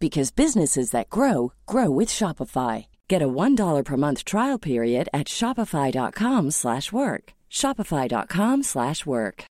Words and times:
because 0.00 0.32
businesses 0.32 0.90
that 0.90 1.10
grow 1.10 1.52
grow 1.66 1.90
with 1.90 2.08
Shopify. 2.08 2.86
Get 3.06 3.22
a 3.22 3.28
$1 3.28 3.84
per 3.84 3.96
month 3.96 4.24
trial 4.24 4.58
period 4.58 5.08
at 5.12 5.28
shopify.com/work. 5.28 7.34
shopify.com/work. 7.50 9.44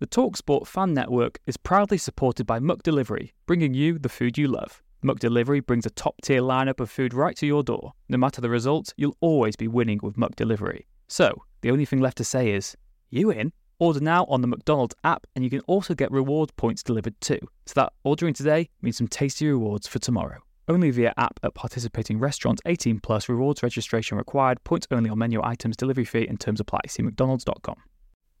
The 0.00 0.06
TalkSport 0.06 0.68
Fan 0.68 0.94
Network 0.94 1.40
is 1.44 1.56
proudly 1.56 1.98
supported 1.98 2.46
by 2.46 2.60
McDelivery, 2.60 3.32
bringing 3.46 3.74
you 3.74 3.98
the 3.98 4.08
food 4.08 4.38
you 4.38 4.46
love. 4.46 4.80
McDelivery 5.04 5.66
brings 5.66 5.86
a 5.86 5.90
top-tier 5.90 6.40
lineup 6.40 6.78
of 6.78 6.88
food 6.88 7.12
right 7.12 7.36
to 7.36 7.46
your 7.46 7.64
door. 7.64 7.94
No 8.08 8.16
matter 8.16 8.40
the 8.40 8.48
results, 8.48 8.94
you'll 8.96 9.16
always 9.20 9.56
be 9.56 9.66
winning 9.66 9.98
with 10.00 10.14
McDelivery. 10.14 10.84
So, 11.08 11.42
the 11.62 11.72
only 11.72 11.84
thing 11.84 12.00
left 12.00 12.18
to 12.18 12.24
say 12.24 12.52
is, 12.52 12.76
you 13.10 13.30
in? 13.30 13.52
Order 13.80 14.00
now 14.00 14.24
on 14.24 14.40
the 14.40 14.48
McDonald's 14.48 14.96
app, 15.04 15.24
and 15.36 15.44
you 15.44 15.50
can 15.50 15.60
also 15.68 15.94
get 15.94 16.10
reward 16.10 16.50
points 16.56 16.82
delivered 16.82 17.14
too. 17.20 17.38
So 17.66 17.74
that 17.76 17.92
ordering 18.02 18.34
today 18.34 18.70
means 18.82 18.96
some 18.96 19.06
tasty 19.06 19.46
rewards 19.46 19.86
for 19.86 20.00
tomorrow. 20.00 20.38
Only 20.66 20.90
via 20.90 21.14
app 21.16 21.38
at 21.44 21.54
participating 21.54 22.18
restaurants. 22.18 22.60
18 22.66 22.98
plus. 22.98 23.28
Rewards 23.28 23.62
registration 23.62 24.18
required. 24.18 24.62
Points 24.64 24.88
only 24.90 25.08
on 25.08 25.18
menu 25.18 25.40
items. 25.44 25.76
Delivery 25.76 26.04
fee 26.04 26.26
and 26.26 26.40
terms 26.40 26.58
apply. 26.58 26.80
See 26.88 27.04
McDonald's.com. 27.04 27.76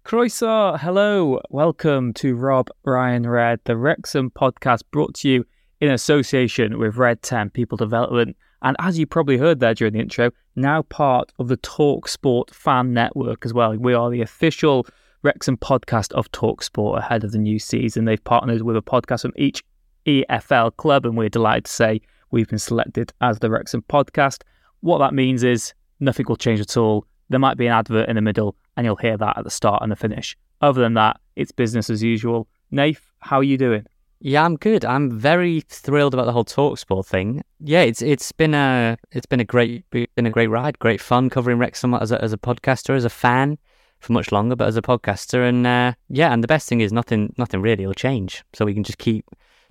Croeso, 0.04 0.78
hello, 0.80 1.38
welcome 1.50 2.12
to 2.14 2.34
Rob 2.34 2.68
Ryan 2.84 3.28
Red, 3.28 3.60
the 3.64 3.76
Wrexham 3.76 4.30
podcast 4.30 4.80
brought 4.90 5.14
to 5.16 5.28
you 5.28 5.44
in 5.80 5.90
association 5.90 6.78
with 6.78 6.96
Red 6.96 7.22
10 7.22 7.50
People 7.50 7.76
Development. 7.76 8.36
And 8.62 8.76
as 8.80 8.98
you 8.98 9.06
probably 9.06 9.36
heard 9.36 9.60
there 9.60 9.74
during 9.74 9.92
the 9.92 10.00
intro, 10.00 10.32
now 10.56 10.82
part 10.82 11.30
of 11.38 11.48
the 11.48 11.58
Talk 11.58 12.08
Sport 12.08 12.52
fan 12.52 12.92
network 12.92 13.44
as 13.44 13.54
well. 13.54 13.76
We 13.76 13.94
are 13.94 14.10
the 14.10 14.22
official 14.22 14.86
Wrexham 15.22 15.56
podcast 15.56 16.12
of 16.12 16.30
Talksport 16.30 16.98
ahead 16.98 17.24
of 17.24 17.32
the 17.32 17.38
new 17.38 17.58
season. 17.58 18.04
They've 18.04 18.22
partnered 18.22 18.62
with 18.62 18.76
a 18.76 18.82
podcast 18.82 19.22
from 19.22 19.32
each 19.36 19.64
EFL 20.06 20.76
club, 20.76 21.04
and 21.04 21.16
we're 21.16 21.28
delighted 21.28 21.64
to 21.64 21.72
say 21.72 22.00
we've 22.30 22.48
been 22.48 22.58
selected 22.58 23.12
as 23.20 23.40
the 23.40 23.50
Wrexham 23.50 23.82
podcast. 23.82 24.42
What 24.80 24.98
that 24.98 25.14
means 25.14 25.42
is 25.42 25.74
nothing 25.98 26.26
will 26.28 26.36
change 26.36 26.60
at 26.60 26.76
all. 26.76 27.04
There 27.30 27.40
might 27.40 27.56
be 27.56 27.66
an 27.66 27.72
advert 27.72 28.08
in 28.08 28.14
the 28.14 28.22
middle, 28.22 28.54
and 28.76 28.86
you'll 28.86 28.96
hear 28.96 29.16
that 29.16 29.36
at 29.36 29.44
the 29.44 29.50
start 29.50 29.82
and 29.82 29.90
the 29.90 29.96
finish. 29.96 30.36
Other 30.60 30.80
than 30.80 30.94
that, 30.94 31.18
it's 31.34 31.50
business 31.50 31.90
as 31.90 32.00
usual. 32.00 32.46
Nath, 32.70 33.12
how 33.18 33.38
are 33.38 33.44
you 33.44 33.58
doing? 33.58 33.86
Yeah, 34.20 34.44
I'm 34.44 34.56
good. 34.56 34.84
I'm 34.84 35.10
very 35.18 35.62
thrilled 35.62 36.14
about 36.14 36.26
the 36.26 36.32
whole 36.32 36.44
Talksport 36.44 37.06
thing. 37.06 37.42
Yeah, 37.60 37.82
it's 37.82 38.02
it's 38.02 38.32
been 38.32 38.54
a 38.54 38.96
it's 39.12 39.26
been 39.26 39.40
a 39.40 39.44
great 39.44 39.88
been 39.90 40.26
a 40.26 40.30
great 40.30 40.48
ride, 40.48 40.78
great 40.78 41.00
fun 41.00 41.30
covering 41.30 41.58
Wrexham 41.58 41.94
as 41.94 42.12
a, 42.12 42.22
as 42.22 42.32
a 42.32 42.38
podcaster, 42.38 42.96
as 42.96 43.04
a 43.04 43.10
fan 43.10 43.58
for 44.00 44.12
much 44.12 44.32
longer, 44.32 44.56
but 44.56 44.68
as 44.68 44.76
a 44.76 44.82
podcaster, 44.82 45.48
and 45.48 45.66
uh, 45.66 45.92
yeah, 46.08 46.32
and 46.32 46.42
the 46.42 46.48
best 46.48 46.68
thing 46.68 46.80
is 46.80 46.92
nothing, 46.92 47.34
nothing 47.38 47.60
really 47.60 47.86
will 47.86 47.94
change. 47.94 48.44
So 48.54 48.64
we 48.64 48.74
can 48.74 48.84
just 48.84 48.98
keep 48.98 49.24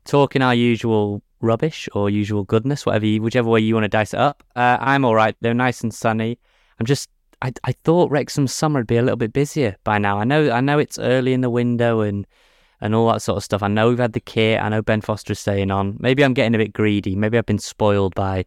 talking 0.05 0.41
our 0.41 0.55
usual 0.55 1.21
rubbish 1.39 1.88
or 1.93 2.09
usual 2.09 2.43
goodness, 2.43 2.85
whatever, 2.85 3.05
you, 3.05 3.21
whichever 3.21 3.49
way 3.49 3.59
you 3.59 3.73
want 3.73 3.85
to 3.85 3.89
dice 3.89 4.13
it 4.13 4.19
up. 4.19 4.43
Uh, 4.55 4.77
I'm 4.79 5.05
all 5.05 5.16
right. 5.16 5.35
They're 5.41 5.53
nice 5.53 5.81
and 5.81 5.93
sunny. 5.93 6.39
I'm 6.79 6.85
just, 6.85 7.09
I, 7.41 7.53
I 7.63 7.71
thought 7.71 8.11
Wrexham 8.11 8.47
summer 8.47 8.79
would 8.79 8.87
be 8.87 8.97
a 8.97 9.01
little 9.01 9.17
bit 9.17 9.33
busier 9.33 9.77
by 9.83 9.97
now. 9.97 10.19
I 10.19 10.23
know, 10.23 10.51
I 10.51 10.61
know 10.61 10.79
it's 10.79 10.97
early 10.99 11.33
in 11.33 11.41
the 11.41 11.49
window 11.49 12.01
and 12.01 12.25
and 12.79 12.93
all 12.93 13.11
that 13.11 13.21
sort 13.21 13.37
of 13.37 13.43
stuff. 13.43 13.63
I 13.63 13.67
know 13.67 13.89
we've 13.89 13.97
had 13.97 14.13
the 14.13 14.19
kit. 14.19 14.61
I 14.61 14.69
know 14.69 14.81
Ben 14.81 15.01
Foster 15.01 15.33
is 15.33 15.39
staying 15.39 15.71
on. 15.71 15.97
Maybe 15.99 16.23
I'm 16.23 16.33
getting 16.33 16.53
a 16.53 16.59
bit 16.59 16.73
greedy. 16.73 17.16
Maybe 17.16 17.37
I've 17.37 17.45
been 17.45 17.57
spoiled 17.57 18.13
by 18.13 18.45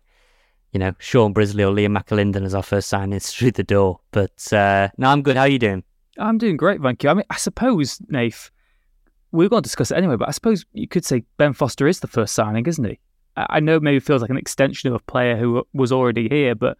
you 0.72 0.80
know, 0.80 0.94
Shaun 0.98 1.32
Brisley 1.32 1.64
or 1.64 1.72
Liam 1.72 1.96
McAlinden 1.96 2.44
as 2.44 2.54
our 2.54 2.62
first 2.62 2.90
signings 2.90 3.30
through 3.36 3.52
the 3.52 3.64
door. 3.64 4.00
But 4.12 4.52
uh, 4.52 4.88
no, 4.96 5.08
I'm 5.08 5.22
good. 5.22 5.36
How 5.36 5.42
are 5.42 5.48
you 5.48 5.58
doing? 5.58 5.84
I'm 6.18 6.38
doing 6.38 6.56
great, 6.56 6.82
thank 6.82 7.02
you. 7.02 7.10
I 7.10 7.14
mean, 7.14 7.24
I 7.30 7.36
suppose, 7.36 8.00
Nath, 8.08 8.50
we're 9.32 9.48
going 9.48 9.62
to 9.62 9.66
discuss 9.66 9.90
it 9.90 9.96
anyway, 9.96 10.16
but 10.16 10.28
I 10.28 10.32
suppose 10.32 10.66
you 10.72 10.88
could 10.88 11.04
say 11.04 11.24
Ben 11.38 11.52
Foster 11.52 11.86
is 11.86 12.00
the 12.00 12.08
first 12.08 12.34
signing, 12.34 12.66
isn't 12.66 12.84
he? 12.84 12.98
I 13.36 13.60
know 13.60 13.80
maybe 13.80 14.00
feels 14.00 14.22
like 14.22 14.30
an 14.30 14.36
extension 14.36 14.88
of 14.88 14.96
a 14.96 15.04
player 15.04 15.36
who 15.36 15.66
was 15.72 15.92
already 15.92 16.28
here, 16.28 16.54
but 16.54 16.76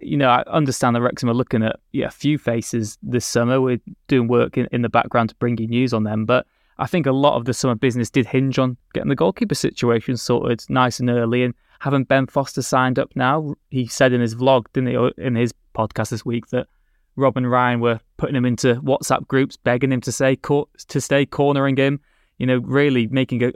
you 0.00 0.16
know, 0.16 0.30
I 0.30 0.42
understand 0.48 0.96
that 0.96 1.02
Wrexham 1.02 1.28
are 1.28 1.34
looking 1.34 1.62
at 1.62 1.76
yeah, 1.92 2.06
a 2.06 2.10
few 2.10 2.38
faces 2.38 2.96
this 3.02 3.26
summer. 3.26 3.60
We're 3.60 3.80
doing 4.08 4.28
work 4.28 4.56
in, 4.56 4.66
in 4.72 4.82
the 4.82 4.88
background 4.88 5.28
to 5.28 5.34
bring 5.36 5.58
you 5.58 5.66
news 5.66 5.92
on 5.92 6.04
them, 6.04 6.24
but 6.24 6.46
I 6.80 6.86
think 6.86 7.04
a 7.04 7.12
lot 7.12 7.36
of 7.36 7.44
the 7.44 7.52
summer 7.52 7.74
business 7.74 8.08
did 8.08 8.26
hinge 8.26 8.58
on 8.58 8.78
getting 8.94 9.10
the 9.10 9.14
goalkeeper 9.14 9.54
situation 9.54 10.16
sorted 10.16 10.64
nice 10.70 10.98
and 10.98 11.10
early. 11.10 11.44
And 11.44 11.52
having 11.78 12.04
Ben 12.04 12.26
Foster 12.26 12.62
signed 12.62 12.98
up 12.98 13.10
now, 13.14 13.54
he 13.68 13.86
said 13.86 14.14
in 14.14 14.22
his 14.22 14.34
vlog, 14.34 14.64
didn't 14.72 14.88
he, 14.88 15.22
in 15.22 15.34
his 15.36 15.52
podcast 15.74 16.08
this 16.08 16.24
week, 16.24 16.46
that 16.48 16.68
Rob 17.16 17.36
and 17.36 17.50
Ryan 17.50 17.80
were 17.80 18.00
putting 18.16 18.34
him 18.34 18.46
into 18.46 18.76
WhatsApp 18.76 19.28
groups, 19.28 19.58
begging 19.58 19.92
him 19.92 20.00
to 20.00 20.10
say 20.10 20.36
to 20.36 21.00
stay, 21.00 21.26
cornering 21.26 21.76
him. 21.76 22.00
You 22.38 22.46
know, 22.46 22.56
really 22.58 23.06
making 23.08 23.44
a, 23.44 23.52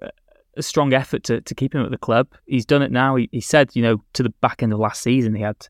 a 0.59 0.63
strong 0.63 0.93
effort 0.93 1.25
to, 1.25 1.41
to 1.41 1.55
keep 1.55 1.75
him 1.75 1.83
at 1.83 1.91
the 1.91 1.97
club. 1.97 2.29
He's 2.45 2.67
done 2.67 2.83
it 2.83 2.93
now. 2.93 3.17
He, 3.17 3.31
he 3.33 3.41
said, 3.41 3.75
you 3.75 3.81
know, 3.81 4.05
to 4.13 4.23
the 4.23 4.35
back 4.43 4.63
end 4.63 4.75
of 4.75 4.79
last 4.79 5.01
season, 5.01 5.35
he 5.35 5.41
had 5.41 5.67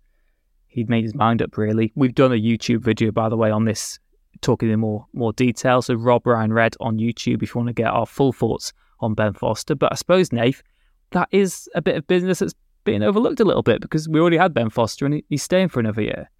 he'd 0.66 0.90
made 0.90 1.04
his 1.04 1.14
mind 1.14 1.40
up. 1.40 1.56
Really, 1.56 1.92
we've 1.94 2.16
done 2.16 2.32
a 2.32 2.34
YouTube 2.34 2.80
video, 2.80 3.12
by 3.12 3.28
the 3.28 3.36
way, 3.36 3.52
on 3.52 3.64
this 3.64 4.00
talking 4.40 4.70
in 4.70 4.80
more 4.80 5.06
more 5.12 5.32
detail. 5.32 5.82
So 5.82 5.94
Rob 5.94 6.26
Ryan 6.26 6.52
Red 6.52 6.76
on 6.80 6.98
YouTube 6.98 7.42
if 7.42 7.54
you 7.54 7.58
want 7.58 7.68
to 7.68 7.74
get 7.74 7.86
our 7.86 8.06
full 8.06 8.32
thoughts 8.32 8.72
on 9.00 9.14
Ben 9.14 9.32
Foster. 9.32 9.74
But 9.74 9.92
I 9.92 9.94
suppose 9.96 10.32
Nath, 10.32 10.62
that 11.10 11.28
is 11.30 11.68
a 11.74 11.82
bit 11.82 11.96
of 11.96 12.06
business 12.06 12.38
that's 12.38 12.54
being 12.84 13.02
overlooked 13.02 13.40
a 13.40 13.44
little 13.44 13.62
bit 13.62 13.80
because 13.80 14.08
we 14.08 14.20
already 14.20 14.36
had 14.36 14.54
Ben 14.54 14.70
Foster 14.70 15.06
and 15.06 15.22
he's 15.28 15.42
staying 15.42 15.68
for 15.68 15.80
another 15.80 16.02
year. 16.02 16.30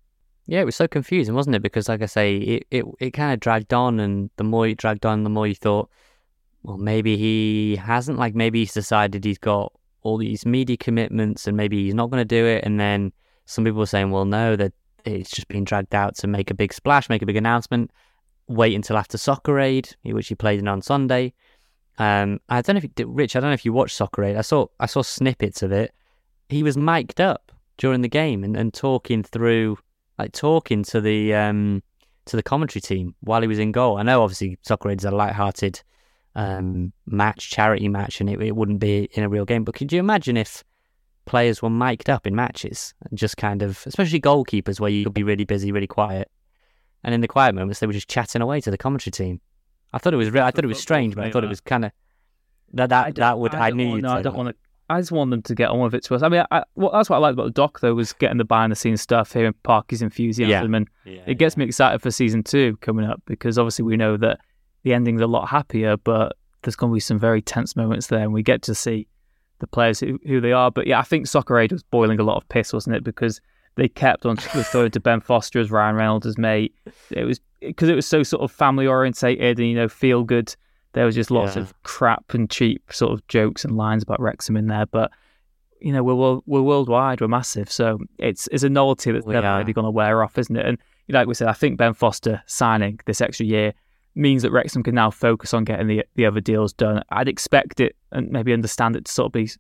Yeah, 0.47 0.61
it 0.61 0.67
was 0.67 0.77
so 0.77 0.87
confusing, 0.87 1.35
wasn't 1.35 1.57
it? 1.57 1.63
Because 1.63 1.89
like 1.89 2.03
I 2.03 2.07
say, 2.07 2.37
it, 2.37 2.67
it, 2.71 2.85
it 3.01 3.11
kind 3.13 3.33
of 3.33 3.41
dragged 3.41 3.73
on 3.73 3.99
and 3.99 4.31
the 4.37 4.45
more 4.45 4.67
it 4.67 4.77
dragged 4.77 5.07
on, 5.07 5.25
the 5.25 5.31
more 5.31 5.47
you 5.47 5.55
thought, 5.55 5.89
well, 6.63 6.77
maybe 6.77 7.17
he 7.17 7.77
hasn't. 7.77 8.19
Like 8.19 8.35
maybe 8.35 8.61
he's 8.61 8.75
decided 8.75 9.25
he's 9.25 9.39
got 9.39 9.73
all 10.03 10.19
these 10.19 10.45
media 10.45 10.77
commitments 10.77 11.47
and 11.47 11.57
maybe 11.57 11.85
he's 11.85 11.95
not 11.95 12.11
going 12.11 12.21
to 12.21 12.27
do 12.27 12.45
it. 12.45 12.63
And 12.65 12.79
then 12.79 13.13
some 13.47 13.65
people 13.65 13.79
were 13.79 13.87
saying, 13.87 14.11
well, 14.11 14.27
no, 14.27 14.55
that 14.57 14.73
it's 15.05 15.31
just 15.31 15.49
been 15.49 15.65
dragged 15.65 15.95
out 15.95 16.17
to 16.17 16.27
make 16.27 16.51
a 16.51 16.55
big 16.55 16.73
splash, 16.73 17.09
make 17.09 17.23
a 17.23 17.27
big 17.27 17.37
announcement. 17.37 17.91
Wait 18.47 18.75
until 18.75 18.97
after 18.97 19.17
Soccer 19.17 19.59
Aid, 19.59 19.95
which 20.03 20.29
he 20.29 20.35
played 20.35 20.59
in 20.59 20.69
on 20.69 20.83
Sunday. 20.83 21.33
Um, 21.99 22.41
I 22.49 22.61
don't 22.61 22.75
know 22.75 22.79
if 22.79 22.85
you, 22.85 23.07
Rich. 23.07 23.37
I 23.37 23.41
don't 23.41 23.51
know 23.51 23.55
if 23.55 23.65
you 23.65 23.73
watched 23.73 23.97
Soccer 23.97 24.25
Aid. 24.25 24.37
I 24.37 24.43
saw 24.43 24.67
I 24.81 24.87
saw 24.87 25.03
snippets 25.03 25.63
of 25.63 25.73
it. 25.73 25.95
He 26.49 26.63
was 26.63 26.77
mic'd 26.77 27.21
up 27.21 27.53
during 27.79 28.03
the 28.03 28.09
game 28.09 28.45
and, 28.45 28.57
and 28.57 28.75
talking 28.75 29.23
through, 29.23 29.79
like 30.19 30.33
talking 30.33 30.83
to 30.85 31.01
the 31.01 31.35
um, 31.35 31.83
to 32.27 32.37
the 32.37 32.43
commentary 32.43 32.81
team 32.81 33.15
while 33.21 33.41
he 33.41 33.49
was 33.49 33.59
in 33.59 33.73
goal. 33.73 33.97
I 33.97 34.03
know 34.03 34.23
obviously 34.23 34.59
Soccer 34.63 34.91
Aid 34.91 35.01
is 35.01 35.05
a 35.05 35.11
light-hearted 35.11 35.83
um, 36.35 36.93
match, 37.07 37.51
charity 37.51 37.89
match, 37.89 38.21
and 38.21 38.29
it, 38.29 38.43
it 38.43 38.57
wouldn't 38.57 38.81
be 38.81 39.09
in 39.13 39.25
a 39.25 39.29
real 39.29 39.45
game. 39.45 39.65
But 39.65 39.75
could 39.75 39.93
you 39.93 40.01
imagine 40.01 40.37
if 40.37 40.65
players 41.25 41.63
were 41.63 41.71
mic'd 41.71 42.11
up 42.11 42.27
in 42.27 42.35
matches 42.35 42.95
and 43.09 43.19
just 43.19 43.37
kind 43.37 43.63
of, 43.63 43.83
especially 43.87 44.21
goalkeepers, 44.21 44.81
where 44.81 44.91
you 44.91 45.05
could 45.05 45.15
be 45.15 45.23
really 45.23 45.45
busy, 45.45 45.73
really 45.73 45.87
quiet, 45.87 46.31
and 47.03 47.15
in 47.15 47.21
the 47.21 47.29
quiet 47.29 47.55
moments 47.55 47.81
they 47.81 47.87
were 47.87 47.93
just 47.93 48.09
chatting 48.09 48.43
away 48.43 48.61
to 48.61 48.71
the 48.71 48.79
commentary 48.79 49.13
team. 49.13 49.41
I 49.93 49.99
thought 49.99 50.13
it 50.13 50.19
was, 50.19 50.31
re- 50.31 50.41
I 50.41 50.51
thought 50.51 50.65
it 50.65 50.69
was 50.69 50.81
strange, 50.81 51.15
but 51.15 51.25
I 51.25 51.31
thought 51.31 51.45
it 51.45 51.49
was 51.49 51.61
kind 51.61 51.85
of 51.85 51.93
that 52.75 52.89
that 52.91 53.15
that 53.17 53.39
would 53.39 53.55
I, 53.55 53.69
I 53.69 53.71
knew. 53.71 54.01
No, 54.01 54.11
I 54.15 54.23
don't 54.23 54.37
want 54.37 54.51
to. 54.51 54.55
I 54.91 55.01
just 55.01 55.13
want 55.13 55.31
them 55.31 55.41
to 55.43 55.55
get 55.55 55.71
on 55.71 55.81
with 55.81 55.95
it 55.95 56.05
to 56.05 56.15
us. 56.15 56.23
I 56.23 56.29
mean, 56.29 56.45
I, 56.51 56.63
well, 56.75 56.91
that's 56.93 57.09
what 57.09 57.17
I 57.17 57.19
liked 57.21 57.35
about 57.35 57.45
the 57.45 57.53
doc 57.53 57.81
though 57.81 57.95
was 57.95 58.13
getting 58.13 58.37
the 58.37 58.45
behind 58.45 58.71
the 58.71 58.77
scenes 58.77 59.01
stuff, 59.01 59.33
hearing 59.33 59.55
Parky's 59.63 60.03
enthusiasm, 60.03 60.73
yeah. 60.73 60.77
and 60.77 60.89
yeah, 61.05 61.23
it 61.27 61.39
gets 61.39 61.57
yeah. 61.57 61.61
me 61.61 61.65
excited 61.67 62.03
for 62.03 62.11
season 62.11 62.43
two 62.43 62.77
coming 62.79 63.07
up 63.07 63.23
because 63.25 63.59
obviously 63.59 63.85
we 63.85 63.97
know 63.97 64.17
that 64.19 64.41
the 64.83 64.93
ending's 64.93 65.23
a 65.23 65.27
lot 65.27 65.49
happier, 65.49 65.97
but 65.97 66.37
there's 66.63 66.77
going 66.77 66.91
to 66.91 66.95
be 66.95 67.01
some 67.01 67.19
very 67.19 67.41
tense 67.41 67.77
moments 67.77 68.09
there, 68.09 68.21
and 68.21 68.33
we 68.33 68.43
get 68.43 68.63
to 68.63 68.75
see 68.75 69.07
the 69.65 69.69
players 69.69 69.99
who, 70.01 70.19
who 70.27 70.41
they 70.41 70.53
are. 70.53 70.71
But 70.71 70.87
yeah, 70.87 70.99
I 70.99 71.03
think 71.03 71.27
Soccer 71.27 71.59
Aid 71.59 71.73
was 71.73 71.83
boiling 71.83 72.21
a 72.21 72.23
lot 72.23 72.37
of 72.37 72.49
piss, 72.49 72.73
wasn't 72.73 72.97
it? 72.97 73.05
Because 73.05 73.41
they 73.77 73.89
kept 73.89 74.25
on 74.27 74.37
referring 74.55 74.91
to 74.93 75.01
Ben 75.01 75.21
Foster 75.21 75.59
as 75.61 75.71
Ryan 75.71 75.97
Reynolds' 75.97 76.27
as 76.27 76.39
mate. 76.39 76.75
It 77.11 77.25
was 77.25 77.41
because 77.61 77.89
it 77.89 77.95
was 77.95 78.07
so 78.07 78.23
sort 78.23 78.43
of 78.43 78.53
family 78.53 78.87
orientated 78.87 79.59
and 79.59 79.69
you 79.69 79.75
know 79.75 79.89
feel 79.89 80.23
good 80.23 80.55
There 80.93 81.07
was 81.07 81.15
just 81.15 81.31
lots 81.31 81.57
Yeah. 81.57 81.63
of 81.63 81.83
crap 81.83 82.35
and 82.35 82.49
cheap 82.51 82.83
sort 82.93 83.13
of 83.13 83.27
jokes 83.29 83.65
and 83.65 83.77
lines 83.77 84.03
about 84.03 84.21
Wrexham 84.21 84.57
in 84.57 84.67
there, 84.69 84.87
but 84.87 85.11
you 85.81 85.93
know 85.93 86.03
we're 86.05 86.41
we're 86.47 86.63
worldwide, 86.63 87.21
we're 87.21 87.29
massive, 87.29 87.71
so 87.71 87.99
it's 88.19 88.49
it's 88.53 88.63
a 88.63 88.69
novelty 88.69 89.11
that's 89.13 89.27
We 89.27 89.33
never 89.35 89.47
are. 89.47 89.59
really 89.59 89.73
going 89.73 89.87
to 89.87 89.91
wear 89.91 90.23
off, 90.23 90.39
isn't 90.39 90.57
it? 90.57 90.65
And 90.67 90.79
like 91.09 91.27
we 91.27 91.35
said, 91.35 91.49
I 91.49 91.53
think 91.53 91.77
Ben 91.79 91.95
Foster 91.95 92.43
signing 92.47 93.01
this 93.07 93.21
extra 93.21 93.45
year 93.45 93.73
means 94.15 94.43
that 94.43 94.53
Wrexham 94.53 94.83
can 94.83 94.95
now 94.95 95.11
focus 95.11 95.53
on 95.55 95.65
getting 95.65 95.87
the 95.87 96.05
the 96.15 96.27
other 96.27 96.41
deals 96.41 96.73
done. 96.73 97.03
I'd 97.11 97.29
expect 97.29 97.81
it 97.81 97.97
and 98.13 98.31
maybe 98.31 98.53
understand 98.53 98.97
it 98.97 99.07
to 99.07 99.13
sort 99.13 99.27
of 99.27 99.33
be 99.33 99.51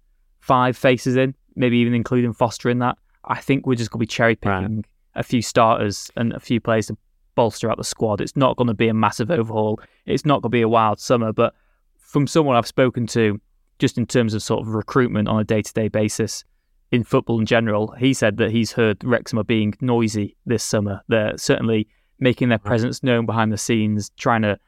five 0.40 0.76
faces 0.76 1.16
in, 1.16 1.34
maybe 1.56 1.78
even 1.78 1.94
including 1.94 2.32
Foster 2.32 2.70
in 2.70 2.78
that. 2.80 2.96
I 3.24 3.40
think 3.40 3.66
we're 3.66 3.74
just 3.74 3.90
going 3.90 3.98
to 3.98 4.02
be 4.02 4.06
cherry 4.06 4.36
picking 4.36 4.84
a 5.14 5.22
few 5.22 5.42
starters 5.42 6.10
and 6.16 6.32
a 6.32 6.40
few 6.40 6.60
players 6.60 6.88
to 6.88 6.96
bolster 7.34 7.70
out 7.70 7.78
the 7.78 7.84
squad. 7.84 8.20
It's 8.20 8.36
not 8.36 8.56
going 8.56 8.68
to 8.68 8.74
be 8.74 8.88
a 8.88 8.94
massive 8.94 9.30
overhaul. 9.30 9.80
It's 10.06 10.24
not 10.24 10.42
going 10.42 10.50
to 10.50 10.56
be 10.56 10.62
a 10.62 10.68
wild 10.68 11.00
summer. 11.00 11.32
But 11.32 11.54
from 11.96 12.26
someone 12.26 12.56
I've 12.56 12.66
spoken 12.66 13.06
to, 13.08 13.40
just 13.78 13.98
in 13.98 14.06
terms 14.06 14.34
of 14.34 14.42
sort 14.42 14.60
of 14.60 14.68
recruitment 14.68 15.28
on 15.28 15.40
a 15.40 15.44
day 15.44 15.62
to 15.62 15.72
day 15.72 15.88
basis 15.88 16.44
in 16.92 17.02
football 17.02 17.40
in 17.40 17.46
general, 17.46 17.92
he 17.98 18.14
said 18.14 18.36
that 18.36 18.50
he's 18.50 18.72
heard 18.72 19.02
Wrexham 19.02 19.38
are 19.38 19.44
being 19.44 19.74
noisy 19.80 20.36
this 20.46 20.62
summer. 20.62 21.00
They're 21.08 21.36
certainly 21.36 21.88
making 22.19 22.49
their 22.49 22.58
presence 22.58 23.02
known 23.02 23.26
behind 23.26 23.52
the 23.52 23.58
scenes, 23.58 24.11
trying 24.16 24.43
to 24.43 24.58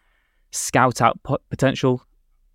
scout 0.50 1.00
out 1.00 1.22
po- 1.22 1.38
potential 1.50 2.02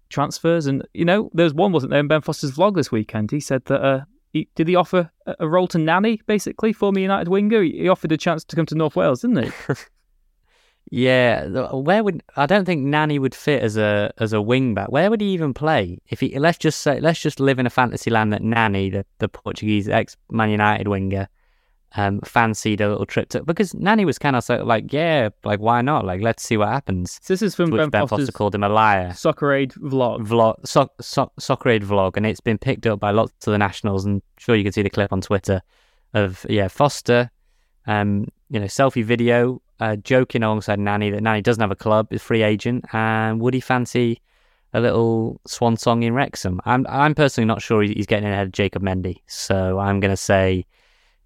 transfers. 0.09 0.67
And, 0.67 0.88
you 0.93 1.05
know, 1.05 1.29
there 1.33 1.45
was 1.45 1.53
one, 1.53 1.71
wasn't 1.71 1.91
there, 1.91 1.99
in 1.99 2.07
Ben 2.07 2.21
Foster's 2.21 2.51
vlog 2.51 2.75
this 2.75 2.91
weekend? 2.91 3.31
He 3.31 3.39
said 3.39 3.65
that, 3.65 3.81
uh, 3.81 4.01
he, 4.33 4.47
did 4.55 4.67
he 4.67 4.75
offer 4.75 5.09
a, 5.25 5.35
a 5.41 5.47
role 5.47 5.67
to 5.69 5.77
Nani, 5.77 6.21
basically, 6.25 6.73
former 6.73 6.99
United 6.99 7.27
winger? 7.27 7.61
He, 7.61 7.71
he 7.79 7.89
offered 7.89 8.11
a 8.11 8.17
chance 8.17 8.43
to 8.45 8.55
come 8.55 8.65
to 8.67 8.75
North 8.75 8.95
Wales, 8.95 9.21
didn't 9.21 9.43
he? 9.43 9.51
Yeah, 10.89 11.45
where 11.71 12.03
would 12.03 12.21
I 12.35 12.45
don't 12.45 12.65
think 12.65 12.83
Nani 12.83 13.17
would 13.17 13.35
fit 13.35 13.61
as 13.61 13.77
a 13.77 14.11
as 14.17 14.33
a 14.33 14.41
wing 14.41 14.73
back. 14.73 14.91
Where 14.91 15.09
would 15.09 15.21
he 15.21 15.27
even 15.27 15.53
play? 15.53 15.99
If 16.09 16.19
he 16.19 16.38
let's 16.38 16.57
just 16.57 16.79
say 16.79 16.99
let's 16.99 17.21
just 17.21 17.39
live 17.39 17.59
in 17.59 17.65
a 17.65 17.69
fantasy 17.69 18.09
land 18.09 18.33
that 18.33 18.41
Nani, 18.41 18.89
the, 18.89 19.05
the 19.19 19.29
Portuguese 19.29 19.88
ex 19.88 20.17
Man 20.29 20.49
United 20.49 20.89
winger, 20.89 21.29
um, 21.95 22.21
fancied 22.21 22.79
a 22.79 22.89
little 22.89 23.05
trip 23.05 23.29
to 23.29 23.43
because 23.43 23.73
Nani 23.73 24.05
was 24.05 24.17
kind 24.17 24.35
of 24.35 24.43
so, 24.43 24.63
like 24.63 24.93
yeah, 24.93 25.29
like 25.43 25.59
why 25.59 25.81
not? 25.81 26.05
Like 26.05 26.21
let's 26.21 26.43
see 26.43 26.57
what 26.57 26.69
happens. 26.69 27.19
So 27.21 27.33
this 27.33 27.41
is 27.41 27.55
from 27.55 27.71
To 27.71 27.77
Ben, 27.77 27.89
Ben 27.89 28.01
Foster's 28.07 28.27
Foster 28.27 28.31
called 28.31 28.55
him 28.55 28.63
a 28.63 28.69
liar. 28.69 29.13
Soccer 29.13 29.53
Aid 29.53 29.71
vlog. 29.73 30.25
Vlog, 30.25 30.65
so, 30.65 30.89
so, 31.01 31.31
Soccer 31.38 31.69
Aid 31.69 31.83
vlog, 31.83 32.15
and 32.15 32.25
it's 32.25 32.39
been 32.39 32.57
picked 32.57 32.88
up 32.88 32.99
by 32.99 33.11
lots 33.11 33.45
of 33.45 33.51
the 33.51 33.57
nationals. 33.57 34.05
And 34.05 34.21
sure, 34.38 34.55
you 34.55 34.63
can 34.63 34.71
see 34.71 34.81
the 34.81 34.89
clip 34.89 35.11
on 35.11 35.21
Twitter 35.21 35.61
of 36.13 36.45
yeah 36.49 36.69
Foster, 36.69 37.29
um, 37.88 38.27
you 38.49 38.59
know, 38.59 38.67
selfie 38.67 39.03
video, 39.03 39.61
uh, 39.81 39.97
joking 39.97 40.43
alongside 40.43 40.79
Nani 40.79 41.09
that 41.09 41.21
Nani 41.21 41.41
doesn't 41.41 41.61
have 41.61 41.71
a 41.71 41.75
club, 41.75 42.13
is 42.13 42.21
free 42.21 42.43
agent, 42.43 42.85
and 42.93 43.41
would 43.41 43.53
he 43.53 43.59
fancy 43.59 44.21
a 44.73 44.79
little 44.79 45.41
swan 45.45 45.75
song 45.75 46.03
in 46.03 46.13
Wrexham? 46.13 46.61
I'm 46.63 46.85
I'm 46.88 47.15
personally 47.15 47.47
not 47.47 47.61
sure 47.61 47.81
he's 47.81 48.05
getting 48.05 48.29
ahead 48.29 48.47
of 48.47 48.53
Jacob 48.53 48.81
Mendy, 48.81 49.17
so 49.27 49.77
I'm 49.77 49.99
going 49.99 50.11
to 50.11 50.17
say 50.17 50.65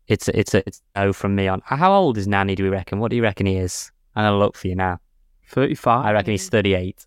it's 0.08 0.28
a, 0.28 0.40
it's 0.40 0.54
a 0.54 0.68
it's 0.68 0.82
no 0.96 1.14
from 1.14 1.36
me 1.36 1.48
on. 1.48 1.62
How 1.66 1.94
old 1.94 2.18
is 2.18 2.28
Nani? 2.28 2.56
Do 2.56 2.64
we 2.64 2.70
reckon? 2.70 3.00
What 3.00 3.10
do 3.10 3.16
you 3.18 3.24
reckon 3.24 3.46
he 3.46 3.58
is? 3.58 3.92
I'm 4.16 4.24
gonna 4.26 4.38
look 4.38 4.56
for 4.56 4.68
you 4.68 4.76
now. 4.76 5.00
35. 5.50 6.06
I 6.06 6.12
reckon 6.12 6.32
he's 6.32 6.50
38. 6.50 7.06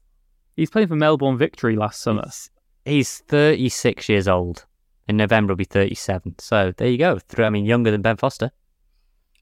He's 0.56 0.70
playing 0.70 0.88
for 0.88 0.96
Melbourne 0.96 1.38
Victory 1.38 1.76
last 1.76 2.00
summer. 2.00 2.22
He's, 2.24 2.50
he's 2.84 3.18
36 3.28 4.08
years 4.08 4.28
old. 4.28 4.64
In 5.08 5.16
November, 5.16 5.52
he'll 5.52 5.56
be 5.56 5.64
37. 5.64 6.34
So 6.38 6.72
there 6.76 6.88
you 6.88 6.98
go. 6.98 7.18
I 7.38 7.50
mean, 7.50 7.64
younger 7.64 7.90
than 7.90 8.02
Ben 8.02 8.16
Foster. 8.16 8.50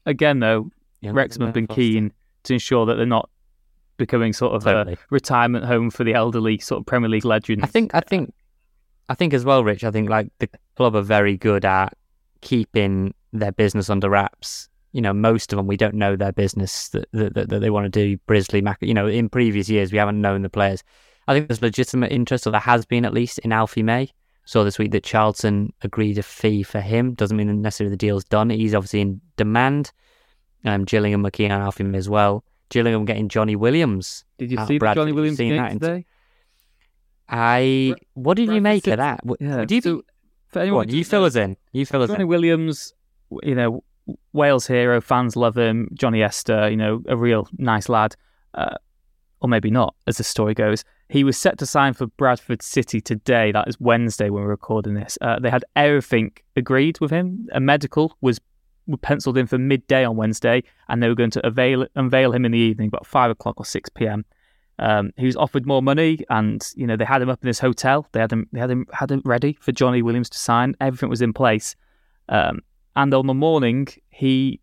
Again, 0.05 0.39
though, 0.39 0.69
Younger 1.01 1.17
Wrexham 1.17 1.45
have 1.45 1.53
been 1.53 1.67
Foster. 1.67 1.81
keen 1.81 2.13
to 2.43 2.53
ensure 2.53 2.85
that 2.85 2.95
they're 2.95 3.05
not 3.05 3.29
becoming 3.97 4.31
sort 4.31 4.53
of 4.53 4.63
Totally. 4.63 4.93
a 4.93 4.97
retirement 5.09 5.65
home 5.65 5.89
for 5.89 6.03
the 6.03 6.13
elderly 6.13 6.59
sort 6.59 6.79
of 6.79 6.85
Premier 6.85 7.09
League 7.09 7.25
legends. 7.25 7.63
I 7.63 7.67
think, 7.67 7.91
I 7.93 7.99
think, 7.99 8.33
I 9.09 9.15
think 9.15 9.33
as 9.33 9.43
well, 9.43 9.63
Rich. 9.63 9.83
I 9.83 9.91
think 9.91 10.09
like 10.09 10.29
the 10.39 10.49
club 10.75 10.95
are 10.95 11.01
very 11.01 11.35
good 11.35 11.65
at 11.65 11.97
keeping 12.41 13.13
their 13.39 13.51
business 13.51 13.89
under 13.89 14.09
wraps. 14.09 14.69
You 14.93 15.01
know, 15.01 15.13
most 15.13 15.51
of 15.51 15.57
them 15.57 15.67
we 15.67 15.77
don't 15.77 15.95
know 15.95 16.15
their 16.15 16.31
business 16.31 16.89
that 16.89 17.07
that, 17.13 17.49
that, 17.49 17.59
they 17.59 17.69
want 17.69 17.85
to 17.85 17.89
do. 17.89 18.17
Brisley, 18.25 18.61
Mac. 18.61 18.77
You 18.81 18.93
know, 18.93 19.07
in 19.07 19.29
previous 19.29 19.69
years 19.69 19.91
we 19.91 19.97
haven't 19.97 20.21
known 20.21 20.41
the 20.41 20.49
players. 20.49 20.83
I 21.27 21.33
think 21.33 21.47
there's 21.47 21.61
legitimate 21.61 22.11
interest, 22.11 22.47
or 22.47 22.51
there 22.51 22.59
has 22.59 22.85
been 22.85 23.05
at 23.05 23.13
least 23.13 23.39
in 23.39 23.51
Alfie 23.51 23.83
May. 23.83 24.11
Saw 24.45 24.63
this 24.63 24.79
week 24.79 24.91
that 24.91 25.03
Charlton 25.03 25.73
agreed 25.81 26.17
a 26.17 26.23
fee 26.23 26.63
for 26.63 26.79
him. 26.79 27.13
Doesn't 27.15 27.35
mean 27.35 27.61
necessarily 27.61 27.91
the 27.91 27.97
deal's 27.97 28.23
done. 28.23 28.49
He's 28.49 28.73
obviously 28.73 29.01
in 29.01 29.19
demand. 29.35 29.91
Um, 30.63 30.85
Gillingham, 30.85 31.21
McKean, 31.21 31.49
and 31.49 31.61
Alfie 31.61 31.83
May 31.83 31.97
as 31.97 32.09
well. 32.09 32.45
Gillingham 32.69 33.05
getting 33.05 33.27
Johnny 33.27 33.55
Williams. 33.55 34.23
Did 34.37 34.51
you 34.51 34.57
see 34.65 34.75
the 34.75 34.79
Bradford. 34.79 35.01
Johnny 35.01 35.11
Williams 35.11 35.37
seen 35.37 35.49
game 35.49 35.57
that 35.57 35.73
today? 35.73 36.05
I. 37.29 37.95
What 38.13 38.37
did 38.37 38.49
you 38.49 38.61
make 38.61 38.87
of 38.87 38.97
that? 38.97 39.19
Yeah. 39.39 39.65
do 39.65 39.75
you, 39.75 39.81
so 39.81 40.03
for 40.47 40.59
anyone 40.59 40.87
on, 40.87 40.93
you 40.93 41.03
fill 41.03 41.25
us 41.25 41.35
in. 41.35 41.57
You 41.73 41.85
fill 41.85 42.03
us 42.03 42.09
in 42.09 42.15
Johnny 42.15 42.23
in. 42.23 42.27
Williams, 42.29 42.93
you 43.43 43.55
know, 43.55 43.83
Wales 44.33 44.67
hero, 44.67 45.01
fans 45.01 45.35
love 45.35 45.57
him. 45.57 45.89
Johnny 45.93 46.23
Esther, 46.23 46.69
you 46.69 46.77
know, 46.77 47.01
a 47.07 47.17
real 47.17 47.47
nice 47.57 47.89
lad, 47.89 48.15
uh, 48.53 48.75
or 49.41 49.49
maybe 49.49 49.69
not, 49.69 49.95
as 50.07 50.17
the 50.17 50.23
story 50.23 50.53
goes. 50.53 50.83
He 51.09 51.23
was 51.23 51.37
set 51.37 51.57
to 51.59 51.65
sign 51.65 51.93
for 51.93 52.07
Bradford 52.07 52.61
City 52.61 53.01
today. 53.01 53.51
That 53.51 53.67
is 53.67 53.79
Wednesday 53.79 54.29
when 54.29 54.43
we're 54.43 54.49
recording 54.49 54.93
this. 54.93 55.17
Uh, 55.21 55.39
they 55.39 55.49
had 55.49 55.63
everything 55.75 56.31
agreed 56.55 56.99
with 56.99 57.11
him. 57.11 57.47
A 57.53 57.59
medical 57.59 58.17
was 58.21 58.39
penciled 59.01 59.37
in 59.37 59.47
for 59.47 59.57
midday 59.57 60.05
on 60.05 60.15
Wednesday, 60.15 60.63
and 60.87 61.03
they 61.03 61.09
were 61.09 61.15
going 61.15 61.31
to 61.31 61.45
avail, 61.45 61.85
unveil 61.95 62.31
him 62.33 62.45
in 62.45 62.51
the 62.51 62.57
evening, 62.57 62.87
about 62.87 63.05
five 63.05 63.31
o'clock 63.31 63.59
or 63.59 63.65
six 63.65 63.89
p.m. 63.89 64.25
Um, 64.79 65.11
he 65.17 65.25
was 65.25 65.35
offered 65.35 65.65
more 65.65 65.81
money, 65.81 66.19
and 66.29 66.65
you 66.75 66.87
know 66.87 66.95
they 66.95 67.05
had 67.05 67.21
him 67.21 67.29
up 67.29 67.41
in 67.41 67.47
this 67.47 67.59
hotel. 67.59 68.07
They 68.11 68.19
had 68.19 68.31
him, 68.31 68.47
they 68.51 68.59
had 68.59 68.69
him, 68.69 68.85
had 68.93 69.11
him 69.11 69.21
ready 69.25 69.57
for 69.59 69.71
Johnny 69.71 70.01
Williams 70.01 70.29
to 70.29 70.37
sign. 70.37 70.75
Everything 70.79 71.09
was 71.09 71.21
in 71.21 71.33
place, 71.33 71.75
um, 72.29 72.61
and 72.97 73.13
on 73.13 73.27
the 73.27 73.33
morning 73.33 73.87
he 74.09 74.59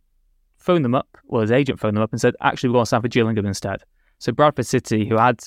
phoned 0.59 0.85
them 0.85 0.95
up. 0.95 1.09
Well, 1.25 1.41
his 1.43 1.51
agent 1.53 1.81
phoned 1.81 1.97
them 1.97 2.03
up 2.03 2.13
and 2.13 2.21
said, 2.21 2.35
"Actually, 2.43 2.69
we're 2.71 2.75
going 2.75 2.85
to 2.85 2.89
sign 2.89 3.03
for 3.03 3.09
Gillingham 3.09 3.47
instead." 3.47 3.83
So 4.19 4.33
Bradford 4.33 4.67
City, 4.67 5.09
who 5.09 5.17
had 5.17 5.41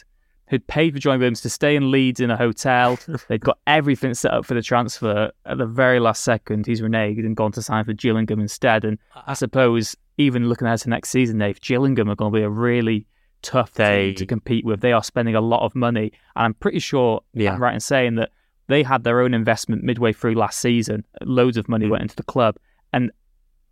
who'd 0.50 0.66
paid 0.68 0.94
for 0.94 1.00
Johnny 1.00 1.18
Williams 1.18 1.42
to 1.42 1.50
stay 1.50 1.76
in 1.76 1.92
Leeds 1.92 2.20
in 2.22 2.32
a 2.32 2.38
hotel, 2.38 2.98
they'd 3.28 3.42
got 3.42 3.58
everything 3.68 4.14
set 4.14 4.34
up 4.34 4.46
for 4.46 4.54
the 4.54 4.62
transfer. 4.62 5.32
At 5.46 5.58
the 5.58 5.66
very 5.66 6.00
last 6.00 6.24
second, 6.24 6.66
he's 6.66 6.82
reneged 6.82 7.26
and 7.26 7.36
gone 7.36 7.52
to 7.54 7.62
sign 7.62 7.84
for 7.86 7.94
Gillingham 7.94 8.40
instead. 8.40 8.86
And 8.86 8.98
I 9.28 9.34
suppose 9.34 9.96
even 10.18 10.48
looking 10.48 10.66
ahead 10.68 10.80
to 10.80 10.90
next 10.90 11.10
season, 11.10 11.38
Dave, 11.38 11.60
Gillingham 11.62 12.10
are 12.10 12.16
going 12.16 12.32
to 12.32 12.40
be 12.40 12.44
a 12.44 12.50
really 12.50 13.06
tough 13.42 13.74
They- 13.74 14.08
team 14.08 14.16
to 14.16 14.26
compete 14.26 14.64
with. 14.66 14.80
They 14.82 14.94
are 14.94 15.04
spending 15.04 15.36
a 15.36 15.42
lot 15.42 15.64
of 15.66 15.76
money, 15.76 16.12
and 16.36 16.46
I'm 16.46 16.54
pretty 16.54 16.80
sure 16.80 17.22
Yeah. 17.34 17.54
I'm 17.54 17.62
right 17.62 17.74
in 17.74 17.80
saying 17.82 18.16
that 18.16 18.30
they 18.68 18.84
had 18.84 19.04
their 19.04 19.20
own 19.22 19.34
investment 19.34 19.84
midway 19.84 20.12
through 20.14 20.36
last 20.36 20.60
season. 20.60 21.06
Loads 21.24 21.58
of 21.58 21.68
money 21.70 21.86
Mm. 21.88 21.92
went 21.92 22.02
into 22.04 22.16
the 22.16 22.24
club, 22.24 22.56
and 22.98 23.12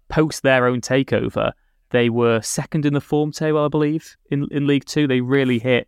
post 0.08 0.44
their 0.44 0.68
own 0.68 0.82
takeover, 0.82 1.52
they 1.90 2.10
were 2.10 2.42
second 2.42 2.86
in 2.86 2.94
the 2.94 3.02
form 3.02 3.32
table, 3.32 3.66
I 3.66 3.68
believe, 3.68 4.16
in 4.32 4.48
in 4.52 4.68
League 4.68 4.86
Two. 4.86 5.08
They 5.08 5.22
really 5.22 5.60
hit 5.60 5.88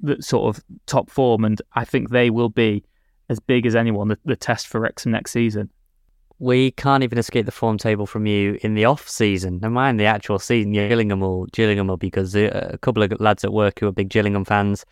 the 0.00 0.22
sort 0.22 0.44
of 0.56 0.64
top 0.86 1.10
form, 1.10 1.44
and 1.44 1.60
I 1.74 1.84
think 1.84 2.10
they 2.10 2.30
will 2.30 2.50
be 2.50 2.84
as 3.28 3.40
big 3.40 3.66
as 3.66 3.74
anyone 3.74 4.08
the, 4.08 4.18
the 4.24 4.36
test 4.36 4.66
for 4.66 4.80
Wrexham 4.80 5.12
next 5.12 5.32
season. 5.32 5.70
We 6.40 6.70
can't 6.70 7.02
even 7.02 7.18
escape 7.18 7.46
the 7.46 7.52
form 7.52 7.78
table 7.78 8.06
from 8.06 8.24
you 8.26 8.58
in 8.62 8.74
the 8.74 8.84
off 8.84 9.08
season. 9.08 9.58
Never 9.60 9.74
mind 9.74 9.98
the 9.98 10.06
actual 10.06 10.38
season. 10.38 10.72
Yeah, 10.72 10.88
Gillingham 10.88 11.20
will 11.20 11.46
Gillingham 11.46 11.88
will 11.88 11.96
be 11.96 12.06
because 12.06 12.34
a 12.36 12.78
couple 12.80 13.02
of 13.02 13.20
lads 13.20 13.44
at 13.44 13.52
work 13.52 13.80
who 13.80 13.88
are 13.88 13.92
big 13.92 14.08
Gillingham 14.08 14.44
fans. 14.44 14.86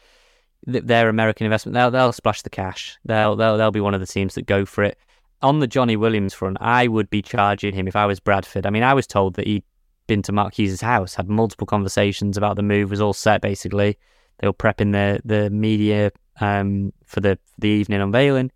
th- 0.70 0.85
Their 0.85 1.08
American 1.08 1.46
investment, 1.46 1.75
they'll 1.75 1.92
they'll 1.92 2.12
splash 2.12 2.42
the 2.42 2.50
cash. 2.50 2.99
They'll 3.04 3.37
they'll 3.37 3.56
they'll 3.56 3.70
be 3.70 3.80
one 3.80 3.94
of 3.94 4.00
the 4.00 4.12
teams 4.16 4.35
that 4.35 4.46
go 4.46 4.64
for 4.64 4.82
it. 4.82 4.99
On 5.43 5.59
the 5.61 5.66
Johnny 5.66 5.97
Williams 5.97 6.35
front, 6.35 6.57
I 6.61 6.88
would 6.88 7.11
be 7.11 7.23
charging 7.23 7.75
him 7.75 7.87
if 7.87 7.97
I 7.97 8.07
was 8.07 8.21
Bradford. 8.21 8.66
I 8.66 8.71
mean, 8.71 8.83
I 8.83 8.95
was 8.95 9.07
told 9.07 9.35
that 9.35 9.47
he'd 9.47 9.64
been 10.07 10.23
to 10.23 10.33
Mark 10.33 10.55
Hughes' 10.55 10.81
house, 10.81 11.14
had 11.14 11.28
multiple 11.28 11.66
conversations 11.66 12.37
about 12.37 12.57
the 12.57 12.62
move, 12.62 12.90
was 12.90 13.00
all 13.00 13.12
set 13.12 13.43
basically. 13.43 13.99
They 14.38 14.47
were 14.47 14.55
prepping 14.55 14.93
the 14.93 15.21
the 15.25 15.50
media 15.50 16.11
um, 16.40 16.93
for 17.05 17.21
the 17.21 17.38
the 17.59 17.69
evening 17.69 18.00
unveiling. 18.00 18.50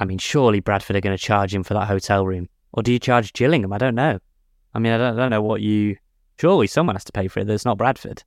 I 0.00 0.04
mean, 0.04 0.18
surely 0.18 0.60
Bradford 0.60 0.96
are 0.96 1.00
going 1.00 1.16
to 1.16 1.22
charge 1.22 1.54
him 1.54 1.64
for 1.64 1.74
that 1.74 1.88
hotel 1.88 2.24
room, 2.24 2.48
or 2.72 2.82
do 2.82 2.92
you 2.92 2.98
charge 2.98 3.32
Gillingham? 3.32 3.72
I 3.72 3.78
don't 3.78 3.94
know. 3.94 4.18
I 4.74 4.78
mean, 4.78 4.92
I 4.92 4.98
don't, 4.98 5.18
I 5.18 5.22
don't 5.22 5.30
know 5.30 5.42
what 5.42 5.60
you. 5.60 5.96
Surely 6.38 6.68
someone 6.68 6.94
has 6.94 7.04
to 7.04 7.12
pay 7.12 7.26
for 7.26 7.40
it. 7.40 7.46
That's 7.46 7.64
not 7.64 7.78
Bradford. 7.78 8.22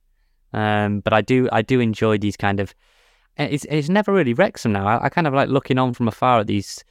Um, 0.52 1.00
but 1.00 1.14
I 1.14 1.22
do, 1.22 1.48
I 1.50 1.62
do 1.62 1.80
enjoy 1.80 2.18
these 2.18 2.36
kind 2.36 2.60
of. 2.60 2.74
It's 3.38 3.64
it's 3.70 3.88
never 3.88 4.12
really 4.12 4.34
Wrexham 4.34 4.72
now. 4.72 4.86
I, 4.86 5.06
I 5.06 5.08
kind 5.08 5.26
of 5.26 5.32
like 5.32 5.48
looking 5.48 5.78
on 5.78 5.94
from 5.94 6.08
afar 6.08 6.40
at 6.40 6.46
these, 6.46 6.84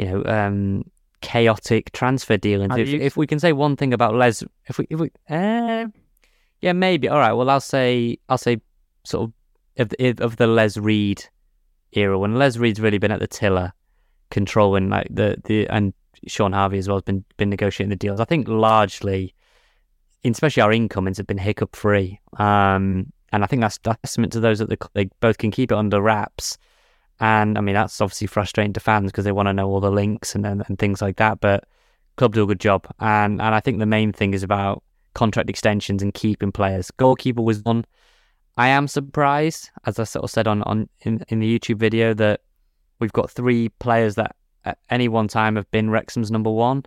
you 0.00 0.06
know, 0.06 0.24
um, 0.24 0.84
chaotic 1.20 1.92
transfer 1.92 2.36
dealings. 2.36 2.72
If, 2.76 2.88
you- 2.88 3.00
if 3.00 3.16
we 3.16 3.26
can 3.26 3.38
say 3.38 3.52
one 3.52 3.76
thing 3.76 3.92
about 3.92 4.14
Les, 4.14 4.42
if 4.66 4.78
we, 4.78 4.86
if 4.88 4.98
we, 4.98 5.10
uh, 5.28 5.86
yeah, 6.60 6.72
maybe. 6.72 7.08
All 7.08 7.18
right. 7.18 7.32
Well, 7.32 7.50
I'll 7.50 7.60
say, 7.60 8.18
I'll 8.28 8.38
say, 8.38 8.60
sort 9.04 9.24
of 9.28 9.32
of 9.82 9.88
the, 9.90 10.24
of 10.24 10.36
the 10.36 10.46
Les 10.46 10.76
Reed 10.76 11.24
era 11.92 12.18
when 12.18 12.34
Les 12.36 12.56
Reed's 12.58 12.80
really 12.80 12.98
been 12.98 13.12
at 13.12 13.20
the 13.20 13.26
tiller, 13.26 13.72
controlling 14.30 14.88
like 14.90 15.08
the 15.10 15.36
the 15.44 15.66
and 15.68 15.92
Shaun 16.26 16.52
Harvey 16.52 16.78
as 16.78 16.88
well 16.88 16.96
has 16.98 17.02
been 17.02 17.24
been 17.36 17.50
negotiating 17.50 17.90
the 17.90 17.96
deals. 17.96 18.20
I 18.20 18.24
think 18.24 18.48
largely, 18.48 19.34
especially 20.24 20.62
our 20.62 20.72
incomings 20.72 21.16
have 21.18 21.26
been 21.26 21.38
hiccup 21.38 21.76
free. 21.76 22.20
Um, 22.38 23.12
and 23.32 23.44
I 23.44 23.46
think 23.46 23.60
that's 23.62 23.78
testament 23.78 24.32
to 24.32 24.40
those 24.40 24.58
that 24.58 24.68
they 24.94 25.08
both 25.20 25.38
can 25.38 25.50
keep 25.50 25.70
it 25.72 25.78
under 25.78 26.00
wraps. 26.00 26.58
And 27.20 27.58
I 27.58 27.60
mean, 27.60 27.74
that's 27.74 28.00
obviously 28.00 28.26
frustrating 28.26 28.72
to 28.72 28.80
fans 28.80 29.10
because 29.12 29.24
they 29.24 29.32
want 29.32 29.46
to 29.46 29.52
know 29.52 29.68
all 29.68 29.80
the 29.80 29.90
links 29.90 30.34
and, 30.34 30.46
and, 30.46 30.64
and 30.66 30.78
things 30.78 31.02
like 31.02 31.16
that. 31.16 31.40
But 31.40 31.64
club 32.16 32.34
do 32.34 32.42
a 32.42 32.46
good 32.46 32.60
job, 32.60 32.86
and 32.98 33.40
and 33.40 33.54
I 33.54 33.60
think 33.60 33.78
the 33.78 33.86
main 33.86 34.12
thing 34.12 34.34
is 34.34 34.42
about 34.42 34.82
contract 35.14 35.50
extensions 35.50 36.02
and 36.02 36.14
keeping 36.14 36.52
players. 36.52 36.90
Goalkeeper 36.92 37.42
was 37.42 37.62
one. 37.62 37.84
I 38.56 38.68
am 38.68 38.88
surprised, 38.88 39.70
as 39.86 39.98
I 39.98 40.04
sort 40.04 40.24
of 40.24 40.30
said 40.30 40.46
on, 40.46 40.62
on 40.62 40.88
in, 41.02 41.24
in 41.28 41.40
the 41.40 41.58
YouTube 41.58 41.76
video, 41.76 42.14
that 42.14 42.40
we've 42.98 43.12
got 43.12 43.30
three 43.30 43.68
players 43.68 44.16
that 44.16 44.34
at 44.64 44.78
any 44.90 45.08
one 45.08 45.28
time 45.28 45.56
have 45.56 45.70
been 45.70 45.90
Wrexham's 45.90 46.30
number 46.30 46.50
one, 46.50 46.84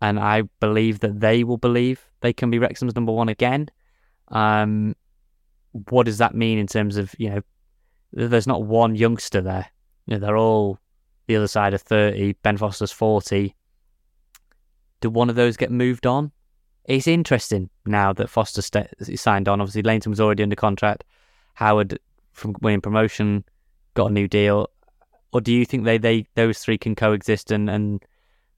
and 0.00 0.18
I 0.18 0.42
believe 0.60 1.00
that 1.00 1.20
they 1.20 1.44
will 1.44 1.56
believe 1.56 2.04
they 2.20 2.32
can 2.32 2.50
be 2.50 2.58
Wrexham's 2.58 2.94
number 2.94 3.12
one 3.12 3.28
again. 3.28 3.68
Um, 4.28 4.94
what 5.90 6.06
does 6.06 6.18
that 6.18 6.34
mean 6.34 6.58
in 6.58 6.66
terms 6.66 6.96
of 6.96 7.14
you 7.18 7.30
know? 7.30 7.42
There's 8.12 8.46
not 8.46 8.64
one 8.64 8.94
youngster 8.94 9.40
there. 9.40 9.66
You 10.06 10.14
know, 10.14 10.20
they're 10.20 10.36
all 10.36 10.78
the 11.26 11.36
other 11.36 11.48
side 11.48 11.74
of 11.74 11.82
thirty. 11.82 12.32
Ben 12.42 12.56
Foster's 12.56 12.92
forty. 12.92 13.54
Do 15.00 15.10
one 15.10 15.30
of 15.30 15.36
those 15.36 15.56
get 15.56 15.70
moved 15.70 16.06
on? 16.06 16.32
it's 16.88 17.06
interesting 17.06 17.68
now 17.84 18.14
that 18.14 18.30
Foster 18.30 18.62
st- 18.62 18.88
signed 19.18 19.46
on. 19.46 19.60
Obviously, 19.60 19.82
Lainton 19.82 20.10
was 20.10 20.20
already 20.20 20.42
under 20.42 20.56
contract. 20.56 21.04
Howard, 21.54 21.98
from 22.32 22.56
winning 22.62 22.80
promotion, 22.80 23.44
got 23.94 24.10
a 24.10 24.14
new 24.14 24.26
deal. 24.26 24.70
Or 25.32 25.42
do 25.42 25.52
you 25.52 25.66
think 25.66 25.84
they, 25.84 25.98
they 25.98 26.26
those 26.34 26.58
three 26.58 26.78
can 26.78 26.94
coexist 26.94 27.50
and, 27.50 27.68
and 27.68 28.02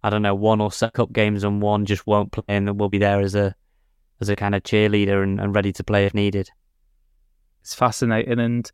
I 0.05 0.11
don't 0.11 0.23
know 0.23 0.37
one 0.37 0.61
or 0.61 0.71
set 0.71 1.01
up 1.01 1.13
games 1.13 1.43
and 1.43 1.61
one 1.61 1.87
just 1.87 2.07
won't 2.07 2.31
play 2.31 2.45
and 2.47 2.79
will 2.79 2.89
be 2.89 2.99
there 2.99 3.21
as 3.21 3.35
a 3.35 3.57
as 4.21 4.29
a 4.29 4.37
kind 4.37 4.55
of 4.55 4.63
cheerleader 4.63 5.23
and, 5.25 5.41
and 5.41 5.55
ready 5.55 5.73
to 5.73 5.83
play 5.83 6.07
if 6.07 6.15
needed? 6.15 6.51
It's 7.61 7.75
fascinating 7.75 8.39
and. 8.39 8.71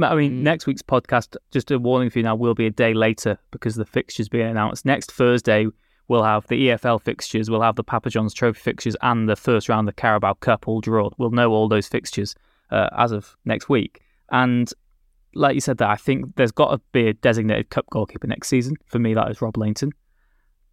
I 0.00 0.14
mean, 0.14 0.32
mm. 0.32 0.42
next 0.42 0.66
week's 0.66 0.82
podcast, 0.82 1.36
just 1.50 1.70
a 1.70 1.78
warning 1.78 2.10
for 2.10 2.18
you 2.18 2.22
now, 2.22 2.34
will 2.34 2.54
be 2.54 2.66
a 2.66 2.70
day 2.70 2.94
later 2.94 3.38
because 3.50 3.74
the 3.74 3.84
fixture's 3.84 4.28
being 4.28 4.48
announced. 4.48 4.84
Next 4.86 5.12
Thursday, 5.12 5.66
We'll 6.08 6.24
have 6.24 6.46
the 6.48 6.68
EFL 6.68 7.00
fixtures, 7.00 7.48
we'll 7.48 7.62
have 7.62 7.76
the 7.76 7.84
Papa 7.84 8.10
John's 8.10 8.34
Trophy 8.34 8.60
fixtures, 8.60 8.96
and 9.02 9.28
the 9.28 9.36
first 9.36 9.68
round 9.68 9.88
of 9.88 9.94
the 9.94 10.00
Carabao 10.00 10.34
Cup 10.34 10.68
all 10.68 10.80
drawn. 10.80 11.10
We'll 11.16 11.30
know 11.30 11.52
all 11.52 11.68
those 11.68 11.88
fixtures 11.88 12.34
uh, 12.70 12.88
as 12.98 13.12
of 13.12 13.36
next 13.44 13.68
week. 13.68 14.02
And 14.30 14.70
like 15.34 15.54
you 15.54 15.60
said, 15.60 15.78
that 15.78 15.88
I 15.88 15.96
think 15.96 16.36
there's 16.36 16.52
got 16.52 16.72
to 16.72 16.80
be 16.92 17.08
a 17.08 17.14
designated 17.14 17.70
cup 17.70 17.86
goalkeeper 17.90 18.26
next 18.26 18.48
season. 18.48 18.76
For 18.84 18.98
me, 18.98 19.14
that 19.14 19.30
is 19.30 19.40
Rob 19.40 19.56
Lainton. 19.56 19.92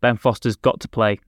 Ben 0.01 0.17
Foster's 0.17 0.55
got 0.55 0.79
to 0.81 0.89
play 0.89 1.19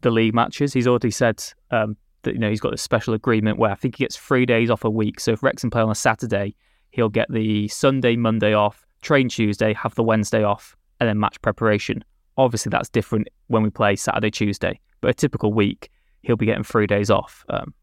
the 0.00 0.10
league 0.10 0.34
matches. 0.34 0.72
He's 0.72 0.86
already 0.86 1.10
said 1.10 1.42
um, 1.70 1.96
that 2.22 2.34
you 2.34 2.38
know 2.38 2.50
he's 2.50 2.60
got 2.60 2.74
a 2.74 2.78
special 2.78 3.14
agreement 3.14 3.58
where 3.58 3.70
I 3.70 3.74
think 3.74 3.96
he 3.96 4.04
gets 4.04 4.16
three 4.16 4.46
days 4.46 4.70
off 4.70 4.84
a 4.84 4.90
week. 4.90 5.20
So 5.20 5.32
if 5.32 5.42
Wrexham 5.42 5.70
play 5.70 5.82
on 5.82 5.90
a 5.90 5.94
Saturday, 5.94 6.54
he'll 6.90 7.08
get 7.08 7.30
the 7.30 7.68
Sunday, 7.68 8.16
Monday 8.16 8.54
off, 8.54 8.86
train 9.02 9.28
Tuesday, 9.28 9.72
have 9.74 9.94
the 9.94 10.02
Wednesday 10.02 10.42
off, 10.42 10.76
and 11.00 11.08
then 11.08 11.18
match 11.18 11.40
preparation. 11.42 12.04
Obviously, 12.36 12.70
that's 12.70 12.88
different 12.88 13.28
when 13.48 13.62
we 13.62 13.70
play 13.70 13.96
Saturday, 13.96 14.30
Tuesday, 14.30 14.80
but 15.00 15.10
a 15.10 15.14
typical 15.14 15.52
week, 15.52 15.90
he'll 16.22 16.36
be 16.36 16.46
getting 16.46 16.64
three 16.64 16.86
days 16.86 17.10
off. 17.10 17.44
Um, 17.50 17.74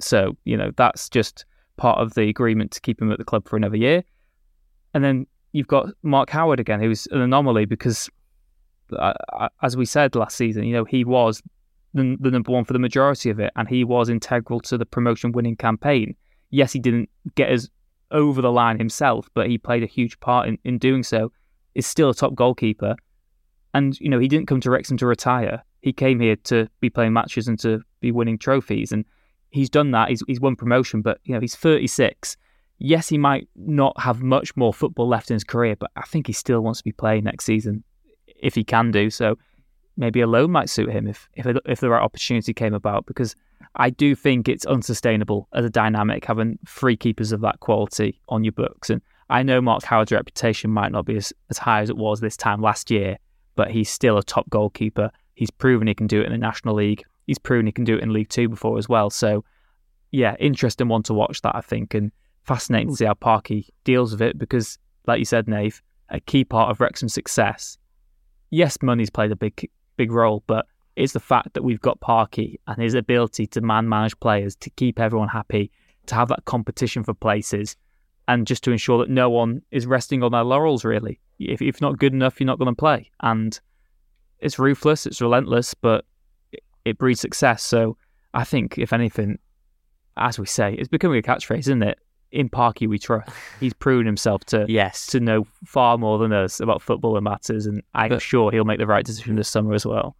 so, 0.00 0.36
you 0.44 0.56
know, 0.56 0.70
that's 0.76 1.08
just 1.08 1.44
part 1.76 1.98
of 1.98 2.14
the 2.14 2.28
agreement 2.28 2.70
to 2.72 2.80
keep 2.80 3.00
him 3.00 3.10
at 3.10 3.18
the 3.18 3.24
club 3.24 3.48
for 3.48 3.56
another 3.56 3.76
year. 3.76 4.04
And 4.92 5.02
then 5.02 5.26
you've 5.52 5.68
got 5.68 5.86
Mark 6.02 6.30
Howard 6.30 6.60
again, 6.60 6.80
who's 6.80 7.06
an 7.08 7.20
anomaly 7.20 7.64
because, 7.64 8.10
uh, 8.92 9.14
uh, 9.32 9.48
as 9.62 9.76
we 9.76 9.86
said 9.86 10.14
last 10.14 10.36
season, 10.36 10.64
you 10.64 10.72
know, 10.72 10.84
he 10.84 11.04
was 11.04 11.42
the, 11.94 12.16
the 12.20 12.30
number 12.30 12.52
one 12.52 12.64
for 12.64 12.72
the 12.72 12.78
majority 12.78 13.30
of 13.30 13.40
it, 13.40 13.52
and 13.56 13.68
he 13.68 13.84
was 13.84 14.08
integral 14.08 14.60
to 14.60 14.76
the 14.76 14.86
promotion 14.86 15.32
winning 15.32 15.56
campaign. 15.56 16.14
Yes, 16.50 16.72
he 16.72 16.78
didn't 16.78 17.08
get 17.34 17.50
us 17.50 17.68
over 18.10 18.42
the 18.42 18.52
line 18.52 18.78
himself, 18.78 19.28
but 19.34 19.48
he 19.48 19.56
played 19.56 19.82
a 19.82 19.86
huge 19.86 20.18
part 20.20 20.48
in, 20.48 20.58
in 20.64 20.78
doing 20.78 21.02
so. 21.02 21.32
Is 21.74 21.86
still 21.86 22.10
a 22.10 22.14
top 22.14 22.34
goalkeeper, 22.34 22.94
and, 23.74 23.98
you 24.00 24.08
know, 24.08 24.20
he 24.20 24.28
didn't 24.28 24.46
come 24.46 24.60
to 24.60 24.70
Wrexham 24.70 24.96
to 24.98 25.06
retire. 25.06 25.62
He 25.82 25.92
came 25.92 26.20
here 26.20 26.36
to 26.44 26.68
be 26.80 26.88
playing 26.88 27.12
matches 27.12 27.48
and 27.48 27.58
to 27.58 27.82
be 28.00 28.12
winning 28.12 28.38
trophies. 28.38 28.92
And 28.92 29.04
he's 29.50 29.68
done 29.68 29.90
that. 29.90 30.08
He's, 30.08 30.22
he's 30.28 30.40
won 30.40 30.54
promotion, 30.54 31.02
but, 31.02 31.18
you 31.24 31.34
know, 31.34 31.40
he's 31.40 31.56
36. 31.56 32.36
Yes, 32.78 33.08
he 33.08 33.18
might 33.18 33.48
not 33.56 33.98
have 34.00 34.22
much 34.22 34.56
more 34.56 34.72
football 34.72 35.08
left 35.08 35.30
in 35.30 35.34
his 35.34 35.44
career, 35.44 35.74
but 35.76 35.90
I 35.96 36.02
think 36.02 36.28
he 36.28 36.32
still 36.32 36.60
wants 36.60 36.78
to 36.80 36.84
be 36.84 36.92
playing 36.92 37.24
next 37.24 37.44
season 37.44 37.82
if 38.26 38.54
he 38.54 38.62
can 38.62 38.92
do. 38.92 39.10
So 39.10 39.38
maybe 39.96 40.20
a 40.20 40.26
loan 40.26 40.50
might 40.50 40.70
suit 40.70 40.90
him 40.90 41.06
if, 41.06 41.28
if, 41.34 41.46
if 41.66 41.80
the 41.80 41.90
right 41.90 42.02
opportunity 42.02 42.52
came 42.52 42.74
about, 42.74 43.06
because 43.06 43.36
I 43.76 43.90
do 43.90 44.14
think 44.14 44.48
it's 44.48 44.66
unsustainable 44.66 45.48
as 45.52 45.64
a 45.64 45.70
dynamic 45.70 46.24
having 46.24 46.58
three 46.66 46.96
keepers 46.96 47.32
of 47.32 47.40
that 47.42 47.60
quality 47.60 48.20
on 48.28 48.44
your 48.44 48.52
books. 48.52 48.90
And 48.90 49.00
I 49.30 49.42
know 49.42 49.60
Mark 49.60 49.84
Howard's 49.84 50.12
reputation 50.12 50.70
might 50.70 50.92
not 50.92 51.06
be 51.06 51.16
as, 51.16 51.32
as 51.50 51.58
high 51.58 51.80
as 51.80 51.90
it 51.90 51.96
was 51.96 52.20
this 52.20 52.36
time 52.36 52.60
last 52.60 52.90
year, 52.90 53.18
but 53.56 53.70
he's 53.70 53.90
still 53.90 54.18
a 54.18 54.22
top 54.22 54.48
goalkeeper. 54.50 55.10
He's 55.34 55.50
proven 55.50 55.86
he 55.86 55.94
can 55.94 56.06
do 56.06 56.20
it 56.20 56.26
in 56.26 56.32
the 56.32 56.38
National 56.38 56.74
League. 56.74 57.04
He's 57.26 57.38
proven 57.38 57.66
he 57.66 57.72
can 57.72 57.84
do 57.84 57.96
it 57.96 58.02
in 58.02 58.12
League 58.12 58.28
Two 58.28 58.48
before 58.48 58.78
as 58.78 58.88
well. 58.88 59.10
So, 59.10 59.44
yeah, 60.10 60.36
interesting 60.38 60.88
one 60.88 61.02
to 61.04 61.14
watch 61.14 61.40
that, 61.42 61.56
I 61.56 61.60
think, 61.60 61.94
and 61.94 62.12
fascinating 62.42 62.90
to 62.90 62.96
see 62.96 63.04
how 63.06 63.14
Parky 63.14 63.68
deals 63.84 64.12
with 64.12 64.22
it 64.22 64.38
because, 64.38 64.78
like 65.06 65.18
you 65.18 65.24
said, 65.24 65.48
Nave, 65.48 65.82
a 66.10 66.20
key 66.20 66.44
part 66.44 66.70
of 66.70 66.80
Wrexham's 66.80 67.14
success. 67.14 67.78
Yes, 68.50 68.78
money's 68.82 69.10
played 69.10 69.32
a 69.32 69.36
big, 69.36 69.68
big 69.96 70.12
role, 70.12 70.42
but 70.46 70.66
it's 70.96 71.12
the 71.12 71.20
fact 71.20 71.54
that 71.54 71.64
we've 71.64 71.80
got 71.80 72.00
Parky 72.00 72.60
and 72.66 72.80
his 72.80 72.94
ability 72.94 73.46
to 73.48 73.60
man 73.60 73.88
manage 73.88 74.18
players, 74.20 74.54
to 74.56 74.70
keep 74.70 75.00
everyone 75.00 75.28
happy, 75.28 75.70
to 76.06 76.14
have 76.14 76.28
that 76.28 76.44
competition 76.44 77.02
for 77.02 77.14
places, 77.14 77.76
and 78.28 78.46
just 78.46 78.62
to 78.64 78.70
ensure 78.70 78.98
that 78.98 79.10
no 79.10 79.28
one 79.28 79.62
is 79.70 79.86
resting 79.86 80.22
on 80.22 80.32
their 80.32 80.44
laurels, 80.44 80.84
really 80.84 81.20
if, 81.38 81.62
if 81.62 81.80
not 81.80 81.98
good 81.98 82.12
enough, 82.12 82.40
you're 82.40 82.46
not 82.46 82.58
going 82.58 82.74
to 82.74 82.78
play. 82.78 83.10
And 83.20 83.58
it's 84.40 84.58
ruthless, 84.58 85.06
it's 85.06 85.20
relentless, 85.20 85.74
but 85.74 86.04
it, 86.52 86.62
it 86.84 86.98
breeds 86.98 87.20
success. 87.20 87.62
So 87.62 87.96
I 88.32 88.44
think, 88.44 88.78
if 88.78 88.92
anything, 88.92 89.38
as 90.16 90.38
we 90.38 90.46
say, 90.46 90.74
it's 90.74 90.88
becoming 90.88 91.18
a 91.18 91.22
catchphrase, 91.22 91.60
isn't 91.60 91.82
it? 91.82 91.98
In 92.34 92.48
Parky 92.48 92.88
we 92.88 92.98
trust. 92.98 93.30
He's 93.60 93.72
proven 93.72 94.06
himself 94.06 94.44
to 94.46 94.66
yes 94.68 95.06
to 95.06 95.20
know 95.20 95.46
far 95.64 95.96
more 95.96 96.18
than 96.18 96.32
us 96.32 96.58
about 96.58 96.82
football 96.82 97.16
and 97.16 97.24
matters, 97.24 97.66
and 97.66 97.80
I'm 97.94 98.10
but, 98.10 98.20
sure 98.20 98.50
he'll 98.50 98.64
make 98.64 98.78
the 98.78 98.86
right 98.86 99.04
decision 99.04 99.36
this 99.36 99.48
summer 99.48 99.72
as 99.72 99.86
well. 99.86 100.16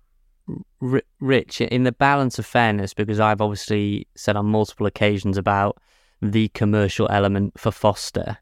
Rich, 1.21 1.61
in 1.61 1.83
the 1.83 1.93
balance 1.93 2.39
of 2.39 2.47
fairness, 2.47 2.95
because 2.95 3.19
I've 3.19 3.41
obviously 3.41 4.07
said 4.15 4.37
on 4.37 4.47
multiple 4.47 4.87
occasions 4.87 5.37
about 5.37 5.79
the 6.23 6.49
commercial 6.49 7.09
element 7.11 7.59
for 7.59 7.73
Foster 7.73 8.39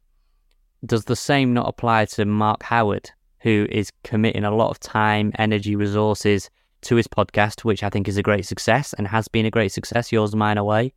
does 0.84 1.04
the 1.04 1.16
same 1.16 1.54
not 1.54 1.68
apply 1.68 2.04
to 2.04 2.24
Mark 2.26 2.62
Howard, 2.64 3.10
who 3.40 3.66
is 3.70 3.90
committing 4.04 4.44
a 4.44 4.54
lot 4.54 4.70
of 4.70 4.80
time, 4.80 5.32
energy, 5.38 5.76
resources 5.76 6.50
to 6.82 6.96
his 6.96 7.06
podcast, 7.06 7.64
which 7.64 7.82
I 7.82 7.88
think 7.88 8.06
is 8.06 8.18
a 8.18 8.22
great 8.22 8.44
success 8.44 8.92
and 8.92 9.06
has 9.06 9.28
been 9.28 9.46
a 9.46 9.50
great 9.50 9.72
success, 9.72 10.12
yours, 10.12 10.34
mine, 10.34 10.58
away. 10.58 10.92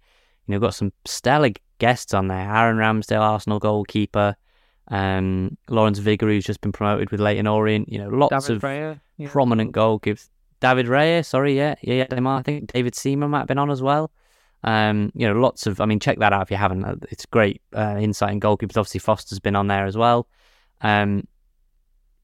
You 0.48 0.54
know, 0.54 0.60
got 0.60 0.76
some 0.76 0.92
stellar 1.06 1.52
guests 1.78 2.14
on 2.14 2.28
there. 2.28 2.50
Aaron 2.50 2.78
Ramsdale, 2.78 3.22
Arsenal 3.22 3.60
goalkeeper, 3.60 4.36
um, 4.90 5.58
Lawrence 5.70 6.00
Vigouroux, 6.00 6.36
who's 6.36 6.46
just 6.46 6.62
been 6.62 6.72
promoted 6.72 7.12
with 7.12 7.20
Leyton 7.20 7.48
Orient. 7.48 7.92
You 7.92 8.00
know, 8.00 8.10
lots 8.10 8.48
David 8.48 8.58
of 8.58 8.70
Raya, 8.70 9.00
yeah. 9.18 9.30
prominent 9.30 9.74
goalkeepers. 9.74 10.30
David 10.62 10.88
Raya, 10.88 11.26
sorry, 11.26 11.56
yeah, 11.56 11.76
yeah, 11.82 12.06
yeah, 12.10 12.28
I 12.28 12.42
think 12.42 12.72
David 12.72 12.96
Seaman 12.96 13.30
might 13.30 13.40
have 13.40 13.48
been 13.48 13.58
on 13.58 13.70
as 13.70 13.82
well. 13.82 14.12
Um, 14.64 15.12
you 15.14 15.28
know, 15.28 15.40
lots 15.40 15.68
of. 15.68 15.80
I 15.80 15.86
mean, 15.86 16.00
check 16.00 16.20
that 16.20 16.34
out 16.34 16.42
if 16.42 16.52
you 16.52 16.58
haven't. 16.58 16.84
Uh, 16.84 16.96
it's 17.12 17.26
great 17.26 17.62
uh, 17.76 17.98
insight 18.00 18.32
in 18.32 18.40
goalkeepers. 18.40 18.78
Obviously, 18.78 19.00
Foster's 19.00 19.40
been 19.40 19.56
on 19.56 19.68
there 19.68 19.86
as 19.86 19.96
well. 19.96 20.28
Um, 20.82 21.28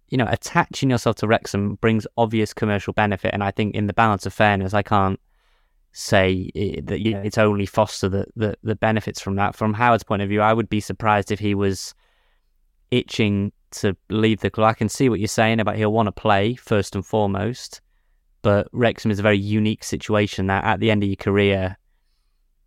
you 0.10 0.17
know, 0.17 0.27
attaching 0.27 0.89
yourself 0.89 1.17
to 1.17 1.27
Wrexham 1.27 1.75
brings 1.75 2.08
obvious 2.17 2.53
commercial 2.53 2.93
benefit, 2.93 3.34
and 3.34 3.43
I 3.43 3.51
think 3.51 3.75
in 3.75 3.88
the 3.88 3.93
balance 3.93 4.25
of 4.25 4.34
fairness, 4.34 4.74
I 4.74 4.81
can't 4.81 5.20
say 5.93 6.50
that 6.83 7.01
you 7.01 7.13
know 7.13 7.21
it's 7.21 7.38
only 7.38 7.65
Foster 7.65 8.07
that, 8.10 8.29
that 8.36 8.60
that 8.63 8.79
benefits 8.79 9.21
from 9.21 9.36
that. 9.36 9.55
From 9.55 9.74
Howard's 9.74 10.03
point 10.03 10.21
of 10.21 10.29
view, 10.29 10.41
I 10.41 10.53
would 10.53 10.69
be 10.69 10.79
surprised 10.79 11.31
if 11.31 11.39
he 11.39 11.55
was 11.55 11.93
itching 12.91 13.51
to 13.71 13.95
leave 14.10 14.41
the 14.41 14.50
club. 14.50 14.69
I 14.69 14.74
can 14.74 14.89
see 14.89 15.10
what 15.10 15.19
you're 15.19 15.27
saying 15.27 15.60
about 15.60 15.75
he'll 15.75 15.93
want 15.93 16.07
to 16.07 16.12
play 16.12 16.55
first 16.55 16.95
and 16.95 17.05
foremost, 17.05 17.81
but 18.41 18.67
Wrexham 18.71 19.12
is 19.12 19.19
a 19.19 19.24
very 19.24 19.38
unique 19.38 19.83
situation 19.83 20.48
that 20.48 20.63
at 20.63 20.79
the 20.79 20.91
end 20.91 21.03
of 21.03 21.10
your 21.10 21.15
career, 21.15 21.77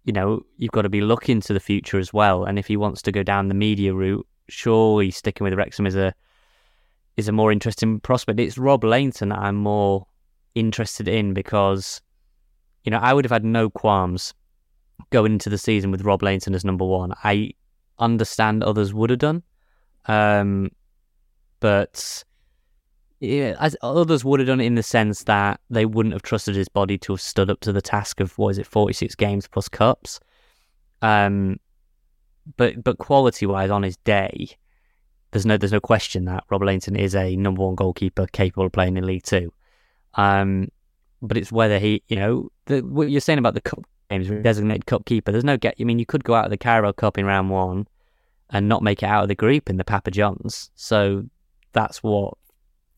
you 0.05 0.13
know, 0.13 0.45
you've 0.57 0.73
got 0.73 0.83
to 0.83 0.89
be 0.89 1.01
looking 1.01 1.41
to 1.43 1.53
the 1.53 1.61
future 1.61 1.99
as 1.99 2.13
well. 2.13 2.45
And 2.45 2.59
if 2.59 2.67
he 2.67 2.77
wants 2.77 3.03
to 3.03 3.13
go 3.13 3.23
down 3.23 3.49
the 3.49 3.55
media 3.55 3.95
route, 3.95 4.27
surely 4.49 5.11
sticking 5.11 5.45
with 5.45 5.55
Wrexham 5.55 5.87
is 5.87 5.97
a 5.97 6.15
is 7.17 7.29
a 7.29 7.33
more 7.33 7.53
interesting 7.53 8.01
prospect. 8.01 8.41
It's 8.41 8.59
Rob 8.59 8.83
Lainton 8.83 9.29
that 9.29 9.39
I'm 9.39 9.57
more 9.57 10.07
interested 10.55 11.07
in 11.07 11.33
because, 11.33 12.01
you 12.85 12.91
know, 12.91 12.99
I 12.99 13.13
would 13.13 13.25
have 13.25 13.33
had 13.33 13.45
no 13.45 13.71
qualms 13.71 14.35
going 15.11 15.33
into 15.33 15.51
the 15.51 15.59
season 15.59 15.91
with 15.91 16.03
Rob 16.03 16.23
Lainton 16.23 16.55
as 16.55 16.65
number 16.65 16.85
one. 16.85 17.13
I 17.25 17.53
understand 17.99 18.63
others 18.63 18.93
would 18.95 19.11
have 19.11 19.19
done, 19.19 19.43
um, 20.07 20.71
but 21.61 22.25
yeah, 23.21 23.57
as 23.59 23.77
others 23.83 24.25
would 24.25 24.41
have 24.41 24.47
done 24.47 24.61
it 24.61 24.67
in 24.67 24.75
the 24.75 24.83
sense 24.83 25.25
that 25.25 25.61
they 25.71 25.87
wouldn't 25.87 26.13
have 26.13 26.23
trusted 26.23 26.55
his 26.55 26.69
body 26.69 26.99
to 26.99 27.13
have 27.13 27.21
stood 27.21 27.51
up 27.51 27.61
to 27.61 27.73
the 27.73 27.83
task 27.83 28.21
of 28.21 28.37
what 28.39 28.51
is 28.51 28.59
it, 28.59 28.67
forty 28.67 28.93
six 28.93 29.15
games 29.15 29.49
plus 29.49 29.69
cups. 29.69 30.21
Um, 31.01 31.59
but 32.57 32.85
but 32.85 32.99
quality 32.99 33.47
wise, 33.47 33.71
on 33.71 33.83
his 33.83 33.97
day, 33.99 34.49
there's 35.31 35.47
no 35.47 35.57
there's 35.57 35.73
no 35.73 35.81
question 35.81 36.27
that 36.27 36.45
Rob 36.51 36.63
Lainton 36.63 36.97
is 36.97 37.15
a 37.15 37.35
number 37.37 37.63
one 37.63 37.75
goalkeeper 37.75 38.27
capable 38.33 38.67
of 38.67 38.73
playing 38.73 38.97
in 38.97 39.07
League 39.07 39.23
Two. 39.25 39.53
Um, 40.15 40.69
but 41.25 41.37
it's 41.37 41.51
whether 41.51 41.79
he, 41.79 42.03
you 42.09 42.17
know, 42.17 42.51
the, 42.67 42.81
what 42.81 43.11
you're 43.11 43.21
saying 43.21 43.39
about 43.39 43.55
the 43.55 43.61
cup 43.61 43.85
games, 44.11 44.29
mm. 44.29 44.43
designated 44.43 44.87
cup 44.87 45.05
keeper. 45.07 45.33
There's 45.33 45.45
no 45.45 45.57
get. 45.57 45.75
I 45.81 45.85
mean, 45.85 45.99
you 45.99 46.07
could 46.07 46.25
go 46.25 46.35
out 46.35 46.45
of 46.45 46.51
the 46.51 46.57
Carabao 46.57 46.93
Cup 46.93 47.19
in 47.19 47.25
round 47.25 47.51
one 47.51 47.87
and 48.51 48.69
not 48.69 48.83
make 48.83 49.03
it 49.03 49.07
out 49.07 49.23
of 49.23 49.29
the 49.29 49.35
group 49.35 49.71
in 49.71 49.77
the 49.77 49.85
Papa 49.85 50.11
Johns. 50.11 50.71
So 50.75 51.25
that's 51.73 52.03
what 52.03 52.35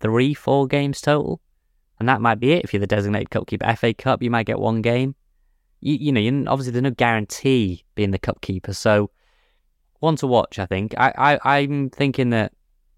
three, 0.01 0.35
four 0.35 0.67
games 0.67 1.01
total, 1.01 1.41
and 1.99 2.09
that 2.09 2.21
might 2.21 2.41
be 2.41 2.53
it 2.53 2.65
if 2.65 2.73
you're 2.73 2.81
the 2.81 2.87
designated 2.87 3.31
cup 3.31 3.47
keeper. 3.47 3.75
FA 3.77 3.95
Cup, 3.95 4.23
you 4.23 4.31
might 4.31 4.47
get 4.47 4.59
one 4.59 4.83
game. 4.83 5.15
You, 5.81 5.95
you 5.95 6.13
know, 6.13 6.51
obviously 6.51 6.73
there's 6.73 6.83
no 6.83 6.91
guarantee 6.91 7.85
being 7.95 8.11
the 8.11 8.19
cup 8.19 8.41
keeper. 8.41 8.73
So 8.73 9.11
one 10.01 10.17
to 10.17 10.27
watch, 10.27 10.59
I 10.59 10.67
think. 10.67 10.95
I, 10.99 11.39
I 11.43 11.59
I'm 11.59 11.91
thinking 11.91 12.31
that 12.31 12.53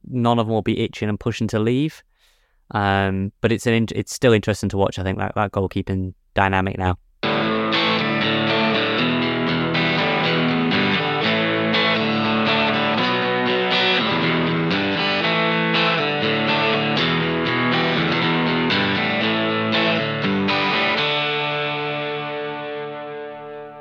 none 0.06 0.38
of 0.38 0.46
them 0.46 0.54
will 0.54 0.62
be 0.62 0.80
itching 0.80 1.08
and 1.08 1.20
pushing 1.20 1.48
to 1.48 1.58
leave. 1.58 2.02
Um, 2.70 3.32
but 3.40 3.52
it's 3.52 3.66
an 3.66 3.86
it's 3.94 4.12
still 4.12 4.32
interesting 4.32 4.68
to 4.70 4.76
watch. 4.76 4.98
I 4.98 5.02
think 5.02 5.18
that 5.18 5.34
that 5.34 5.52
goalkeeping 5.52 6.14
dynamic 6.34 6.78
now. 6.78 6.98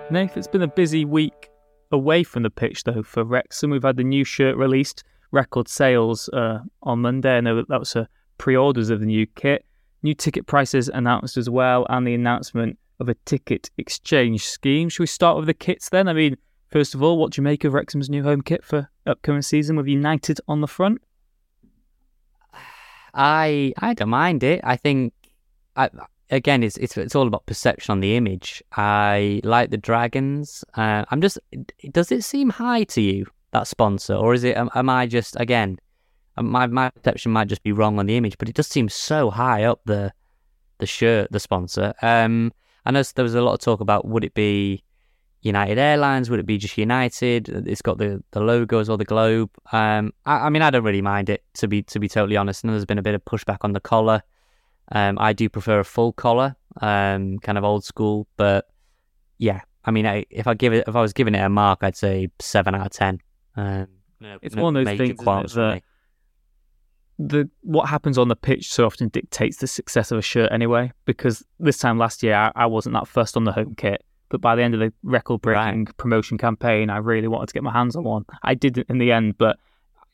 Nath, 0.09 0.37
it's 0.37 0.47
been 0.47 0.61
a 0.61 0.69
busy 0.69 1.03
week 1.03 1.49
away 1.91 2.23
from 2.23 2.43
the 2.43 2.49
pitch 2.49 2.85
though 2.85 3.03
for 3.03 3.25
Wrexham. 3.25 3.71
We've 3.71 3.83
had 3.83 3.97
the 3.97 4.05
new 4.05 4.23
shirt 4.23 4.55
released, 4.55 5.03
record 5.31 5.67
sales 5.67 6.29
uh, 6.29 6.59
on 6.81 7.01
Monday. 7.01 7.35
I 7.35 7.41
know 7.41 7.57
that, 7.57 7.67
that 7.67 7.79
was 7.79 7.93
a 7.97 8.07
pre-orders 8.37 8.89
of 8.89 8.99
the 8.99 9.05
new 9.05 9.25
kit. 9.25 9.65
New 10.03 10.13
ticket 10.13 10.45
prices 10.45 10.89
announced 10.89 11.37
as 11.37 11.49
well, 11.49 11.85
and 11.89 12.05
the 12.05 12.13
announcement 12.13 12.77
of 12.99 13.09
a 13.09 13.15
ticket 13.25 13.69
exchange 13.77 14.45
scheme. 14.45 14.89
Should 14.89 15.01
we 15.01 15.07
start 15.07 15.37
with 15.37 15.47
the 15.47 15.53
kits 15.53 15.89
then? 15.89 16.07
I 16.07 16.13
mean, 16.13 16.37
first 16.69 16.95
of 16.95 17.01
all, 17.01 17.17
what 17.17 17.31
do 17.31 17.41
you 17.41 17.43
make 17.43 17.63
of 17.63 17.73
Wrexham's 17.73 18.09
new 18.09 18.23
home 18.23 18.41
kit 18.41 18.63
for 18.63 18.89
upcoming 19.05 19.41
season 19.41 19.75
with 19.75 19.87
United 19.87 20.39
on 20.47 20.61
the 20.61 20.67
front? 20.67 21.01
I 23.13 23.73
I 23.77 23.93
don't 23.95 24.09
mind 24.09 24.43
it. 24.43 24.61
I 24.63 24.75
think 24.75 25.13
I 25.75 25.89
again, 26.29 26.63
it's, 26.63 26.77
it's 26.77 26.97
it's 26.97 27.15
all 27.15 27.27
about 27.27 27.45
perception 27.45 27.91
on 27.91 27.99
the 27.99 28.15
image. 28.15 28.63
I 28.73 29.41
like 29.43 29.69
the 29.69 29.77
dragons. 29.77 30.63
Uh, 30.75 31.05
I'm 31.09 31.21
just. 31.21 31.39
Does 31.91 32.11
it 32.11 32.23
seem 32.23 32.49
high 32.49 32.83
to 32.85 33.01
you 33.01 33.25
that 33.51 33.67
sponsor, 33.67 34.15
or 34.15 34.33
is 34.33 34.43
it? 34.43 34.57
Am, 34.57 34.69
am, 34.75 34.89
I 34.89 35.07
just 35.07 35.35
again? 35.39 35.77
My 36.39 36.67
my 36.67 36.89
perception 36.89 37.31
might 37.31 37.47
just 37.47 37.63
be 37.63 37.71
wrong 37.71 37.99
on 37.99 38.05
the 38.05 38.17
image, 38.17 38.37
but 38.37 38.49
it 38.49 38.55
does 38.55 38.67
seem 38.67 38.89
so 38.89 39.29
high 39.29 39.63
up 39.63 39.81
the 39.85 40.13
the 40.79 40.85
shirt, 40.85 41.31
the 41.31 41.39
sponsor. 41.39 41.93
Um, 42.01 42.53
I 42.85 42.91
know 42.91 43.03
there 43.03 43.23
was 43.23 43.35
a 43.35 43.41
lot 43.41 43.53
of 43.53 43.59
talk 43.59 43.79
about 43.79 44.07
would 44.07 44.23
it 44.23 44.33
be 44.33 44.83
United 45.41 45.77
Airlines, 45.77 46.29
would 46.29 46.39
it 46.39 46.45
be 46.45 46.57
just 46.57 46.77
United? 46.77 47.49
It's 47.67 47.81
got 47.81 47.97
the 47.97 48.23
the 48.31 48.39
logos 48.39 48.89
or 48.89 48.97
the 48.97 49.05
globe. 49.05 49.49
Um, 49.71 50.13
I, 50.25 50.45
I 50.45 50.49
mean, 50.49 50.61
I 50.61 50.69
don't 50.69 50.83
really 50.83 51.01
mind 51.01 51.29
it 51.29 51.43
to 51.55 51.67
be 51.67 51.83
to 51.83 51.99
be 51.99 52.07
totally 52.07 52.37
honest. 52.37 52.63
And 52.63 52.73
there's 52.73 52.85
been 52.85 52.99
a 52.99 53.03
bit 53.03 53.15
of 53.15 53.23
pushback 53.25 53.57
on 53.61 53.73
the 53.73 53.79
collar. 53.79 54.21
Um, 54.91 55.17
I 55.19 55.33
do 55.33 55.49
prefer 55.49 55.79
a 55.79 55.83
full 55.83 56.13
collar, 56.13 56.55
um, 56.81 57.39
kind 57.39 57.57
of 57.57 57.63
old 57.65 57.83
school, 57.83 58.25
but 58.37 58.67
yeah, 59.37 59.61
I 59.83 59.91
mean, 59.91 60.05
I, 60.05 60.25
if 60.29 60.47
I 60.47 60.53
give 60.53 60.73
it, 60.73 60.85
if 60.87 60.95
I 60.95 61.01
was 61.01 61.13
giving 61.13 61.35
it 61.35 61.39
a 61.39 61.49
mark, 61.49 61.79
I'd 61.81 61.97
say 61.97 62.29
seven 62.39 62.73
out 62.73 62.85
of 62.85 62.91
ten. 62.91 63.19
Um, 63.55 63.87
no, 64.19 64.37
it's 64.41 64.55
no 64.55 64.63
one 64.63 64.75
of 64.75 64.85
those 64.85 64.97
things 64.97 65.19
that 65.55 65.83
the 67.19 67.49
what 67.61 67.89
happens 67.89 68.17
on 68.17 68.27
the 68.27 68.35
pitch 68.35 68.71
so 68.71 68.85
often 68.85 69.09
dictates 69.09 69.57
the 69.57 69.67
success 69.67 70.11
of 70.11 70.17
a 70.17 70.21
shirt 70.21 70.51
anyway. 70.51 70.91
Because 71.05 71.43
this 71.59 71.77
time 71.77 71.97
last 71.97 72.23
year, 72.23 72.35
I, 72.35 72.51
I 72.55 72.65
wasn't 72.65 72.93
that 72.93 73.07
first 73.07 73.35
on 73.37 73.43
the 73.43 73.51
home 73.51 73.75
kit, 73.75 74.03
but 74.29 74.41
by 74.41 74.55
the 74.55 74.63
end 74.63 74.73
of 74.73 74.79
the 74.79 74.93
record-breaking 75.03 75.85
right. 75.85 75.97
promotion 75.97 76.37
campaign, 76.37 76.89
I 76.89 76.97
really 76.97 77.27
wanted 77.27 77.47
to 77.47 77.53
get 77.53 77.63
my 77.63 77.71
hands 77.71 77.95
on 77.95 78.03
one. 78.03 78.25
I 78.43 78.53
did 78.53 78.77
in 78.89 78.97
the 78.97 79.11
end, 79.11 79.37
but 79.37 79.57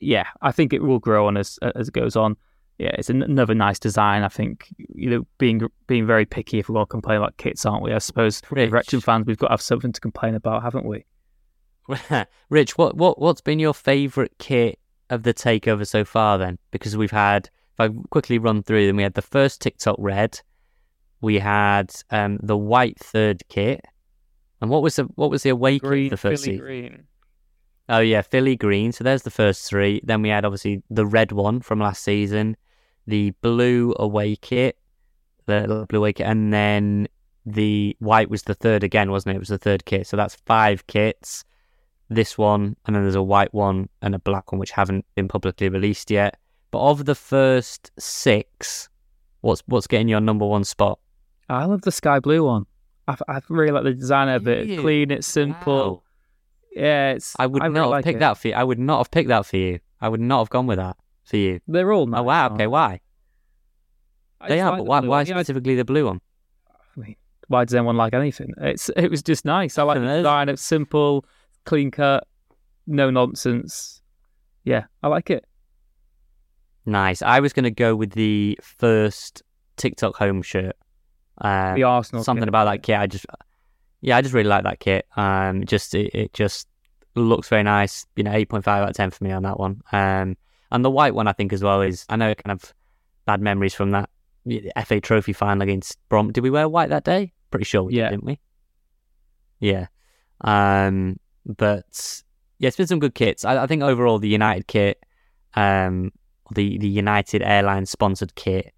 yeah, 0.00 0.26
I 0.42 0.52
think 0.52 0.72
it 0.72 0.82
will 0.82 0.98
grow 0.98 1.26
on 1.26 1.36
as 1.36 1.58
as 1.74 1.88
it 1.88 1.94
goes 1.94 2.16
on 2.16 2.36
yeah, 2.78 2.90
it's 2.98 3.08
another 3.08 3.54
nice 3.54 3.78
design. 3.78 4.22
I 4.22 4.28
think 4.28 4.74
you 4.76 5.10
know 5.10 5.26
being 5.38 5.62
being 5.86 6.06
very 6.06 6.24
picky 6.24 6.58
if 6.58 6.68
we're 6.68 6.74
going 6.74 6.86
to 6.86 6.90
complain 6.90 7.18
about 7.18 7.36
kits, 7.36 7.64
aren't 7.64 7.84
we? 7.84 7.92
I 7.92 7.98
suppose 7.98 8.42
Rich. 8.50 8.72
Wrexham 8.72 9.00
fans, 9.00 9.26
we've 9.26 9.38
got 9.38 9.48
to 9.48 9.52
have 9.52 9.62
something 9.62 9.92
to 9.92 10.00
complain 10.00 10.34
about, 10.34 10.62
haven't 10.62 10.84
we? 10.84 11.04
Rich, 12.50 12.76
what 12.76 12.96
what 12.96 13.20
what's 13.20 13.40
been 13.40 13.60
your 13.60 13.74
favourite 13.74 14.32
kit 14.38 14.78
of 15.10 15.22
the 15.22 15.34
takeover 15.34 15.86
so 15.86 16.04
far? 16.04 16.38
Then, 16.38 16.58
because 16.70 16.96
we've 16.96 17.10
had, 17.10 17.50
if 17.74 17.80
I 17.80 17.88
quickly 18.10 18.38
run 18.38 18.62
through 18.62 18.86
them, 18.86 18.96
we 18.96 19.02
had 19.02 19.14
the 19.14 19.22
first 19.22 19.60
TikTok 19.60 19.96
red, 19.98 20.40
we 21.20 21.38
had 21.38 21.94
um, 22.10 22.38
the 22.42 22.56
white 22.56 22.98
third 22.98 23.42
kit, 23.48 23.84
and 24.60 24.70
what 24.70 24.82
was 24.82 24.96
the 24.96 25.04
what 25.14 25.30
was 25.30 25.42
the 25.42 25.50
away 25.50 25.78
green, 25.78 26.04
kit 26.04 26.10
the 26.10 26.16
first 26.16 26.44
Philly 26.44 26.58
green. 26.58 27.04
Oh 27.88 28.00
yeah, 28.00 28.22
Philly 28.22 28.56
green. 28.56 28.92
So 28.92 29.04
there's 29.04 29.22
the 29.22 29.30
first 29.30 29.68
three. 29.68 30.00
Then 30.04 30.22
we 30.22 30.30
had 30.30 30.44
obviously 30.44 30.82
the 30.90 31.06
red 31.06 31.32
one 31.32 31.60
from 31.60 31.80
last 31.80 32.02
season 32.02 32.56
the 33.06 33.30
blue 33.42 33.94
away 33.98 34.36
kit, 34.36 34.78
the 35.46 35.86
blue 35.88 35.98
away 35.98 36.12
kit, 36.12 36.26
and 36.26 36.52
then 36.52 37.08
the 37.46 37.96
white 37.98 38.30
was 38.30 38.42
the 38.42 38.54
third 38.54 38.82
again, 38.82 39.10
wasn't 39.10 39.32
it? 39.32 39.36
It 39.36 39.40
was 39.40 39.48
the 39.48 39.58
third 39.58 39.84
kit. 39.84 40.06
So 40.06 40.16
that's 40.16 40.36
five 40.46 40.86
kits. 40.86 41.44
This 42.10 42.36
one, 42.36 42.76
and 42.84 42.94
then 42.94 43.02
there's 43.02 43.14
a 43.14 43.22
white 43.22 43.52
one 43.54 43.88
and 44.02 44.14
a 44.14 44.18
black 44.18 44.52
one, 44.52 44.58
which 44.58 44.72
haven't 44.72 45.06
been 45.14 45.28
publicly 45.28 45.68
released 45.68 46.10
yet. 46.10 46.36
But 46.70 46.80
of 46.80 47.04
the 47.04 47.14
first 47.14 47.90
six, 47.98 48.88
what's 49.40 49.62
what's 49.66 49.86
getting 49.86 50.08
your 50.08 50.20
number 50.20 50.46
one 50.46 50.64
spot? 50.64 50.98
I 51.48 51.64
love 51.64 51.82
the 51.82 51.92
sky 51.92 52.20
blue 52.20 52.44
one. 52.44 52.66
I, 53.08 53.16
I 53.28 53.40
really 53.48 53.72
like 53.72 53.84
the 53.84 53.94
design 53.94 54.28
of 54.28 54.46
it. 54.48 54.68
It's 54.68 54.80
clean, 54.80 55.10
it's 55.10 55.26
simple. 55.26 55.90
Wow. 55.90 56.02
Yeah, 56.74 57.12
it's. 57.12 57.34
I 57.38 57.46
would 57.46 57.62
I 57.62 57.68
not 57.68 57.80
really 57.82 57.94
have 57.96 58.04
picked 58.04 58.20
that 58.20 58.38
for 58.38 58.48
you. 58.48 58.54
I 58.54 58.64
would 58.64 58.78
not 58.78 58.98
have 58.98 59.10
picked 59.10 59.28
that 59.28 59.46
for 59.46 59.56
you. 59.56 59.78
I 60.00 60.08
would 60.08 60.20
not 60.20 60.40
have 60.40 60.50
gone 60.50 60.66
with 60.66 60.78
that 60.78 60.96
for 61.24 61.36
you? 61.36 61.60
They're 61.66 61.92
all 61.92 62.06
nice. 62.06 62.20
Oh 62.20 62.24
wow, 62.24 62.48
okay, 62.50 62.66
why? 62.66 63.00
I 64.40 64.48
they 64.48 64.60
are, 64.60 64.72
like 64.72 64.80
but 64.80 64.84
why, 64.84 65.00
why 65.00 65.24
specifically 65.24 65.74
the 65.74 65.84
blue 65.84 66.06
one? 66.06 66.20
I 66.96 67.00
mean, 67.00 67.16
why 67.48 67.64
does 67.64 67.74
anyone 67.74 67.96
like 67.96 68.14
anything? 68.14 68.52
It's 68.58 68.90
it 68.96 69.10
was 69.10 69.22
just 69.22 69.44
nice. 69.44 69.78
I 69.78 69.82
like 69.84 70.00
the 70.00 70.06
design. 70.06 70.48
It's 70.48 70.62
simple, 70.62 71.24
clean 71.64 71.90
cut, 71.90 72.26
no 72.86 73.10
nonsense. 73.10 74.00
Yeah, 74.64 74.84
I 75.02 75.08
like 75.08 75.30
it. 75.30 75.44
Nice. 76.86 77.22
I 77.22 77.40
was 77.40 77.52
going 77.52 77.64
to 77.64 77.70
go 77.70 77.96
with 77.96 78.12
the 78.12 78.58
first 78.62 79.42
TikTok 79.76 80.16
home 80.16 80.42
shirt. 80.42 80.76
Uh, 81.38 81.74
the 81.74 81.82
Arsenal. 81.82 82.24
Something 82.24 82.42
kit. 82.42 82.48
about 82.48 82.64
that 82.66 82.82
kit. 82.82 82.98
I 82.98 83.06
just, 83.06 83.26
yeah, 84.00 84.16
I 84.16 84.22
just 84.22 84.34
really 84.34 84.48
like 84.48 84.64
that 84.64 84.80
kit. 84.80 85.06
Um, 85.16 85.64
just 85.64 85.94
it, 85.94 86.14
it 86.14 86.32
just 86.32 86.68
looks 87.14 87.48
very 87.48 87.62
nice. 87.62 88.06
You 88.16 88.24
know, 88.24 88.32
eight 88.32 88.48
point 88.48 88.64
five 88.64 88.82
out 88.82 88.90
of 88.90 88.96
ten 88.96 89.10
for 89.10 89.24
me 89.24 89.32
on 89.32 89.42
that 89.42 89.58
one. 89.58 89.82
Um, 89.92 90.36
and 90.70 90.84
the 90.84 90.90
white 90.90 91.14
one 91.14 91.26
I 91.26 91.32
think 91.32 91.52
as 91.52 91.62
well 91.62 91.82
is 91.82 92.04
I 92.08 92.16
know 92.16 92.34
kind 92.34 92.52
of 92.52 92.72
bad 93.24 93.40
memories 93.40 93.74
from 93.74 93.90
that 93.92 94.10
FA 94.84 95.00
Trophy 95.00 95.32
final 95.32 95.62
against 95.62 95.98
Brom. 96.08 96.32
Did 96.32 96.42
we 96.42 96.50
wear 96.50 96.68
white 96.68 96.90
that 96.90 97.04
day? 97.04 97.32
Pretty 97.50 97.64
sure 97.64 97.84
we 97.84 97.94
yeah. 97.94 98.04
did, 98.04 98.16
didn't 98.16 98.24
we? 98.26 98.40
Yeah. 99.60 99.86
Um, 100.42 101.18
but 101.44 102.22
yeah, 102.58 102.68
it's 102.68 102.76
been 102.76 102.86
some 102.86 102.98
good 102.98 103.14
kits. 103.14 103.44
I, 103.44 103.62
I 103.62 103.66
think 103.66 103.82
overall 103.82 104.18
the 104.18 104.28
United 104.28 104.66
kit, 104.66 105.04
um, 105.54 106.12
the 106.54 106.78
the 106.78 106.88
United 106.88 107.42
Airlines 107.42 107.90
sponsored 107.90 108.34
kit 108.34 108.72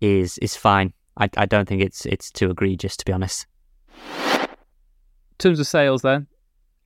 is 0.00 0.38
is 0.38 0.56
fine. 0.56 0.92
I, 1.16 1.28
I 1.36 1.46
don't 1.46 1.68
think 1.68 1.82
it's 1.82 2.06
it's 2.06 2.30
too 2.30 2.50
egregious 2.50 2.96
to 2.98 3.04
be 3.04 3.12
honest. 3.12 3.46
In 4.22 5.38
terms 5.38 5.60
of 5.60 5.66
sales, 5.66 6.02
then 6.02 6.26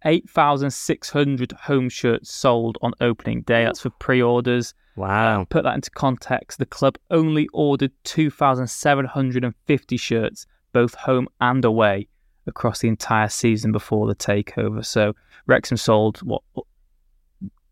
8,600 0.04 1.52
home 1.52 1.88
shirts 1.88 2.32
sold 2.32 2.78
on 2.82 2.92
opening 3.00 3.42
day. 3.42 3.64
That's 3.64 3.80
for 3.80 3.90
pre 3.90 4.22
orders. 4.22 4.74
Wow. 4.96 5.42
Uh, 5.42 5.44
put 5.44 5.64
that 5.64 5.74
into 5.74 5.90
context, 5.90 6.58
the 6.58 6.66
club 6.66 6.98
only 7.10 7.48
ordered 7.52 7.92
2,750 8.04 9.96
shirts, 9.96 10.46
both 10.72 10.94
home 10.94 11.28
and 11.40 11.64
away, 11.64 12.08
across 12.46 12.80
the 12.80 12.88
entire 12.88 13.28
season 13.28 13.72
before 13.72 14.06
the 14.06 14.14
takeover. 14.14 14.84
So 14.84 15.14
Wrexham 15.46 15.76
sold, 15.76 16.18
what, 16.18 16.42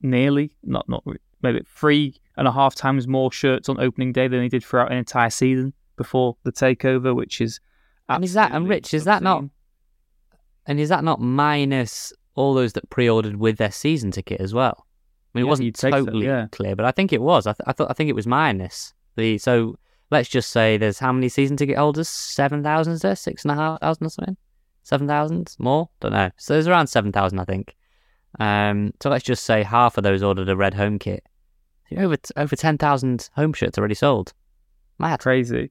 nearly, 0.03 0.57
not, 0.63 0.89
not 0.89 1.05
maybe 1.43 1.63
three 1.67 2.15
and 2.37 2.47
a 2.47 2.53
half 2.53 2.75
times 2.75 3.07
more 3.09 3.33
shirts 3.33 3.69
on 3.69 3.81
opening 3.81 4.13
day 4.13 4.29
than 4.29 4.41
they 4.41 4.49
did 4.49 4.65
throughout 4.65 4.93
an 4.93 4.99
entire 4.99 5.31
season 5.31 5.73
before 5.97 6.37
the 6.45 6.53
takeover, 6.53 7.15
which 7.15 7.41
is. 7.41 7.61
And 8.09 8.25
is 8.25 8.35
that, 8.35 8.53
and 8.53 8.69
Rich, 8.69 8.95
is 8.95 9.05
that 9.05 9.23
not 9.23 9.45
and 10.69 10.79
is 10.79 10.91
that 10.91 11.03
not 11.03 11.21
minus 11.21 12.13
all 12.35 12.55
those 12.55 12.75
that 12.75 12.89
pre-ordered 12.91 13.37
with 13.37 13.57
their 13.57 13.73
season 13.73 14.11
ticket 14.11 14.41
as 14.41 14.55
well? 14.55 14.87
I 15.35 15.39
mean, 15.39 15.47
it 15.47 15.49
wasn't 15.49 15.75
totally 15.75 16.27
so, 16.27 16.31
yeah. 16.31 16.47
clear, 16.53 16.77
but 16.77 16.85
I 16.85 16.93
think 16.93 17.13
it 17.13 17.23
was. 17.23 17.47
I, 17.47 17.53
th- 17.53 17.67
I 17.67 17.73
thought 17.73 17.91
I 17.91 17.95
think 17.95 18.11
it 18.11 18.15
was 18.15 18.27
minus 18.27 18.93
the. 19.17 19.39
So 19.39 19.79
let's 20.11 20.29
just 20.29 20.51
say 20.51 20.77
there's 20.77 20.99
how 20.99 21.13
many 21.13 21.29
season 21.29 21.57
ticket 21.57 21.77
holders? 21.77 22.09
Seven 22.09 22.63
thousand, 22.63 22.95
is 22.95 23.03
there? 23.03 23.17
Six 23.17 23.45
and 23.45 23.53
a 23.53 23.55
half 23.55 23.81
thousand 23.81 24.07
or 24.07 24.11
something? 24.11 24.37
7,000 24.85 25.57
more? 25.59 25.89
Don't 26.01 26.13
know. 26.13 26.31
So 26.37 26.55
there's 26.55 26.67
around 26.67 26.87
7,000, 26.87 27.39
I 27.39 27.45
think. 27.45 27.77
Um, 28.39 28.93
so 29.01 29.11
let's 29.11 29.25
just 29.25 29.45
say 29.45 29.63
half 29.63 29.97
of 29.99 30.05
those 30.05 30.23
ordered 30.23 30.49
a 30.49 30.57
red 30.57 30.75
home 30.75 30.99
kit. 30.99 31.25
Over 31.97 32.17
over 32.37 32.55
10,000 32.55 33.31
home 33.35 33.53
shirts 33.55 33.79
already 33.79 33.95
sold. 33.95 34.35
Mad. 34.99 35.21
Crazy. 35.21 35.71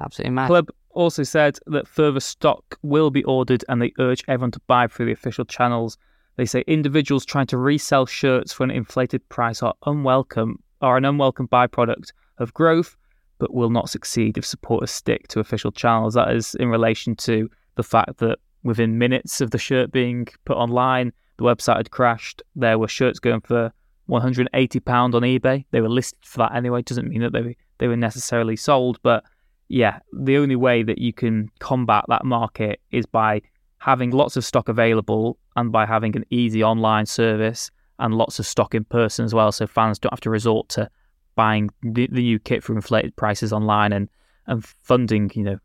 Absolutely 0.00 0.34
mad. 0.34 0.48
Club 0.48 0.68
also 0.90 1.22
said 1.22 1.58
that 1.66 1.88
further 1.88 2.20
stock 2.20 2.78
will 2.82 3.10
be 3.10 3.24
ordered 3.24 3.64
and 3.68 3.80
they 3.80 3.92
urge 3.98 4.22
everyone 4.28 4.50
to 4.50 4.60
buy 4.66 4.86
through 4.86 5.06
the 5.06 5.12
official 5.12 5.44
channels. 5.44 5.96
They 6.36 6.44
say 6.44 6.64
individuals 6.66 7.24
trying 7.24 7.46
to 7.46 7.56
resell 7.58 8.06
shirts 8.06 8.52
for 8.52 8.64
an 8.64 8.70
inflated 8.70 9.26
price 9.28 9.62
are 9.62 9.74
unwelcome 9.86 10.58
are 10.80 10.96
an 10.96 11.04
unwelcome 11.04 11.46
byproduct 11.46 12.12
of 12.38 12.52
growth, 12.54 12.96
but 13.38 13.54
will 13.54 13.70
not 13.70 13.88
succeed 13.88 14.36
if 14.36 14.44
supporters 14.44 14.90
stick 14.90 15.28
to 15.28 15.40
official 15.40 15.70
channels. 15.70 16.14
That 16.14 16.32
is 16.32 16.54
in 16.56 16.68
relation 16.68 17.14
to 17.16 17.48
the 17.76 17.82
fact 17.82 18.18
that 18.18 18.38
within 18.62 18.98
minutes 18.98 19.40
of 19.40 19.50
the 19.50 19.58
shirt 19.58 19.92
being 19.92 20.26
put 20.44 20.56
online, 20.56 21.12
the 21.38 21.44
website 21.44 21.76
had 21.76 21.90
crashed. 21.90 22.42
There 22.54 22.78
were 22.78 22.88
shirts 22.88 23.18
going 23.18 23.40
for 23.40 23.72
180 24.06 24.80
pound 24.80 25.14
on 25.14 25.22
eBay. 25.22 25.64
They 25.70 25.80
were 25.80 25.88
listed 25.88 26.24
for 26.24 26.38
that 26.38 26.54
anyway. 26.54 26.82
Doesn't 26.82 27.08
mean 27.08 27.22
that 27.22 27.32
they 27.32 27.56
they 27.78 27.88
were 27.88 27.96
necessarily 27.96 28.56
sold, 28.56 28.98
but 29.02 29.24
yeah, 29.68 30.00
the 30.12 30.36
only 30.36 30.56
way 30.56 30.82
that 30.82 30.98
you 30.98 31.12
can 31.12 31.50
combat 31.58 32.04
that 32.08 32.24
market 32.24 32.80
is 32.90 33.06
by 33.06 33.42
having 33.78 34.10
lots 34.10 34.36
of 34.36 34.44
stock 34.44 34.68
available 34.68 35.38
and 35.56 35.72
by 35.72 35.86
having 35.86 36.14
an 36.14 36.24
easy 36.30 36.62
online 36.62 37.06
service 37.06 37.70
and 37.98 38.14
lots 38.14 38.38
of 38.38 38.46
stock 38.46 38.74
in 38.74 38.84
person 38.84 39.24
as 39.24 39.34
well, 39.34 39.50
so 39.50 39.66
fans 39.66 39.98
don't 39.98 40.12
have 40.12 40.20
to 40.20 40.30
resort 40.30 40.68
to 40.68 40.88
buying 41.34 41.70
the, 41.82 42.06
the 42.12 42.22
new 42.22 42.38
kit 42.38 42.62
for 42.62 42.74
inflated 42.74 43.16
prices 43.16 43.52
online 43.52 43.92
and 43.92 44.08
and 44.46 44.64
funding, 44.82 45.30
you 45.34 45.42
know, 45.42 45.58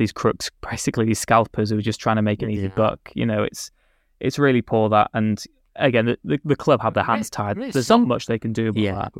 these 0.00 0.12
crooks, 0.12 0.50
basically 0.68 1.04
these 1.04 1.20
scalpers 1.20 1.70
who 1.70 1.78
are 1.78 1.82
just 1.82 2.00
trying 2.00 2.16
to 2.16 2.22
make 2.22 2.42
an 2.42 2.50
easy 2.50 2.62
Yeah. 2.62 2.74
buck. 2.74 2.98
You 3.14 3.24
know, 3.26 3.42
it's 3.44 3.70
it's 4.18 4.38
really 4.38 4.62
poor 4.62 4.88
that. 4.88 5.10
And 5.14 5.42
again, 5.76 6.06
the, 6.06 6.18
the, 6.24 6.40
the 6.44 6.56
club 6.56 6.82
have 6.82 6.94
their 6.94 7.04
hands 7.04 7.30
tied. 7.30 7.56
Rich, 7.56 7.72
There's 7.74 7.86
some- 7.86 8.02
not 8.02 8.08
much 8.08 8.26
they 8.26 8.38
can 8.38 8.52
do 8.52 8.68
about 8.70 8.80
Yeah. 8.82 8.94
that. 8.96 9.12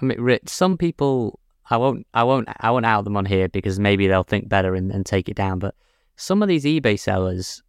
I 0.00 0.04
mean, 0.06 0.20
Rich, 0.20 0.48
some 0.48 0.76
people, 0.78 1.38
I 1.70 1.76
won't, 1.76 2.06
I 2.14 2.22
won't, 2.24 2.48
I 2.60 2.70
won't 2.70 2.86
out 2.86 3.04
them 3.04 3.16
on 3.16 3.26
here 3.26 3.48
because 3.48 3.78
maybe 3.78 4.06
they'll 4.06 4.22
think 4.22 4.48
better 4.48 4.74
and, 4.74 4.90
and 4.90 5.04
take 5.04 5.28
it 5.28 5.36
down. 5.36 5.58
But 5.58 5.74
some 6.16 6.42
of 6.42 6.48
these 6.48 6.64
eBay 6.64 6.98
sellers, 6.98 7.62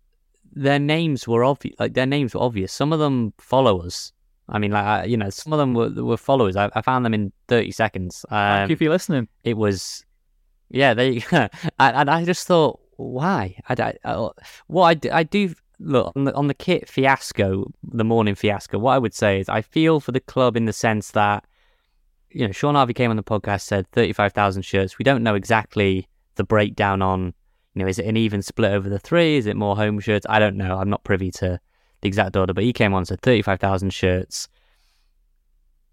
their 0.53 0.79
names 0.79 1.27
were 1.27 1.43
obvious. 1.43 1.75
Like 1.79 1.93
their 1.93 2.05
names 2.07 2.33
were 2.33 2.41
obvious. 2.41 2.71
Some 2.71 2.93
of 2.93 2.99
them 2.99 3.33
follow 3.39 3.81
us. 3.81 4.11
I 4.47 4.57
mean, 4.57 4.71
like 4.71 4.85
I- 4.85 5.03
you 5.05 5.17
know, 5.17 5.29
some 5.29 5.53
of 5.53 5.59
them 5.59 5.73
were, 5.75 5.89
were 5.89 6.17
followers. 6.17 6.55
I, 6.55 6.69
I 6.73 6.81
found 6.81 7.05
them 7.05 7.13
in 7.13 7.31
thirty 7.47 7.71
seconds. 7.71 8.25
Thank 8.29 8.63
Um, 8.65 8.69
you 8.71 8.75
for 8.75 8.89
listening. 8.89 9.27
it 9.43 9.57
was, 9.57 10.03
yeah, 10.69 10.93
there 10.93 11.11
they, 11.11 11.23
and, 11.31 11.49
and 11.79 12.09
I 12.09 12.25
just 12.25 12.47
thought, 12.47 12.79
why? 12.97 13.55
I, 13.67 13.73
I, 13.73 13.93
I 14.03 14.11
uh, 14.11 14.29
what 14.67 14.83
I, 14.85 14.93
d- 14.93 15.09
I 15.09 15.23
do 15.23 15.53
look 15.79 16.13
on 16.15 16.25
the, 16.25 16.33
on 16.33 16.47
the 16.47 16.53
kit 16.53 16.89
fiasco, 16.89 17.71
the 17.83 18.03
morning 18.03 18.35
fiasco. 18.35 18.77
What 18.77 18.93
I 18.93 18.97
would 18.97 19.13
say 19.13 19.39
is, 19.39 19.49
I 19.49 19.61
feel 19.61 19.99
for 19.99 20.11
the 20.11 20.19
club 20.19 20.57
in 20.57 20.65
the 20.65 20.73
sense 20.73 21.11
that, 21.11 21.45
you 22.29 22.45
know, 22.45 22.51
Shaun 22.51 22.75
Harvey 22.75 22.93
came 22.93 23.09
on 23.09 23.17
the 23.17 23.23
podcast, 23.23 23.61
said 23.61 23.87
thirty-five 23.91 24.33
thousand 24.33 24.63
shirts. 24.63 24.97
We 24.97 25.03
don't 25.03 25.23
know 25.23 25.35
exactly 25.35 26.07
the 26.35 26.43
breakdown 26.43 27.01
on, 27.01 27.33
you 27.73 27.81
know, 27.81 27.87
is 27.87 27.99
it 27.99 28.05
an 28.05 28.17
even 28.17 28.41
split 28.41 28.71
over 28.71 28.89
the 28.89 28.99
three? 28.99 29.37
Is 29.37 29.47
it 29.47 29.55
more 29.55 29.75
home 29.75 29.99
shirts? 29.99 30.25
I 30.29 30.39
don't 30.39 30.57
know. 30.57 30.77
I'm 30.77 30.89
not 30.89 31.03
privy 31.03 31.31
to 31.31 31.59
the 32.01 32.07
exact 32.07 32.35
order, 32.35 32.53
but 32.53 32.63
he 32.63 32.73
came 32.73 32.93
on 32.93 33.05
said 33.05 33.21
thirty-five 33.21 33.59
thousand 33.59 33.93
shirts. 33.93 34.47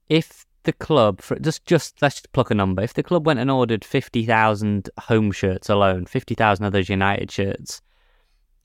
If 0.09 0.46
the 0.67 0.73
club, 0.75 1.23
for 1.23 1.39
just 1.39 1.65
just 1.65 2.03
let's 2.03 2.17
just 2.17 2.33
pluck 2.33 2.51
a 2.51 2.55
number. 2.55 2.83
If 2.83 2.95
the 2.95 3.03
club 3.03 3.27
went 3.27 3.39
and 3.39 3.51
ordered 3.51 3.85
fifty 3.85 4.27
thousand 4.27 4.91
home 5.01 5.33
shirts 5.33 5.71
alone, 5.71 6.05
fifty 6.05 6.35
thousand 6.35 6.67
of 6.67 6.73
those 6.73 6.91
United 6.91 7.31
shirts, 7.31 7.81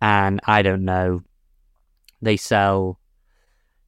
and 0.01 0.41
I 0.45 0.61
don't 0.61 0.83
know, 0.83 1.21
they 2.21 2.35
sell 2.35 2.99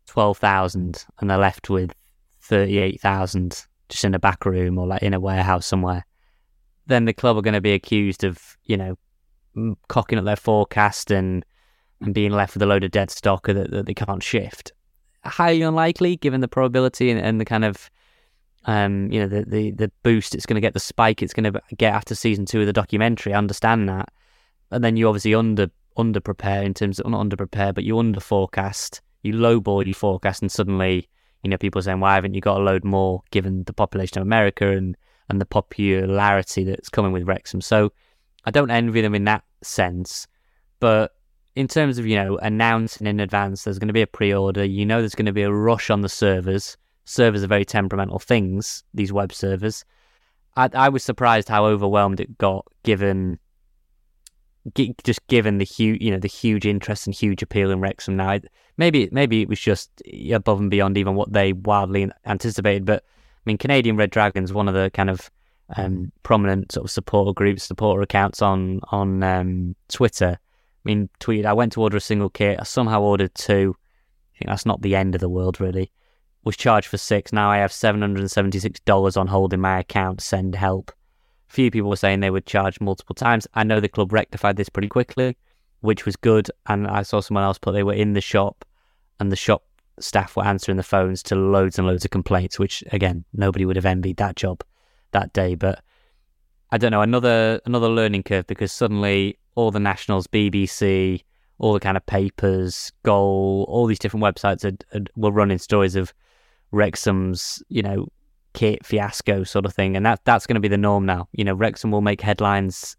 twelve 0.08 0.38
thousand, 0.38 1.06
and 1.19 1.30
they're 1.30 1.38
left 1.38 1.69
with 1.69 1.93
thirty-eight 2.39 3.02
thousand 3.02 3.65
just 3.89 4.06
in 4.06 4.15
a 4.15 4.19
back 4.19 4.45
room 4.45 4.78
or 4.78 4.88
like 4.88 5.04
in 5.04 5.13
a 5.13 5.19
warehouse 5.19 5.65
somewhere, 5.65 6.06
then 6.88 7.06
the 7.06 7.13
club 7.13 7.38
are 7.38 7.41
going 7.41 7.54
to 7.54 7.62
be 7.62 7.73
accused 7.73 8.23
of 8.23 8.58
you 8.63 8.78
know 8.78 8.95
cocking 9.88 10.17
up 10.17 10.26
their 10.26 10.36
forecast 10.36 11.12
and 11.12 11.43
and 12.02 12.13
being 12.13 12.32
left 12.32 12.54
with 12.54 12.63
a 12.63 12.65
load 12.65 12.84
of 12.84 12.91
dead 12.91 13.10
stock 13.10 13.47
that, 13.47 13.71
that 13.71 13.86
they 13.86 13.93
can't 13.93 14.23
shift. 14.23 14.71
Highly 15.23 15.62
unlikely, 15.62 16.17
given 16.17 16.41
the 16.41 16.47
probability 16.47 17.10
and, 17.10 17.19
and 17.19 17.39
the 17.39 17.45
kind 17.45 17.63
of 17.63 17.89
um, 18.65 19.12
you 19.12 19.19
know, 19.19 19.28
the, 19.28 19.43
the, 19.45 19.71
the 19.71 19.91
boost 20.04 20.36
it's 20.36 20.45
going 20.45 20.56
to 20.56 20.62
get, 20.62 20.73
the 20.73 20.80
spike 20.80 21.21
it's 21.21 21.34
going 21.34 21.52
to 21.52 21.62
get 21.78 21.93
after 21.93 22.15
season 22.15 22.45
two 22.45 22.62
of 22.62 22.65
the 22.65 22.73
documentary. 22.73 23.34
I 23.34 23.38
understand 23.38 23.89
that. 23.89 24.10
And 24.71 24.84
then 24.84 24.97
you 24.97 25.08
obviously 25.08 25.36
under 25.36 25.69
under 25.95 26.19
prepare 26.19 26.63
in 26.63 26.73
terms 26.73 26.99
of 26.99 27.12
not 27.12 27.19
under 27.19 27.36
prepare, 27.36 27.73
but 27.73 27.84
you 27.84 27.99
under 27.99 28.19
forecast, 28.19 29.02
you 29.21 29.34
lowball 29.34 29.86
your 29.86 29.93
forecast, 29.93 30.41
and 30.41 30.52
suddenly, 30.52 31.08
you 31.43 31.49
know, 31.49 31.58
people 31.58 31.80
are 31.80 31.84
saying, 31.84 31.99
why 31.99 32.15
haven't 32.15 32.34
you 32.34 32.41
got 32.41 32.60
a 32.60 32.63
load 32.63 32.84
more 32.84 33.21
given 33.32 33.63
the 33.65 33.73
population 33.73 34.17
of 34.17 34.23
America 34.23 34.71
and, 34.71 34.97
and 35.30 35.39
the 35.39 35.45
popularity 35.45 36.63
that's 36.63 36.89
coming 36.89 37.12
with 37.12 37.28
Wrexham? 37.28 37.62
So 37.62 37.91
I 38.45 38.52
don't 38.52 38.71
envy 38.71 39.02
them 39.02 39.13
in 39.13 39.26
that 39.26 39.43
sense. 39.62 40.26
But 40.80 41.12
in 41.56 41.67
terms 41.67 41.99
of, 41.99 42.08
you 42.08 42.15
know, 42.15 42.38
announcing 42.38 43.06
in 43.08 43.19
advance 43.19 43.63
there's 43.63 43.80
going 43.80 43.88
to 43.88 43.93
be 43.93 44.02
a 44.02 44.08
pre 44.08 44.34
order, 44.34 44.63
you 44.63 44.86
know, 44.86 44.99
there's 44.99 45.15
going 45.15 45.28
to 45.28 45.34
be 45.34 45.43
a 45.43 45.52
rush 45.52 45.89
on 45.89 46.02
the 46.02 46.10
servers 46.10 46.78
servers 47.06 47.44
are 47.44 47.48
very 47.48 47.66
temperamental 47.66 48.20
things, 48.20 48.84
these 48.94 49.12
web 49.12 49.34
servers. 49.34 49.86
I, 50.56 50.70
I 50.74 50.89
was 50.89 51.04
surprised 51.04 51.50
how 51.50 51.66
overwhelmed 51.66 52.20
it 52.20 52.38
got 52.38 52.66
given 52.84 53.39
gi- 54.76 54.96
just 55.04 55.26
given 55.28 55.58
the 55.58 55.66
huge, 55.66 56.02
you 56.02 56.12
know, 56.12 56.20
the 56.20 56.28
huge 56.28 56.66
interest 56.66 57.08
and 57.08 57.16
huge 57.16 57.42
appeal 57.42 57.72
in 57.72 57.80
Wrexham 57.80 58.16
now. 58.16 58.39
Maybe 58.78 59.10
maybe 59.12 59.42
it 59.42 59.50
was 59.50 59.60
just 59.60 59.89
above 60.32 60.60
and 60.60 60.72
beyond 60.72 60.98
even 60.98 61.16
what 61.16 61.34
they 61.34 61.54
wildly 61.54 62.10
anticipated, 62.26 62.86
but 62.86 63.04
I 63.04 63.42
mean, 63.46 63.58
Canadian 63.58 63.98
Red 63.98 64.12
Dragons, 64.12 64.54
one 64.54 64.68
of 64.68 64.74
the 64.74 64.89
kind 64.94 65.10
of 65.10 65.30
um, 65.76 66.12
prominent 66.24 66.72
sort 66.72 66.86
of 66.86 66.92
supporter 66.92 67.34
groups, 67.34 67.63
supporter 67.63 68.02
accounts 68.02 68.42
on 68.42 68.80
on 68.92 69.24
um, 69.24 69.76
Twitter. 69.89 70.38
I 70.39 70.89
mean, 70.89 71.10
tweeted, 71.20 71.46
I 71.46 71.54
went 71.54 71.74
to 71.74 71.82
order 71.82 71.98
a 71.98 72.02
single 72.02 72.30
kit. 72.30 72.60
I 72.60 72.63
somehow 72.63 73.02
ordered 73.02 73.34
two. 73.36 73.76
I 74.36 74.39
think 74.39 74.50
that's 74.50 74.66
not 74.66 74.82
the 74.82 74.96
end 74.96 75.16
of 75.16 75.22
the 75.22 75.30
world, 75.30 75.60
really 75.60 75.92
was 76.44 76.58
charged 76.58 76.88
for 76.88 76.98
six. 76.98 77.32
Now 77.32 77.50
I 77.50 77.58
have 77.58 77.72
seven 77.72 78.02
hundred 78.02 78.22
and 78.22 78.32
seventy-six 78.32 78.80
dollars 78.82 79.18
on 79.18 79.28
hold 79.28 79.54
in 79.54 79.62
my 79.62 79.80
account. 79.80 80.22
Send 80.22 80.56
help. 80.56 80.92
A 81.50 81.54
few 81.54 81.72
people 81.72 81.90
were 81.90 81.96
saying 81.96 82.20
they 82.20 82.30
would 82.30 82.46
charge 82.46 82.82
multiple 82.82 83.16
times. 83.16 83.48
I 83.54 83.64
know 83.64 83.80
the 83.80 83.88
club 83.88 84.12
rectified 84.12 84.58
this 84.58 84.70
pretty 84.70 84.88
quickly, 84.88 85.38
which 85.82 86.06
was 86.06 86.16
good. 86.16 86.50
And 86.68 86.88
I 86.88 87.04
saw 87.04 87.22
someone 87.22 87.44
else 87.44 87.58
put 87.58 87.74
they 87.74 87.84
were 87.84 87.94
in 87.94 88.14
the 88.14 88.22
shop, 88.22 88.66
and 89.20 89.32
the 89.32 89.36
shop 89.36 89.64
staff 90.00 90.36
were 90.36 90.46
answering 90.46 90.78
the 90.78 90.84
phones 90.84 91.22
to 91.24 91.36
loads 91.36 91.78
and 91.78 91.88
loads 91.88 92.04
of 92.06 92.12
complaints. 92.12 92.60
Which 92.60 92.84
again, 92.92 93.24
nobody 93.34 93.66
would 93.66 93.76
have 93.76 93.86
envied 93.86 94.18
that 94.18 94.36
job 94.36 94.64
that 95.12 95.34
day. 95.34 95.56
But 95.56 95.84
I 96.72 96.78
don't 96.78 96.92
know 96.92 97.02
another 97.02 97.62
another 97.66 97.90
learning 97.90 98.24
curve 98.24 98.48
because 98.48 98.72
suddenly 98.72 99.38
all 99.56 99.72
the 99.72 99.80
nationals, 99.80 100.28
BBC, 100.28 101.24
all 101.60 101.74
the 101.74 101.80
kind 101.80 101.96
of 101.96 102.06
papers, 102.06 102.92
Goal, 103.04 103.66
all 103.70 103.86
these 103.86 104.00
different 104.00 104.24
websites 104.24 104.66
were 105.16 105.32
running 105.32 105.60
stories 105.60 105.96
of 105.96 106.14
Wrexham's, 106.74 107.64
you 107.70 107.82
know, 107.82 108.08
kit 108.54 108.86
fiasco 108.86 109.44
sort 109.44 109.66
of 109.66 109.74
thing, 109.74 109.96
and 109.96 110.06
that 110.06 110.20
that's 110.26 110.46
going 110.46 110.56
to 110.56 110.62
be 110.62 110.68
the 110.68 110.78
norm 110.78 111.06
now. 111.06 111.30
You 111.32 111.46
know, 111.46 111.54
Wrexham 111.54 111.92
will 111.92 112.02
make 112.02 112.20
headlines, 112.20 112.98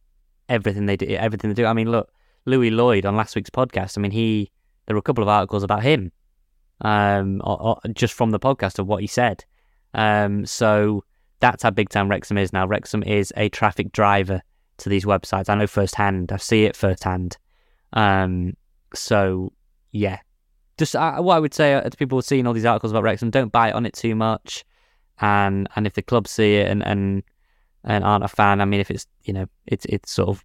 everything 0.49 0.87
they 0.87 0.97
do, 0.97 1.07
everything 1.07 1.51
they 1.51 1.55
do. 1.55 1.67
I 1.67 1.73
mean, 1.73 1.91
look, 1.91 2.11
Louis 2.47 2.71
Lloyd 2.71 3.05
on 3.05 3.17
last 3.17 3.37
week's 3.37 3.51
podcast. 3.51 3.99
I 3.99 4.01
mean, 4.01 4.13
he 4.13 4.51
there 4.87 4.95
were 4.95 5.01
a 5.01 5.03
couple 5.03 5.23
of 5.23 5.29
articles 5.29 5.63
about 5.63 5.83
him, 5.83 6.13
um, 6.81 7.43
or, 7.45 7.61
or 7.61 7.81
just 7.93 8.15
from 8.15 8.31
the 8.31 8.41
podcast 8.41 8.79
of 8.79 8.87
what 8.87 9.01
he 9.01 9.07
said. 9.07 9.45
Um, 9.93 10.47
so 10.47 11.05
that's 11.41 11.63
how 11.63 11.71
big 11.71 11.89
time 11.89 12.09
Wrexham 12.09 12.39
is 12.39 12.53
now. 12.53 12.67
Wrexham 12.67 13.03
is 13.03 13.33
a 13.37 13.49
traffic 13.49 13.93
driver 13.93 14.41
to 14.79 14.89
these 14.89 15.05
websites. 15.05 15.49
I 15.49 15.55
know 15.57 15.67
firsthand. 15.67 16.33
I 16.33 16.37
see 16.37 16.65
it 16.65 16.77
firsthand. 16.77 17.39
Um, 17.93 18.55
so 18.95 19.53
yeah, 19.93 20.19
just 20.79 20.97
uh, 20.97 21.21
what 21.21 21.37
I 21.37 21.41
would 21.41 21.55
say 21.55 21.75
uh, 21.75 21.89
to 21.89 21.97
people 21.97 22.21
seeing 22.23 22.47
all 22.47 22.53
these 22.53 22.65
articles 22.65 22.93
about 22.93 23.03
Wrexham, 23.03 23.31
don't 23.31 23.53
bite 23.53 23.75
on 23.75 23.87
it 23.87 23.95
too 23.95 24.15
much. 24.15 24.65
And 25.21 25.69
and 25.77 25.87
if 25.87 25.95
the 25.95 26.03
club 26.03 26.27
see 26.27 26.57
it 26.57 26.69
and 26.69 26.85
and 26.85 27.23
and 27.85 28.05
aren't 28.05 28.25
a 28.25 28.29
fan, 28.29 28.61
I 28.61 28.65
mean, 28.65 28.81
if 28.81 28.91
it's 28.91 29.07
you 29.25 29.33
know 29.33 29.47
it's 29.67 29.87
it's 29.87 30.11
sort 30.11 30.31
of 30.31 30.45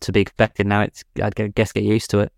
to 0.00 0.12
be 0.12 0.20
expected 0.20 0.66
now. 0.66 0.82
It's 0.82 1.04
I'd 1.22 1.54
guess 1.54 1.72
get 1.72 1.84
used 1.84 2.10
to 2.10 2.20
it. 2.20 2.32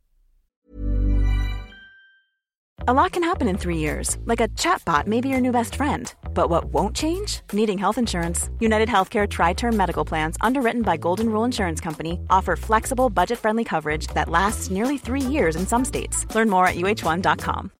A 2.87 2.93
lot 2.93 3.13
can 3.13 3.25
happen 3.25 3.49
in 3.49 3.57
three 3.57 3.79
years, 3.79 4.19
like 4.27 4.43
a 4.43 4.49
chatbot 4.49 5.07
may 5.07 5.23
be 5.23 5.31
your 5.31 5.41
new 5.41 5.53
best 5.53 5.75
friend. 5.75 6.15
But 6.35 6.51
what 6.51 6.67
won't 6.67 6.95
change? 6.95 7.41
Needing 7.51 7.79
health 7.79 7.97
insurance. 7.97 8.51
United 8.61 8.91
Healthcare 8.91 9.27
Tri 9.27 9.55
Term 9.55 9.75
Medical 9.75 10.05
Plans, 10.05 10.37
underwritten 10.43 10.83
by 10.83 10.99
Golden 10.99 11.31
Rule 11.31 11.45
Insurance 11.45 11.81
Company, 11.81 12.21
offer 12.29 12.57
flexible, 12.57 13.09
budget 13.09 13.39
friendly 13.39 13.65
coverage 13.65 14.09
that 14.09 14.29
lasts 14.29 14.71
nearly 14.71 14.99
three 14.99 15.23
years 15.23 15.57
in 15.57 15.67
some 15.67 15.83
states. 15.83 16.27
Learn 16.35 16.51
more 16.51 16.67
at 16.67 16.75
uh1.com. 16.75 17.71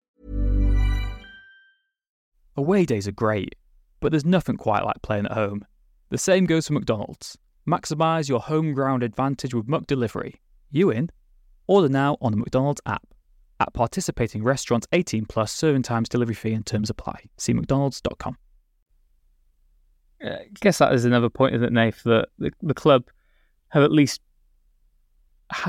Away 2.57 2.87
days 2.87 3.07
are 3.07 3.13
great, 3.13 3.57
but 4.01 4.11
there's 4.11 4.25
nothing 4.25 4.57
quite 4.57 4.85
like 4.85 5.03
playing 5.03 5.27
at 5.27 5.33
home. 5.33 5.67
The 6.09 6.17
same 6.17 6.47
goes 6.47 6.69
for 6.69 6.73
McDonald's. 6.73 7.37
Maximise 7.69 8.31
your 8.31 8.41
home 8.41 8.73
ground 8.73 9.03
advantage 9.03 9.53
with 9.53 9.67
McDelivery. 9.67 10.37
You 10.71 10.89
in? 10.89 11.11
Order 11.67 11.91
now 11.91 12.17
on 12.23 12.33
the 12.33 12.39
McDonald's 12.39 12.81
app. 12.87 13.07
At 13.65 13.73
participating 13.73 14.45
restaurants 14.45 14.87
18 14.93 15.25
plus 15.25 15.51
serving 15.51 15.85
times, 15.85 16.11
delivery 16.11 16.35
fee 16.35 16.53
and 16.53 16.67
terms 16.67 16.91
apply. 16.91 17.25
See 17.39 17.55
mcdonalds.com. 17.55 18.37
I 20.23 20.47
guess 20.61 20.79
that 20.79 20.93
is 20.93 21.07
another 21.07 21.31
point, 21.31 21.55
isn't 21.55 21.67
it, 21.67 21.73
Nath, 21.73 22.03
that 22.03 22.29
the, 22.39 22.51
the 22.61 22.75
club 22.75 23.05
have 23.69 23.83
at 23.83 23.91
least 23.91 24.21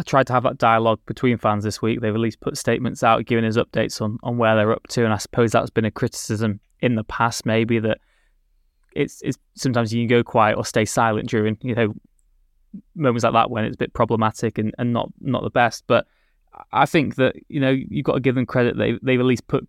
tried 0.06 0.28
to 0.28 0.34
have 0.34 0.44
that 0.44 0.58
dialogue 0.58 1.00
between 1.06 1.38
fans 1.38 1.64
this 1.64 1.82
week. 1.82 2.02
They've 2.02 2.14
at 2.14 2.20
least 2.20 2.42
put 2.42 2.58
statements 2.58 3.02
out, 3.02 3.26
giving 3.26 3.46
us 3.46 3.56
updates 3.56 4.02
on, 4.02 4.18
on 4.24 4.38
where 4.38 4.58
they're 4.58 4.74
up 4.74 4.88
to. 4.90 5.06
And 5.06 5.14
I 5.14 5.18
suppose 5.18 5.54
that's 5.54 5.70
been 5.70 5.86
a 5.86 5.92
criticism 5.92 6.60
in 6.82 6.96
the 6.96 7.06
past, 7.06 7.46
maybe 7.46 7.80
that 7.80 8.00
it's, 8.94 9.22
it's 9.22 9.38
sometimes 9.56 9.94
you 9.94 10.02
can 10.02 10.18
go 10.18 10.22
quiet 10.22 10.58
or 10.58 10.66
stay 10.66 10.84
silent 10.84 11.30
during, 11.30 11.58
you 11.62 11.76
know, 11.76 11.94
moments 12.94 13.24
like 13.24 13.32
that 13.32 13.50
when 13.50 13.64
it's 13.64 13.76
a 13.76 13.78
bit 13.78 13.94
problematic 13.94 14.58
and, 14.58 14.76
and 14.78 14.92
not 14.92 15.10
not 15.22 15.44
the 15.44 15.50
best. 15.50 15.86
But 15.88 16.08
I 16.72 16.86
think 16.86 17.16
that 17.16 17.36
you 17.48 17.60
know 17.60 17.72
you've 17.72 18.06
got 18.06 18.14
to 18.14 18.20
give 18.20 18.36
them 18.36 18.46
credit. 18.46 18.78
They 18.78 18.98
they've 19.02 19.20
at 19.20 19.26
least 19.26 19.48
put 19.48 19.68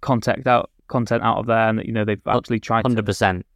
content 0.00 0.46
out 0.46 0.70
content 0.88 1.22
out 1.22 1.38
of 1.38 1.46
there, 1.46 1.68
and 1.68 1.82
you 1.84 1.92
know 1.92 2.04
they've 2.04 2.20
actually 2.26 2.60
tried 2.60 2.82
hundred 2.82 3.06
percent 3.06 3.46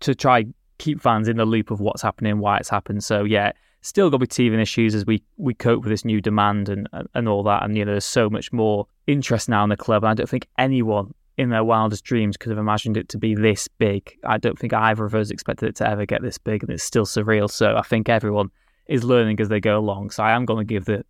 to 0.00 0.14
try 0.14 0.44
keep 0.78 1.00
fans 1.00 1.28
in 1.28 1.36
the 1.36 1.44
loop 1.44 1.70
of 1.70 1.80
what's 1.80 2.02
happening, 2.02 2.38
why 2.38 2.56
it's 2.58 2.68
happened. 2.68 3.04
So 3.04 3.24
yeah, 3.24 3.52
still 3.80 4.10
got 4.10 4.16
to 4.16 4.20
be 4.20 4.26
teething 4.26 4.60
issues 4.60 4.94
as 4.94 5.06
we 5.06 5.22
we 5.36 5.54
cope 5.54 5.82
with 5.82 5.90
this 5.90 6.04
new 6.04 6.20
demand 6.20 6.68
and 6.68 6.88
and 7.14 7.28
all 7.28 7.42
that. 7.44 7.62
And 7.62 7.76
you 7.76 7.84
know, 7.84 7.92
there's 7.92 8.04
so 8.04 8.28
much 8.28 8.52
more 8.52 8.86
interest 9.06 9.48
now 9.48 9.62
in 9.62 9.70
the 9.70 9.76
club. 9.76 10.04
And 10.04 10.10
I 10.10 10.14
don't 10.14 10.28
think 10.28 10.48
anyone 10.58 11.14
in 11.36 11.50
their 11.50 11.64
wildest 11.64 12.04
dreams 12.04 12.36
could 12.36 12.50
have 12.50 12.58
imagined 12.58 12.96
it 12.96 13.08
to 13.10 13.18
be 13.18 13.34
this 13.34 13.68
big. 13.68 14.16
I 14.24 14.38
don't 14.38 14.58
think 14.58 14.72
either 14.72 15.04
of 15.04 15.14
us 15.14 15.30
expected 15.30 15.68
it 15.68 15.76
to 15.76 15.88
ever 15.88 16.06
get 16.06 16.22
this 16.22 16.38
big, 16.38 16.62
and 16.62 16.72
it's 16.72 16.84
still 16.84 17.06
surreal. 17.06 17.50
So 17.50 17.76
I 17.76 17.82
think 17.82 18.08
everyone 18.08 18.50
is 18.86 19.04
learning 19.04 19.40
as 19.40 19.48
they 19.48 19.60
go 19.60 19.78
along. 19.78 20.10
So 20.10 20.22
I 20.22 20.32
am 20.32 20.44
going 20.44 20.66
to 20.66 20.72
give 20.72 20.84
the 20.84 21.04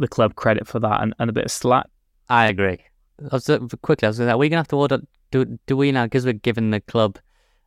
the 0.00 0.08
club 0.08 0.34
credit 0.34 0.66
for 0.66 0.80
that 0.80 1.02
and, 1.02 1.14
and 1.18 1.30
a 1.30 1.32
bit 1.32 1.44
of 1.44 1.50
slack. 1.50 1.86
I 2.28 2.46
agree. 2.46 2.78
I 3.20 3.34
was, 3.34 3.48
uh, 3.48 3.58
quickly, 3.82 4.06
I 4.06 4.10
was 4.10 4.18
going 4.18 4.26
to 4.26 4.30
say, 4.30 4.34
are 4.34 4.38
we 4.38 4.48
going 4.48 4.56
to 4.56 4.60
have 4.60 4.68
to 4.68 4.76
order? 4.76 4.98
Do 5.30 5.58
do 5.66 5.76
we 5.76 5.92
now 5.92 6.06
because 6.06 6.24
we're 6.24 6.32
giving 6.32 6.70
the 6.70 6.80
club 6.80 7.18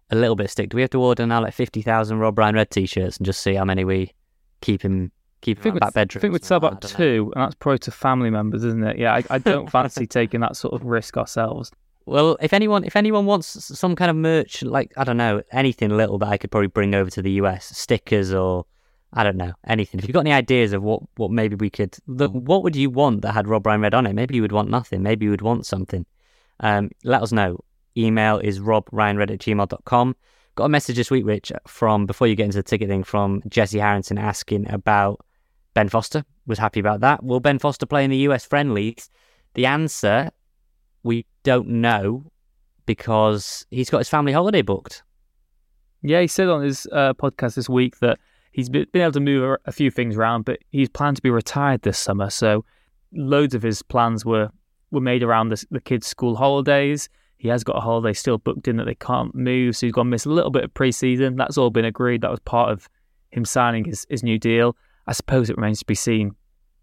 a 0.10 0.15
little 0.15 0.36
bit 0.36 0.46
of 0.46 0.52
stick? 0.52 0.69
Do 0.69 0.76
we 0.76 0.82
have 0.82 0.89
to 0.91 1.02
order 1.02 1.26
now 1.26 1.41
like 1.41 1.54
fifty 1.54 1.82
thousand 1.82 2.19
Rob 2.19 2.38
Ryan 2.38 2.56
Red 2.56 2.72
t-shirts 2.72 3.17
and 3.17 3.26
just 3.26 3.41
see 3.41 3.54
how 3.54 3.63
many 3.63 3.86
we 3.86 4.13
keep 4.62 4.82
him 4.82 5.12
keep 5.41 5.63
him 5.63 5.74
in 5.74 5.80
that 5.80 5.93
bedroom? 5.93 6.19
I 6.19 6.22
think 6.22 6.34
we'd 6.34 6.43
sell 6.43 6.58
about 6.58 6.82
two, 6.82 7.26
know. 7.26 7.32
and 7.34 7.43
that's 7.43 7.56
probably 7.56 7.80
to 7.80 7.91
family 7.91 8.30
members, 8.30 8.63
isn't 8.65 8.84
it? 8.84 8.98
Yeah, 8.98 9.13
I, 9.13 9.24
I 9.30 9.38
don't 9.38 9.69
fancy 9.72 10.06
taking 10.06 10.41
that 10.41 10.58
sort 10.58 10.74
of 10.74 10.84
risk 10.84 11.15
ourselves. 11.15 11.72
Well, 12.06 12.38
if 12.41 12.52
anyone 12.52 12.84
if 12.84 12.98
anyone 12.98 13.26
wants 13.26 13.48
some 13.78 13.96
kind 13.96 14.12
of 14.12 14.17
merch, 14.17 14.62
like 14.62 14.91
I 14.98 15.06
don't 15.06 15.17
know, 15.17 15.41
anything 15.52 15.89
little 15.91 16.17
that 16.19 16.28
I 16.28 16.38
could 16.38 16.52
probably 16.52 16.67
bring 16.67 16.96
over 16.96 17.10
to 17.12 17.22
the 17.22 17.32
US, 17.34 17.65
stickers 17.78 18.34
or 18.34 18.65
I 19.13 19.23
don't 19.23 19.38
know 19.38 19.54
anything. 19.67 19.99
If 19.99 20.08
you've 20.08 20.13
got 20.13 20.21
any 20.21 20.34
ideas 20.34 20.73
of 20.73 20.82
what 20.82 21.02
what 21.17 21.32
maybe 21.32 21.56
we 21.56 21.69
could, 21.69 21.95
the, 22.08 22.30
what 22.30 22.63
would 22.63 22.76
you 22.76 22.89
want 22.89 23.21
that 23.21 23.34
had 23.34 23.47
Rob 23.47 23.65
Ryan 23.65 23.82
Red 23.82 23.93
on 23.93 24.08
it? 24.08 24.13
Maybe 24.13 24.36
you 24.36 24.41
would 24.41 24.52
want 24.52 24.69
nothing. 24.69 25.04
Maybe 25.04 25.26
you 25.26 25.32
would 25.32 25.41
want 25.41 25.65
something. 25.65 26.06
Um, 26.60 26.89
let 27.04 27.21
us 27.21 27.32
know. 27.32 27.60
Email 27.95 28.39
is 28.39 28.60
robryanred 28.60 29.32
at 29.32 29.39
gmail.com. 29.39 30.15
Got 30.56 30.65
a 30.65 30.69
message 30.69 30.95
this 30.95 31.12
week, 31.12 31.26
Rich, 31.26 31.52
from 31.67 32.06
before 32.06 32.28
you 32.28 32.36
get 32.36 32.45
into 32.45 32.58
the 32.58 32.63
ticket 32.63 32.89
thing 32.89 33.04
from 33.04 33.43
Jesse 33.47 33.80
Harrington 33.80 34.17
asking 34.17 34.69
about 34.69 35.23
Ben 35.73 35.89
Foster. 35.89 36.23
Was 36.45 36.60
happy 36.60 36.80
about 36.80 37.02
that. 37.02 37.23
Will 37.23 37.39
Ben 37.39 37.60
Foster 37.60 37.86
play 37.86 38.04
in 38.04 38.12
the 38.12 38.17
US 38.17 38.45
friendlies? 38.45 39.10
The 39.54 39.65
answer 39.67 40.32
we 41.04 41.26
don't 41.43 41.67
know 41.67 42.32
because 42.86 43.65
he's 43.69 43.89
got 43.89 43.99
his 43.99 44.10
family 44.10 44.34
holiday 44.34 44.62
booked. 44.62 45.04
Yeah, 46.02 46.21
he 46.21 46.28
said 46.28 46.49
on 46.49 46.63
his 46.63 46.88
uh, 46.91 47.13
podcast 47.13 47.56
this 47.56 47.69
week 47.69 47.99
that 47.99 48.19
he's 48.53 48.69
been 48.69 48.87
able 48.95 49.11
to 49.11 49.19
move 49.19 49.57
a 49.65 49.71
few 49.71 49.91
things 49.91 50.15
around, 50.15 50.45
but 50.45 50.59
he's 50.69 50.89
planned 50.89 51.17
to 51.17 51.21
be 51.21 51.29
retired 51.29 51.81
this 51.81 51.99
summer. 51.99 52.29
So 52.29 52.63
loads 53.11 53.53
of 53.53 53.61
his 53.61 53.81
plans 53.81 54.25
were 54.25 54.49
were 54.91 55.01
made 55.01 55.23
around 55.23 55.49
the, 55.49 55.65
the 55.71 55.81
kids' 55.81 56.07
school 56.07 56.35
holidays. 56.35 57.09
He 57.37 57.49
has 57.49 57.63
got 57.63 57.75
a 57.75 57.81
holiday 57.81 58.13
still 58.13 58.37
booked 58.37 58.67
in 58.67 58.77
that 58.77 58.85
they 58.85 58.95
can't 58.95 59.33
move, 59.33 59.75
so 59.75 59.87
he's 59.87 59.93
going 59.93 60.05
to 60.05 60.11
miss 60.11 60.25
a 60.25 60.29
little 60.29 60.51
bit 60.51 60.63
of 60.63 60.73
preseason. 60.73 61.35
That's 61.35 61.57
all 61.57 61.71
been 61.71 61.83
agreed. 61.83 62.21
That 62.21 62.31
was 62.31 62.39
part 62.41 62.71
of 62.71 62.87
him 63.31 63.43
signing 63.43 63.85
his, 63.85 64.05
his 64.09 64.23
new 64.23 64.37
deal. 64.37 64.77
I 65.07 65.13
suppose 65.13 65.49
it 65.49 65.57
remains 65.57 65.79
to 65.79 65.85
be 65.85 65.95
seen 65.95 66.35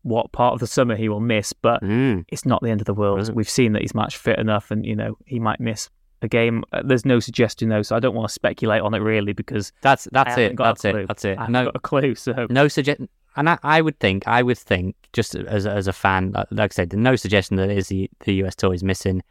what 0.02 0.32
part 0.32 0.54
of 0.54 0.60
the 0.60 0.66
summer 0.66 0.96
he 0.96 1.08
will 1.08 1.20
miss, 1.20 1.52
but 1.52 1.82
mm. 1.82 2.24
it's 2.28 2.44
not 2.44 2.62
the 2.62 2.70
end 2.70 2.80
of 2.80 2.86
the 2.86 2.94
world. 2.94 3.32
We've 3.32 3.48
seen 3.48 3.72
that 3.72 3.82
he's 3.82 3.94
match 3.94 4.16
fit 4.16 4.38
enough, 4.38 4.70
and 4.70 4.84
you 4.84 4.96
know 4.96 5.16
he 5.24 5.38
might 5.38 5.60
miss 5.60 5.88
a 6.22 6.28
game. 6.28 6.64
Uh, 6.72 6.82
there's 6.84 7.04
no 7.04 7.20
suggestion 7.20 7.68
though, 7.68 7.82
so 7.82 7.96
I 7.96 8.00
don't 8.00 8.14
want 8.14 8.28
to 8.28 8.34
speculate 8.34 8.82
on 8.82 8.94
it 8.94 8.98
really 8.98 9.32
because 9.32 9.72
that's 9.80 10.08
that's 10.12 10.36
it. 10.38 10.56
That's 10.56 10.84
it. 10.84 11.08
That's 11.08 11.24
it. 11.24 11.38
I 11.38 11.46
no, 11.48 11.66
got 11.66 11.76
a 11.76 11.80
clue. 11.80 12.14
So 12.14 12.46
no 12.50 12.68
suggestion. 12.68 13.08
And 13.36 13.48
I, 13.48 13.58
I, 13.62 13.80
would 13.80 13.98
think, 14.00 14.26
I 14.26 14.42
would 14.42 14.58
think, 14.58 14.96
just 15.12 15.36
as 15.36 15.66
as 15.66 15.86
a 15.86 15.92
fan, 15.92 16.32
like 16.50 16.72
I 16.72 16.74
said, 16.74 16.92
no 16.92 17.14
suggestion 17.14 17.56
that 17.56 17.70
is 17.70 17.86
the, 17.88 18.10
the 18.24 18.34
US 18.44 18.56
tour 18.56 18.74
is 18.74 18.82
missing. 18.82 19.22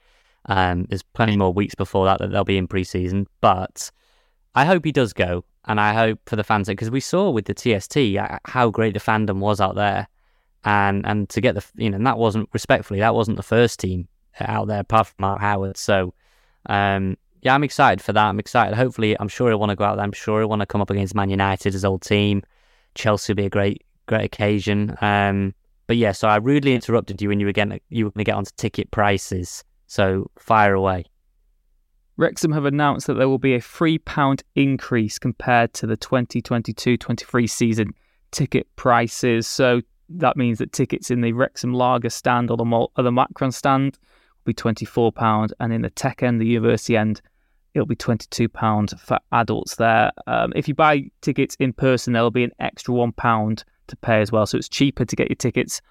Um, 0.46 0.86
there's 0.86 1.04
plenty 1.04 1.36
more 1.36 1.52
weeks 1.52 1.76
before 1.76 2.06
that 2.06 2.20
that 2.20 2.32
they'll 2.32 2.46
be 2.46 2.58
in 2.58 2.68
preseason, 2.68 3.26
but 3.42 3.92
I 4.56 4.66
hope 4.66 4.86
he 4.86 4.94
does 4.94 5.12
go, 5.12 5.44
and 5.66 5.82
I 5.82 5.94
hope 5.94 6.20
for 6.26 6.38
the 6.38 6.46
fans 6.46 6.68
because 6.68 6.90
we 6.90 7.02
saw 7.02 7.30
with 7.30 7.46
the 7.46 7.54
TST 7.54 7.98
uh, 8.18 8.40
how 8.46 8.70
great 8.70 8.94
the 8.94 9.00
fandom 9.00 9.40
was 9.40 9.60
out 9.60 9.76
there 9.76 10.08
and 10.64 11.06
and 11.06 11.30
to 11.30 11.42
get 11.42 11.56
the 11.56 11.66
you 11.76 11.90
know 11.90 11.98
and 11.98 12.08
that 12.08 12.18
wasn't 12.18 12.50
respectfully 12.52 13.00
that 13.00 13.16
wasn't 13.16 13.38
the 13.38 13.44
first 13.44 13.80
team 13.80 14.08
out 14.42 14.68
there 14.68 14.82
apart 14.82 15.08
from 15.08 15.16
Mark 15.20 15.42
Howard. 15.42 15.78
So 15.78 16.14
um, 16.68 17.18
yeah, 17.42 17.56
I'm 17.56 17.64
excited 17.64 18.02
for 18.02 18.14
that. 18.14 18.26
I'm 18.26 18.40
excited. 18.40 18.76
Hopefully, 18.76 19.16
I'm 19.20 19.28
sure 19.28 19.50
he'll 19.50 19.60
want 19.60 19.70
to 19.70 19.76
go 19.76 19.86
out 19.86 19.96
there. 19.96 20.04
I'm 20.04 20.12
sure 20.12 20.42
he'll 20.42 20.50
want 20.50 20.62
to 20.62 20.66
come 20.66 20.82
up 20.82 20.90
against 20.90 21.16
Man 21.16 21.30
United, 21.30 21.74
his 21.74 21.86
old 21.86 22.02
team. 22.02 22.44
Chelsea 22.96 23.32
will 23.32 23.38
be 23.38 23.46
a 23.46 23.50
great 23.50 23.86
great 24.08 24.26
occasion. 24.26 24.96
Um, 25.02 25.54
but 25.88 25.98
yeah, 25.98 26.12
so 26.12 26.28
I 26.28 26.38
rudely 26.38 26.74
interrupted 26.74 27.22
you 27.22 27.30
when 27.30 27.40
you 27.40 27.46
were 27.46 27.54
getting 27.54 27.80
you 27.90 28.06
were 28.06 28.12
going 28.12 28.26
to 28.26 28.30
get 28.30 28.36
onto 28.36 28.52
ticket 28.58 28.92
prices. 28.92 29.64
So 29.88 30.30
fire 30.38 30.74
away. 30.74 31.06
Wrexham 32.18 32.52
have 32.52 32.66
announced 32.66 33.08
that 33.08 33.14
there 33.14 33.30
will 33.30 33.38
be 33.40 33.56
a 33.56 33.62
£3 33.62 34.42
increase 34.56 35.18
compared 35.18 35.74
to 35.76 35.88
the 35.88 35.96
2022 35.96 36.98
23 36.98 37.48
season 37.48 37.94
ticket 38.32 38.68
prices. 38.76 39.48
So 39.48 39.82
that 40.10 40.36
means 40.36 40.58
that 40.58 40.74
tickets 40.74 41.10
in 41.10 41.22
the 41.22 41.32
Wrexham 41.32 41.74
Lager 41.74 42.10
stand 42.10 42.52
or 42.52 42.58
the, 42.58 42.66
or 42.66 43.04
the 43.04 43.12
Macron 43.12 43.54
stand 43.54 43.98
will 44.46 44.52
be 44.52 44.54
£24, 44.54 45.52
and 45.60 45.74
in 45.74 45.82
the 45.82 45.90
Tech 45.90 46.24
end, 46.24 46.40
the 46.40 46.46
University 46.46 46.98
end, 46.98 47.22
it'll 47.74 47.86
be 47.86 47.96
£22 47.96 49.00
for 49.00 49.20
adults 49.32 49.76
there. 49.76 50.12
Um, 50.28 50.54
if 50.56 50.68
you 50.68 50.74
buy 50.74 51.10
tickets 51.22 51.56
in 51.60 51.74
person, 51.74 52.14
there'll 52.14 52.32
be 52.32 52.44
an 52.44 52.52
extra 52.60 52.94
£1 52.94 53.64
to 53.88 53.96
pay 53.98 54.22
as 54.22 54.32
well. 54.32 54.46
So 54.46 54.58
it's 54.58 54.70
cheaper 54.70 55.06
to 55.06 55.16
get 55.16 55.30
your 55.30 55.36
tickets 55.36 55.82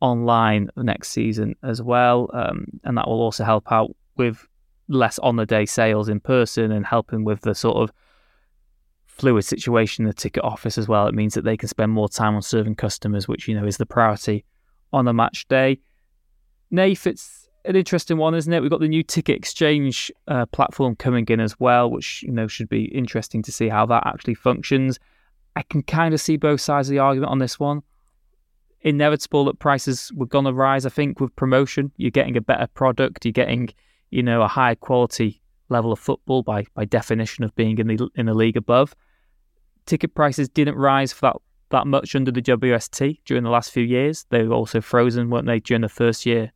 online 0.00 0.68
next 0.76 1.10
season 1.10 1.54
as 1.62 1.82
well. 1.82 2.30
Um, 2.32 2.66
and 2.84 2.96
that 2.96 3.06
will 3.06 3.20
also 3.20 3.44
help 3.44 3.70
out 3.72 3.94
with 4.16 4.46
less 4.88 5.18
on 5.18 5.36
the 5.36 5.46
day 5.46 5.66
sales 5.66 6.08
in 6.08 6.20
person 6.20 6.70
and 6.70 6.86
helping 6.86 7.24
with 7.24 7.40
the 7.40 7.54
sort 7.54 7.76
of 7.76 7.92
fluid 9.06 9.44
situation 9.44 10.04
in 10.04 10.08
the 10.08 10.14
ticket 10.14 10.44
office 10.44 10.78
as 10.78 10.88
well. 10.88 11.06
It 11.06 11.14
means 11.14 11.34
that 11.34 11.44
they 11.44 11.56
can 11.56 11.68
spend 11.68 11.92
more 11.92 12.08
time 12.08 12.34
on 12.34 12.42
serving 12.42 12.76
customers, 12.76 13.26
which 13.26 13.48
you 13.48 13.58
know 13.58 13.66
is 13.66 13.78
the 13.78 13.86
priority 13.86 14.44
on 14.92 15.08
a 15.08 15.12
match 15.12 15.48
day. 15.48 15.80
Nath, 16.70 17.06
it's 17.06 17.45
an 17.66 17.76
interesting 17.76 18.16
one, 18.16 18.34
isn't 18.34 18.52
it? 18.52 18.60
We've 18.60 18.70
got 18.70 18.80
the 18.80 18.88
new 18.88 19.02
ticket 19.02 19.36
exchange 19.36 20.10
uh, 20.28 20.46
platform 20.46 20.96
coming 20.96 21.26
in 21.28 21.40
as 21.40 21.58
well, 21.58 21.90
which 21.90 22.22
you 22.22 22.32
know 22.32 22.46
should 22.46 22.68
be 22.68 22.84
interesting 22.86 23.42
to 23.42 23.52
see 23.52 23.68
how 23.68 23.86
that 23.86 24.06
actually 24.06 24.34
functions. 24.34 24.98
I 25.56 25.62
can 25.62 25.82
kind 25.82 26.14
of 26.14 26.20
see 26.20 26.36
both 26.36 26.60
sides 26.60 26.88
of 26.88 26.92
the 26.92 26.98
argument 26.98 27.30
on 27.30 27.38
this 27.38 27.58
one. 27.58 27.82
Inevitable 28.82 29.46
that 29.46 29.58
prices 29.58 30.12
were 30.14 30.26
going 30.26 30.44
to 30.44 30.52
rise. 30.52 30.86
I 30.86 30.90
think 30.90 31.18
with 31.18 31.34
promotion, 31.36 31.90
you're 31.96 32.10
getting 32.10 32.36
a 32.36 32.40
better 32.40 32.66
product. 32.68 33.24
You're 33.24 33.32
getting, 33.32 33.70
you 34.10 34.22
know, 34.22 34.42
a 34.42 34.48
higher 34.48 34.74
quality 34.74 35.40
level 35.68 35.92
of 35.92 35.98
football 35.98 36.42
by 36.42 36.64
by 36.74 36.84
definition 36.84 37.42
of 37.42 37.54
being 37.56 37.78
in 37.78 37.88
the 37.88 38.08
in 38.14 38.26
the 38.26 38.34
league 38.34 38.56
above 38.56 38.94
ticket 39.86 40.14
prices 40.14 40.48
didn't 40.48 40.74
rise 40.74 41.12
for 41.12 41.20
that, 41.22 41.36
that 41.70 41.86
much 41.86 42.14
under 42.14 42.30
the 42.30 42.42
WST 42.42 43.20
during 43.24 43.44
the 43.44 43.50
last 43.50 43.70
few 43.70 43.84
years. 43.84 44.26
They 44.28 44.42
were 44.42 44.54
also 44.54 44.80
frozen, 44.80 45.30
weren't 45.30 45.46
they, 45.46 45.60
during 45.60 45.82
the 45.82 45.88
first 45.88 46.26
year 46.26 46.52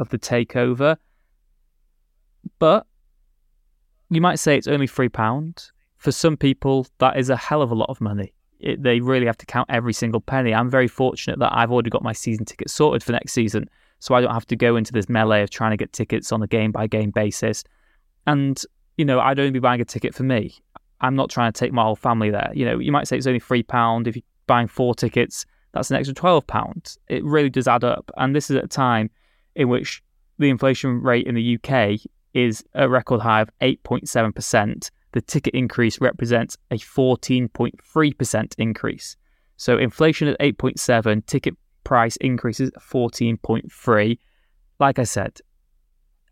of 0.00 0.08
the 0.08 0.18
takeover. 0.18 0.96
But 2.58 2.86
you 4.08 4.20
might 4.20 4.40
say 4.40 4.56
it's 4.56 4.66
only 4.66 4.88
£3. 4.88 5.70
For 5.98 6.10
some 6.10 6.36
people, 6.36 6.86
that 6.98 7.18
is 7.18 7.30
a 7.30 7.36
hell 7.36 7.62
of 7.62 7.70
a 7.70 7.74
lot 7.74 7.90
of 7.90 8.00
money. 8.00 8.32
It, 8.58 8.82
they 8.82 9.00
really 9.00 9.26
have 9.26 9.38
to 9.38 9.46
count 9.46 9.68
every 9.70 9.92
single 9.92 10.20
penny. 10.20 10.54
I'm 10.54 10.68
very 10.68 10.88
fortunate 10.88 11.38
that 11.38 11.54
I've 11.54 11.70
already 11.70 11.90
got 11.90 12.02
my 12.02 12.12
season 12.12 12.44
ticket 12.44 12.70
sorted 12.70 13.02
for 13.02 13.12
next 13.12 13.32
season, 13.32 13.68
so 14.00 14.14
I 14.14 14.20
don't 14.20 14.32
have 14.32 14.46
to 14.46 14.56
go 14.56 14.76
into 14.76 14.92
this 14.92 15.08
melee 15.08 15.42
of 15.42 15.50
trying 15.50 15.70
to 15.70 15.76
get 15.76 15.92
tickets 15.92 16.32
on 16.32 16.42
a 16.42 16.46
game 16.46 16.72
by 16.72 16.86
game 16.86 17.10
basis. 17.10 17.64
And, 18.26 18.60
you 18.96 19.04
know, 19.04 19.20
I'd 19.20 19.38
only 19.38 19.52
be 19.52 19.60
buying 19.60 19.80
a 19.80 19.84
ticket 19.84 20.14
for 20.14 20.24
me. 20.24 20.54
I'm 21.02 21.16
not 21.16 21.30
trying 21.30 21.52
to 21.52 21.58
take 21.58 21.72
my 21.72 21.82
whole 21.82 21.96
family 21.96 22.30
there. 22.30 22.50
You 22.54 22.64
know, 22.64 22.78
you 22.78 22.92
might 22.92 23.08
say 23.08 23.16
it's 23.16 23.26
only 23.26 23.40
three 23.40 23.62
pound. 23.62 24.08
If 24.08 24.16
you're 24.16 24.22
buying 24.46 24.68
four 24.68 24.94
tickets, 24.94 25.46
that's 25.72 25.90
an 25.90 25.96
extra 25.96 26.14
twelve 26.14 26.46
pounds. 26.46 26.98
It 27.08 27.24
really 27.24 27.50
does 27.50 27.68
add 27.68 27.84
up. 27.84 28.10
And 28.16 28.34
this 28.34 28.50
is 28.50 28.56
at 28.56 28.64
a 28.64 28.68
time 28.68 29.10
in 29.60 29.68
which 29.68 30.02
the 30.38 30.48
inflation 30.48 31.02
rate 31.02 31.26
in 31.26 31.34
the 31.34 31.58
UK 31.58 32.00
is 32.32 32.64
a 32.74 32.88
record 32.88 33.20
high 33.20 33.42
of 33.42 33.50
8.7%. 33.60 34.90
The 35.12 35.20
ticket 35.20 35.54
increase 35.54 36.00
represents 36.00 36.56
a 36.70 36.76
14.3% 36.76 38.54
increase. 38.56 39.16
So 39.58 39.76
inflation 39.76 40.28
at 40.28 40.40
8.7, 40.40 41.26
ticket 41.26 41.54
price 41.84 42.16
increases 42.16 42.70
14.3. 42.80 44.18
Like 44.78 44.98
I 44.98 45.04
said, 45.04 45.38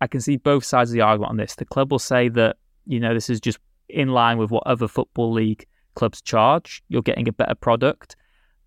I 0.00 0.06
can 0.06 0.22
see 0.22 0.38
both 0.38 0.64
sides 0.64 0.88
of 0.90 0.94
the 0.94 1.02
argument 1.02 1.30
on 1.30 1.36
this. 1.36 1.56
The 1.56 1.66
club 1.66 1.90
will 1.92 1.98
say 1.98 2.30
that, 2.30 2.56
you 2.86 3.00
know, 3.00 3.12
this 3.12 3.28
is 3.28 3.40
just 3.40 3.58
in 3.90 4.08
line 4.08 4.38
with 4.38 4.50
what 4.50 4.62
other 4.66 4.88
football 4.88 5.30
league 5.30 5.66
clubs 5.96 6.22
charge. 6.22 6.82
You're 6.88 7.02
getting 7.02 7.28
a 7.28 7.32
better 7.32 7.54
product. 7.54 8.16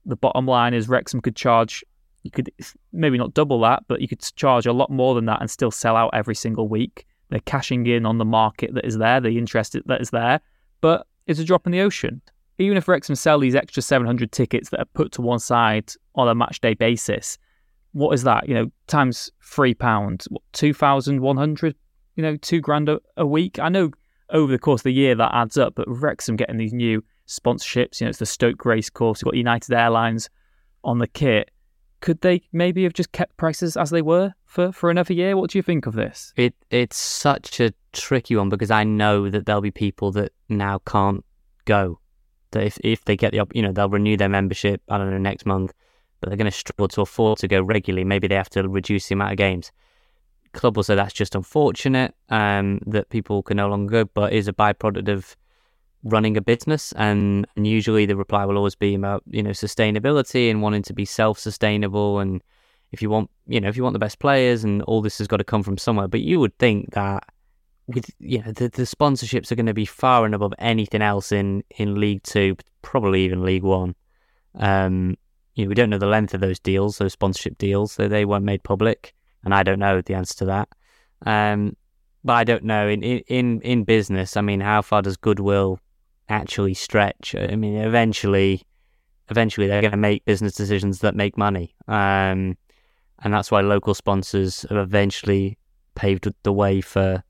The 0.05 0.17
bottom 0.17 0.45
line 0.45 0.75
is 0.75 0.87
Wrexham 0.87 1.21
could 1.21 1.35
charge, 1.35 1.83
you 2.23 2.31
could 2.31 2.51
maybe 2.91 3.17
not 3.17 3.33
double 3.33 3.59
that, 3.61 3.83
but 3.87 4.01
you 4.01 4.07
could 4.07 4.21
charge 4.35 4.65
a 4.65 4.73
lot 4.73 4.89
more 4.89 5.15
than 5.15 5.25
that 5.25 5.41
and 5.41 5.49
still 5.49 5.71
sell 5.71 5.95
out 5.95 6.11
every 6.13 6.35
single 6.35 6.67
week. 6.67 7.05
They're 7.29 7.39
cashing 7.41 7.87
in 7.87 8.05
on 8.05 8.17
the 8.17 8.25
market 8.25 8.73
that 8.75 8.85
is 8.85 8.97
there, 8.97 9.19
the 9.21 9.37
interest 9.37 9.75
that 9.85 10.01
is 10.01 10.09
there, 10.09 10.41
but 10.81 11.07
it's 11.27 11.39
a 11.39 11.45
drop 11.45 11.65
in 11.65 11.71
the 11.71 11.81
ocean. 11.81 12.21
Even 12.57 12.77
if 12.77 12.87
Wrexham 12.87 13.15
sell 13.15 13.39
these 13.39 13.55
extra 13.55 13.81
700 13.81 14.31
tickets 14.31 14.69
that 14.69 14.79
are 14.81 14.85
put 14.93 15.11
to 15.13 15.21
one 15.21 15.39
side 15.39 15.91
on 16.15 16.27
a 16.27 16.35
match 16.35 16.61
day 16.61 16.73
basis, 16.73 17.37
what 17.93 18.13
is 18.13 18.23
that? 18.23 18.47
You 18.47 18.55
know, 18.55 18.71
times 18.87 19.31
three 19.43 19.73
pounds, 19.73 20.27
what, 20.29 20.43
two 20.53 20.73
thousand 20.73 21.21
one 21.21 21.37
hundred. 21.37 21.75
You 22.15 22.23
know, 22.23 22.37
two 22.37 22.59
grand 22.59 22.89
a, 22.89 22.99
a, 23.17 23.25
week. 23.25 23.57
I 23.57 23.69
know 23.69 23.91
over 24.29 24.51
the 24.51 24.59
course 24.59 24.81
of 24.81 24.85
the 24.85 24.93
year 24.93 25.15
that 25.15 25.33
adds 25.33 25.57
up, 25.57 25.75
but 25.75 25.87
Wrexham 25.87 26.35
getting 26.35 26.57
these 26.57 26.73
new 26.73 27.03
sponsorships, 27.27 27.99
you 27.99 28.05
know, 28.05 28.09
it's 28.09 28.19
the 28.19 28.25
STōK 28.25 28.65
Race 28.65 28.89
Course. 28.89 29.21
You've 29.21 29.31
got 29.31 29.37
United 29.37 29.73
Airlines 29.73 30.29
on 30.83 30.99
the 30.99 31.07
kit. 31.07 31.51
Could 32.01 32.21
they 32.21 32.41
maybe 32.51 32.83
have 32.83 32.93
just 32.93 33.11
kept 33.11 33.37
prices 33.37 33.77
as 33.77 33.91
they 33.91 34.01
were 34.01 34.33
for, 34.45 34.71
for 34.71 34.89
another 34.89 35.13
year? 35.13 35.37
What 35.37 35.51
do 35.51 35.57
you 35.57 35.63
think 35.63 35.85
of 35.85 35.93
this? 35.93 36.33
It 36.35 36.53
it's 36.69 36.97
such 36.97 37.59
a 37.59 37.73
tricky 37.93 38.35
one 38.35 38.49
because 38.49 38.71
I 38.71 38.83
know 38.83 39.29
that 39.29 39.45
there'll 39.45 39.61
be 39.61 39.71
people 39.71 40.11
that 40.13 40.33
now 40.49 40.79
can't 40.79 41.23
go. 41.65 41.99
That 42.51 42.63
if 42.63 42.77
if 42.83 43.05
they 43.05 43.15
get 43.15 43.31
the 43.31 43.45
you 43.53 43.61
know 43.61 43.71
they'll 43.71 43.89
renew 43.89 44.17
their 44.17 44.29
membership. 44.29 44.81
I 44.89 44.97
don't 44.97 45.11
know 45.11 45.17
next 45.17 45.45
month 45.45 45.73
but 46.21 46.29
they're 46.29 46.37
going 46.37 46.45
to 46.45 46.57
struggle 46.57 46.87
to 46.87 47.01
afford 47.01 47.39
to 47.39 47.47
go 47.47 47.61
regularly. 47.61 48.05
Maybe 48.05 48.27
they 48.27 48.35
have 48.35 48.49
to 48.51 48.67
reduce 48.69 49.07
the 49.07 49.13
amount 49.13 49.31
of 49.31 49.37
games. 49.37 49.71
Club 50.53 50.75
will 50.75 50.83
say 50.83 50.95
that's 50.95 51.13
just 51.13 51.35
unfortunate 51.35 52.13
um, 52.29 52.79
that 52.85 53.09
people 53.09 53.41
can 53.41 53.57
no 53.57 53.67
longer 53.67 54.03
go, 54.03 54.11
but 54.13 54.31
is 54.31 54.47
a 54.47 54.53
byproduct 54.53 55.09
of 55.09 55.35
running 56.03 56.37
a 56.37 56.41
business. 56.41 56.91
And, 56.93 57.47
and 57.55 57.67
usually 57.67 58.05
the 58.05 58.15
reply 58.15 58.45
will 58.45 58.57
always 58.57 58.75
be 58.75 58.95
about 58.95 59.23
you 59.27 59.43
know 59.43 59.51
sustainability 59.51 60.49
and 60.49 60.61
wanting 60.61 60.83
to 60.83 60.93
be 60.93 61.05
self-sustainable. 61.05 62.19
And 62.19 62.41
if 62.91 63.01
you 63.01 63.09
want 63.09 63.29
you 63.47 63.61
know 63.61 63.69
if 63.69 63.77
you 63.77 63.83
want 63.83 63.93
the 63.93 63.99
best 63.99 64.19
players, 64.19 64.63
and 64.63 64.81
all 64.83 65.01
this 65.01 65.17
has 65.19 65.27
got 65.27 65.37
to 65.37 65.43
come 65.43 65.63
from 65.63 65.77
somewhere. 65.77 66.07
But 66.07 66.21
you 66.21 66.39
would 66.39 66.57
think 66.57 66.91
that 66.93 67.23
with 67.87 68.09
you 68.19 68.41
know 68.41 68.51
the, 68.51 68.69
the 68.69 68.83
sponsorships 68.83 69.51
are 69.51 69.55
going 69.55 69.65
to 69.65 69.73
be 69.73 69.85
far 69.85 70.25
and 70.25 70.35
above 70.35 70.53
anything 70.59 71.01
else 71.01 71.31
in 71.31 71.63
in 71.77 71.99
League 71.99 72.23
Two, 72.23 72.55
probably 72.81 73.23
even 73.23 73.43
League 73.43 73.63
One. 73.63 73.95
Um, 74.55 75.17
you 75.55 75.65
know, 75.65 75.69
we 75.69 75.75
don't 75.75 75.89
know 75.89 75.97
the 75.97 76.05
length 76.05 76.33
of 76.33 76.41
those 76.41 76.59
deals, 76.59 76.97
those 76.97 77.13
sponsorship 77.13 77.57
deals, 77.57 77.91
so 77.91 78.07
they 78.07 78.25
weren't 78.25 78.45
made 78.45 78.63
public, 78.63 79.13
and 79.43 79.53
I 79.53 79.63
don't 79.63 79.79
know 79.79 80.01
the 80.01 80.13
answer 80.13 80.35
to 80.39 80.45
that. 80.45 80.69
Um, 81.25 81.75
but 82.23 82.33
I 82.33 82.43
don't 82.43 82.63
know 82.63 82.87
in 82.87 83.03
in 83.03 83.61
in 83.61 83.83
business. 83.83 84.37
I 84.37 84.41
mean, 84.41 84.59
how 84.59 84.81
far 84.81 85.01
does 85.01 85.17
goodwill 85.17 85.79
actually 86.31 86.73
stretch? 86.73 87.35
I 87.37 87.55
mean, 87.55 87.75
eventually, 87.75 88.63
eventually 89.29 89.67
they're 89.67 89.81
going 89.81 89.91
to 89.91 89.97
make 89.97 90.25
business 90.25 90.53
decisions 90.53 90.99
that 90.99 91.15
make 91.15 91.37
money, 91.37 91.75
um, 91.87 92.57
and 93.23 93.33
that's 93.33 93.51
why 93.51 93.61
local 93.61 93.93
sponsors 93.93 94.63
have 94.69 94.77
eventually 94.77 95.57
paved 95.95 96.27
the 96.43 96.53
way 96.53 96.81
for 96.81 97.23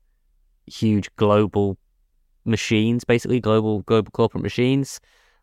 huge 0.66 1.14
global 1.16 1.76
machines, 2.44 3.04
basically 3.04 3.40
global 3.40 3.80
global 3.82 4.10
corporate 4.10 4.42
machines. 4.42 5.00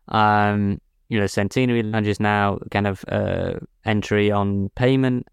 Um, 0.08 0.80
you 1.08 1.18
know, 1.18 1.26
Centenary 1.26 1.82
Lounge 1.82 2.06
is 2.06 2.20
now 2.20 2.58
kind 2.70 2.86
of 2.86 3.04
uh, 3.08 3.54
entry 3.84 4.30
on 4.30 4.70
payment. 4.76 5.26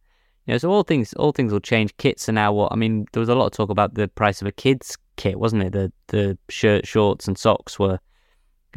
You 0.46 0.54
know, 0.54 0.58
so 0.58 0.72
all 0.72 0.84
things 0.84 1.14
all 1.14 1.32
things 1.32 1.52
will 1.52 1.60
change. 1.60 1.96
Kits 1.98 2.28
are 2.30 2.34
now 2.34 2.54
what 2.54 2.72
I 2.72 2.76
mean. 2.76 3.06
There 3.14 3.20
was 3.20 3.30
a 3.30 3.36
lot 3.36 3.48
of 3.48 3.52
talk 3.52 3.70
about 3.70 3.96
the 3.96 4.08
price 4.08 4.42
of 4.42 4.48
a 4.48 4.52
kid's 4.52 4.98
kit, 5.16 5.40
wasn't 5.40 5.64
it? 5.64 5.74
The 5.74 5.92
the 6.08 6.38
shirt, 6.50 6.88
shorts, 6.88 7.28
and 7.28 7.38
socks 7.38 7.78
were. 7.78 8.00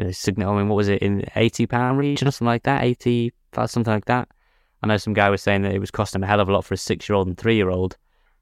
Know, 0.01 0.55
I 0.55 0.59
mean, 0.59 0.69
what 0.69 0.77
was 0.77 0.89
it 0.89 1.03
in 1.03 1.25
eighty 1.37 1.67
pound 1.67 1.99
region 1.99 2.29
or 2.29 2.31
something 2.31 2.47
like 2.47 2.63
that? 2.65 2.85
Eighty, 2.85 3.33
something 3.55 3.93
like 3.93 4.07
that. 4.07 4.29
I 4.83 4.87
know 4.87 4.97
some 4.97 5.13
guy 5.13 5.29
was 5.29 5.43
saying 5.43 5.63
that 5.63 5.75
it 5.75 5.79
was 5.79 5.91
costing 5.91 6.23
a 6.23 6.27
hell 6.27 6.41
of 6.41 6.49
a 6.49 6.53
lot 6.53 6.65
for 6.65 6.75
a 6.75 6.79
six 6.79 7.09
year 7.09 7.17
old 7.17 7.27
and 7.29 7.37
three 7.37 7.57
year 7.57 7.71
old. 7.71 7.97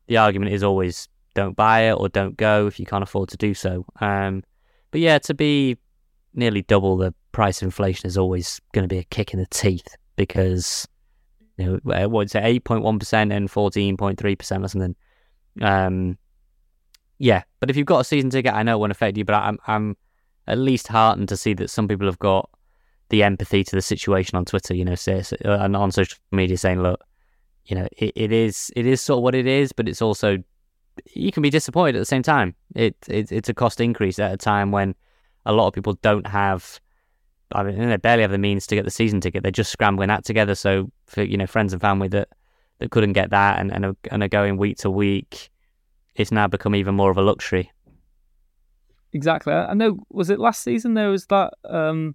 The 0.06 0.16
argument 0.16 0.52
is 0.52 0.62
always 0.62 1.08
don't 1.34 1.56
buy 1.56 1.82
it 1.82 1.92
or 1.92 2.08
don't 2.08 2.36
go 2.36 2.66
if 2.66 2.78
you 2.78 2.86
can't 2.86 3.02
afford 3.02 3.28
to 3.30 3.36
do 3.36 3.54
so. 3.54 3.84
Um, 4.00 4.42
but 4.90 5.00
yeah, 5.00 5.18
to 5.18 5.34
be 5.34 5.76
nearly 6.34 6.62
double 6.62 6.96
the 6.96 7.14
price 7.32 7.60
of 7.60 7.66
inflation 7.66 8.06
is 8.06 8.16
always 8.16 8.60
going 8.72 8.84
to 8.84 8.88
be 8.88 8.98
a 8.98 9.04
kick 9.04 9.32
in 9.34 9.40
the 9.40 9.46
teeth 9.46 9.96
because 10.16 10.86
you 11.56 11.80
know 11.84 12.08
what's 12.08 12.34
it 12.34 12.44
eight 12.44 12.64
point 12.64 12.82
one 12.82 12.98
percent 12.98 13.32
and 13.32 13.50
fourteen 13.50 13.96
point 13.96 14.18
three 14.18 14.36
percent 14.36 14.64
or 14.64 14.68
something. 14.68 14.96
Um, 15.60 16.18
yeah, 17.18 17.42
but 17.58 17.68
if 17.68 17.76
you've 17.76 17.86
got 17.86 18.00
a 18.00 18.04
season 18.04 18.30
ticket, 18.30 18.54
I 18.54 18.62
know 18.62 18.76
it 18.76 18.78
won't 18.78 18.92
affect 18.92 19.16
you, 19.16 19.24
but 19.24 19.34
I'm 19.34 19.58
I'm 19.66 19.96
at 20.48 20.58
least 20.58 20.88
heartened 20.88 21.28
to 21.28 21.36
see 21.36 21.54
that 21.54 21.70
some 21.70 21.86
people 21.86 22.06
have 22.06 22.18
got 22.18 22.50
the 23.10 23.22
empathy 23.22 23.62
to 23.62 23.76
the 23.76 23.82
situation 23.82 24.36
on 24.36 24.44
Twitter. 24.44 24.74
You 24.74 24.84
know, 24.84 24.94
say, 24.94 25.22
uh, 25.44 25.58
and 25.60 25.76
on 25.76 25.92
social 25.92 26.18
media 26.32 26.56
saying, 26.56 26.82
look, 26.82 27.04
you 27.66 27.76
know, 27.76 27.86
it, 27.96 28.12
it 28.16 28.32
is 28.32 28.72
it 28.74 28.86
is 28.86 29.00
sort 29.00 29.18
of 29.18 29.22
what 29.22 29.34
it 29.34 29.46
is, 29.46 29.72
but 29.72 29.88
it's 29.88 30.02
also 30.02 30.38
you 31.14 31.30
can 31.30 31.42
be 31.42 31.50
disappointed 31.50 31.96
at 31.96 32.00
the 32.00 32.06
same 32.06 32.22
time. 32.22 32.54
It, 32.74 32.96
it 33.06 33.30
it's 33.30 33.48
a 33.48 33.54
cost 33.54 33.80
increase 33.80 34.18
at 34.18 34.32
a 34.32 34.36
time 34.36 34.72
when 34.72 34.94
a 35.46 35.52
lot 35.52 35.68
of 35.68 35.74
people 35.74 35.94
don't 36.02 36.26
have. 36.26 36.80
I 37.52 37.62
mean, 37.62 37.88
they 37.88 37.96
barely 37.96 38.22
have 38.22 38.30
the 38.30 38.38
means 38.38 38.66
to 38.66 38.74
get 38.74 38.84
the 38.84 38.90
season 38.90 39.22
ticket. 39.22 39.42
They're 39.42 39.50
just 39.50 39.72
scrambling 39.72 40.08
that 40.08 40.24
together. 40.24 40.54
So 40.54 40.90
for 41.06 41.22
you 41.22 41.36
know 41.36 41.46
friends 41.46 41.72
and 41.72 41.80
family 41.80 42.08
that, 42.08 42.28
that 42.78 42.90
couldn't 42.90 43.12
get 43.12 43.30
that 43.30 43.58
and 43.58 43.72
and 43.72 43.86
are, 43.86 43.96
and 44.10 44.22
are 44.22 44.28
going 44.28 44.56
week 44.56 44.78
to 44.78 44.90
week, 44.90 45.50
it's 46.14 46.32
now 46.32 46.46
become 46.46 46.74
even 46.74 46.94
more 46.94 47.10
of 47.10 47.18
a 47.18 47.22
luxury. 47.22 47.70
Exactly. 49.12 49.52
I 49.52 49.74
know. 49.74 49.98
Was 50.10 50.30
it 50.30 50.38
last 50.38 50.62
season 50.62 50.94
there 50.94 51.08
was 51.08 51.26
that 51.26 51.54
um, 51.64 52.14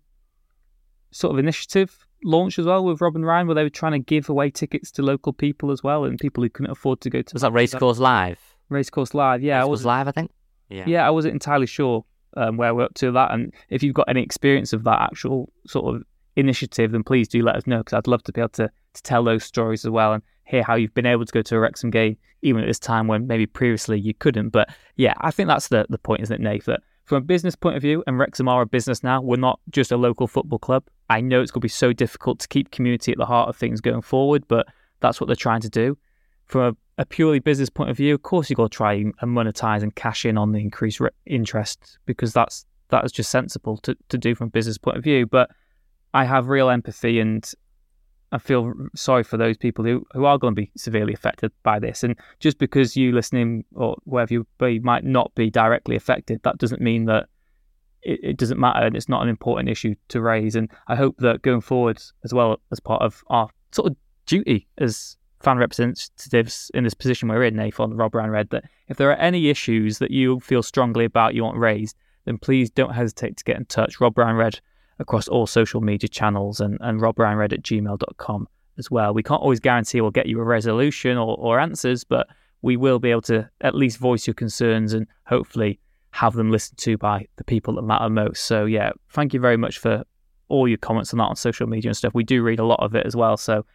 sort 1.11 1.33
of 1.33 1.39
initiative 1.39 2.07
launched 2.23 2.59
as 2.59 2.65
well 2.65 2.83
with 2.83 3.01
Robin 3.01 3.23
Ryan, 3.25 3.47
where 3.47 3.55
they 3.55 3.63
were 3.63 3.69
trying 3.69 3.93
to 3.93 3.99
give 3.99 4.29
away 4.29 4.49
tickets 4.49 4.91
to 4.91 5.01
local 5.01 5.33
people 5.33 5.71
as 5.71 5.83
well 5.83 6.05
and 6.05 6.17
people 6.19 6.43
who 6.43 6.49
couldn't 6.49 6.71
afford 6.71 7.01
to 7.01 7.09
go 7.09 7.21
to. 7.21 7.33
Was 7.33 7.41
that 7.41 7.53
Racecourse 7.53 7.99
Live? 7.99 8.39
Racecourse 8.69 9.13
Live, 9.13 9.43
yeah. 9.43 9.57
Racecourse 9.57 9.67
I 9.67 9.71
was 9.71 9.85
Live, 9.85 10.07
I 10.07 10.11
think. 10.11 10.31
Yeah. 10.69 10.83
Yeah, 10.87 11.07
I 11.07 11.09
wasn't 11.09 11.33
entirely 11.33 11.67
sure 11.67 12.05
um, 12.37 12.57
where 12.57 12.73
we're 12.73 12.85
up 12.85 12.93
to 12.95 13.11
that. 13.11 13.31
And 13.31 13.53
if 13.69 13.83
you've 13.83 13.93
got 13.93 14.09
any 14.09 14.23
experience 14.23 14.73
of 14.73 14.83
that 14.85 15.01
actual 15.01 15.51
sort 15.67 15.95
of 15.95 16.03
initiative, 16.35 16.91
then 16.91 17.03
please 17.03 17.27
do 17.27 17.43
let 17.43 17.55
us 17.55 17.67
know 17.67 17.79
because 17.79 17.93
I'd 17.93 18.07
love 18.07 18.23
to 18.23 18.31
be 18.31 18.41
able 18.41 18.49
to, 18.49 18.69
to 18.93 19.03
tell 19.03 19.23
those 19.23 19.43
stories 19.43 19.85
as 19.85 19.91
well 19.91 20.13
and 20.13 20.23
hear 20.53 20.63
how 20.63 20.75
you've 20.75 20.93
been 20.93 21.05
able 21.05 21.25
to 21.25 21.31
go 21.31 21.41
to 21.41 21.55
a 21.55 21.59
Wrexham 21.59 21.89
game 21.89 22.17
even 22.41 22.61
at 22.61 22.67
this 22.67 22.79
time 22.79 23.07
when 23.07 23.25
maybe 23.25 23.45
previously 23.45 23.99
you 23.99 24.13
couldn't. 24.13 24.49
But 24.49 24.69
yeah, 24.95 25.13
I 25.21 25.31
think 25.31 25.47
that's 25.47 25.69
the, 25.69 25.85
the 25.89 25.97
point, 25.97 26.21
isn't 26.21 26.35
it, 26.35 26.41
Nate? 26.41 26.65
That 26.65 26.81
from 27.05 27.17
a 27.17 27.21
business 27.21 27.55
point 27.55 27.75
of 27.75 27.81
view, 27.81 28.03
and 28.07 28.17
Wrexham 28.19 28.47
are 28.47 28.61
a 28.61 28.65
business 28.65 29.03
now, 29.03 29.21
we're 29.21 29.37
not 29.37 29.59
just 29.69 29.91
a 29.91 29.97
local 29.97 30.27
football 30.27 30.59
club. 30.59 30.83
I 31.09 31.21
know 31.21 31.41
it's 31.41 31.51
going 31.51 31.61
to 31.61 31.65
be 31.65 31.69
so 31.69 31.91
difficult 31.91 32.39
to 32.39 32.47
keep 32.47 32.71
community 32.71 33.11
at 33.11 33.17
the 33.17 33.25
heart 33.25 33.49
of 33.49 33.57
things 33.57 33.81
going 33.81 34.01
forward, 34.01 34.47
but 34.47 34.67
that's 34.99 35.19
what 35.19 35.27
they're 35.27 35.35
trying 35.35 35.61
to 35.61 35.69
do. 35.69 35.97
From 36.45 36.61
a, 36.97 37.01
a 37.01 37.05
purely 37.05 37.39
business 37.39 37.69
point 37.69 37.89
of 37.89 37.97
view, 37.97 38.13
of 38.13 38.21
course, 38.21 38.49
you've 38.49 38.57
got 38.57 38.71
to 38.71 38.75
try 38.75 38.93
and 38.93 39.15
monetize 39.23 39.81
and 39.81 39.93
cash 39.95 40.25
in 40.25 40.37
on 40.37 40.51
the 40.51 40.59
increased 40.59 40.99
re- 40.99 41.09
interest 41.25 41.97
because 42.05 42.31
that's 42.33 42.65
that 42.89 43.03
is 43.03 43.11
just 43.11 43.31
sensible 43.31 43.77
to, 43.77 43.97
to 44.09 44.17
do 44.17 44.35
from 44.35 44.47
a 44.47 44.51
business 44.51 44.77
point 44.77 44.97
of 44.97 45.03
view. 45.03 45.25
But 45.25 45.49
I 46.13 46.25
have 46.25 46.47
real 46.47 46.69
empathy 46.69 47.19
and 47.19 47.49
I 48.33 48.39
feel 48.39 48.73
sorry 48.95 49.23
for 49.23 49.37
those 49.37 49.57
people 49.57 49.85
who, 49.85 50.05
who 50.11 50.25
are 50.25 50.39
going 50.39 50.55
to 50.55 50.61
be 50.61 50.71
severely 50.75 51.13
affected 51.13 51.51
by 51.61 51.77
this. 51.77 52.03
And 52.03 52.17
just 52.39 52.57
because 52.57 52.97
you 52.97 53.11
listening 53.11 53.63
or 53.75 53.95
wherever 54.05 54.33
you 54.33 54.47
be 54.57 54.79
might 54.79 55.03
not 55.03 55.33
be 55.35 55.51
directly 55.51 55.95
affected, 55.95 56.41
that 56.41 56.57
doesn't 56.57 56.81
mean 56.81 57.05
that 57.05 57.27
it, 58.01 58.19
it 58.23 58.37
doesn't 58.37 58.59
matter 58.59 58.87
and 58.87 58.95
it's 58.95 59.07
not 59.07 59.21
an 59.21 59.29
important 59.29 59.69
issue 59.69 59.93
to 60.07 60.19
raise. 60.19 60.55
And 60.55 60.67
I 60.87 60.95
hope 60.95 61.15
that 61.19 61.43
going 61.43 61.61
forward, 61.61 62.01
as 62.23 62.33
well 62.33 62.59
as 62.71 62.79
part 62.79 63.03
of 63.03 63.23
our 63.27 63.49
sort 63.71 63.91
of 63.91 63.97
duty 64.25 64.67
as 64.79 65.15
fan 65.39 65.57
representatives 65.57 66.71
in 66.73 66.85
this 66.85 66.95
position 66.95 67.29
we're 67.29 67.43
in, 67.43 67.55
Nathan, 67.55 67.95
Rob 67.95 68.15
Ryan 68.15 68.31
Red, 68.31 68.49
that 68.49 68.63
if 68.87 68.97
there 68.97 69.11
are 69.11 69.17
any 69.17 69.49
issues 69.49 69.99
that 69.99 70.09
you 70.09 70.39
feel 70.39 70.63
strongly 70.63 71.05
about, 71.05 71.35
you 71.35 71.43
want 71.43 71.57
raised, 71.59 71.95
then 72.25 72.39
please 72.39 72.71
don't 72.71 72.95
hesitate 72.95 73.37
to 73.37 73.43
get 73.43 73.57
in 73.57 73.65
touch. 73.65 74.01
Rob 74.01 74.17
Ryan 74.17 74.37
Red 74.37 74.59
across 74.99 75.27
all 75.27 75.47
social 75.47 75.81
media 75.81 76.07
channels 76.07 76.59
and, 76.59 76.77
and 76.81 76.99
robryanred 76.99 77.53
at 77.53 77.63
gmail.com 77.63 78.47
as 78.77 78.89
well. 78.89 79.13
We 79.13 79.23
can't 79.23 79.41
always 79.41 79.59
guarantee 79.59 80.01
we'll 80.01 80.11
get 80.11 80.27
you 80.27 80.39
a 80.39 80.43
resolution 80.43 81.17
or, 81.17 81.35
or 81.37 81.59
answers, 81.59 82.03
but 82.03 82.27
we 82.61 82.77
will 82.77 82.99
be 82.99 83.11
able 83.11 83.21
to 83.23 83.49
at 83.61 83.75
least 83.75 83.97
voice 83.97 84.25
your 84.25 84.33
concerns 84.33 84.93
and 84.93 85.07
hopefully 85.27 85.79
have 86.11 86.33
them 86.33 86.51
listened 86.51 86.77
to 86.77 86.97
by 86.97 87.27
the 87.37 87.43
people 87.43 87.75
that 87.75 87.81
matter 87.81 88.09
most. 88.09 88.43
So 88.43 88.65
yeah, 88.65 88.91
thank 89.09 89.33
you 89.33 89.39
very 89.39 89.57
much 89.57 89.79
for 89.79 90.03
all 90.47 90.67
your 90.67 90.77
comments 90.77 91.13
on 91.13 91.17
that 91.17 91.25
on 91.25 91.35
social 91.35 91.67
media 91.67 91.89
and 91.89 91.97
stuff. 91.97 92.13
We 92.13 92.23
do 92.23 92.43
read 92.43 92.59
a 92.59 92.65
lot 92.65 92.79
of 92.81 92.95
it 92.95 93.05
as 93.05 93.15
well. 93.15 93.37
So 93.37 93.65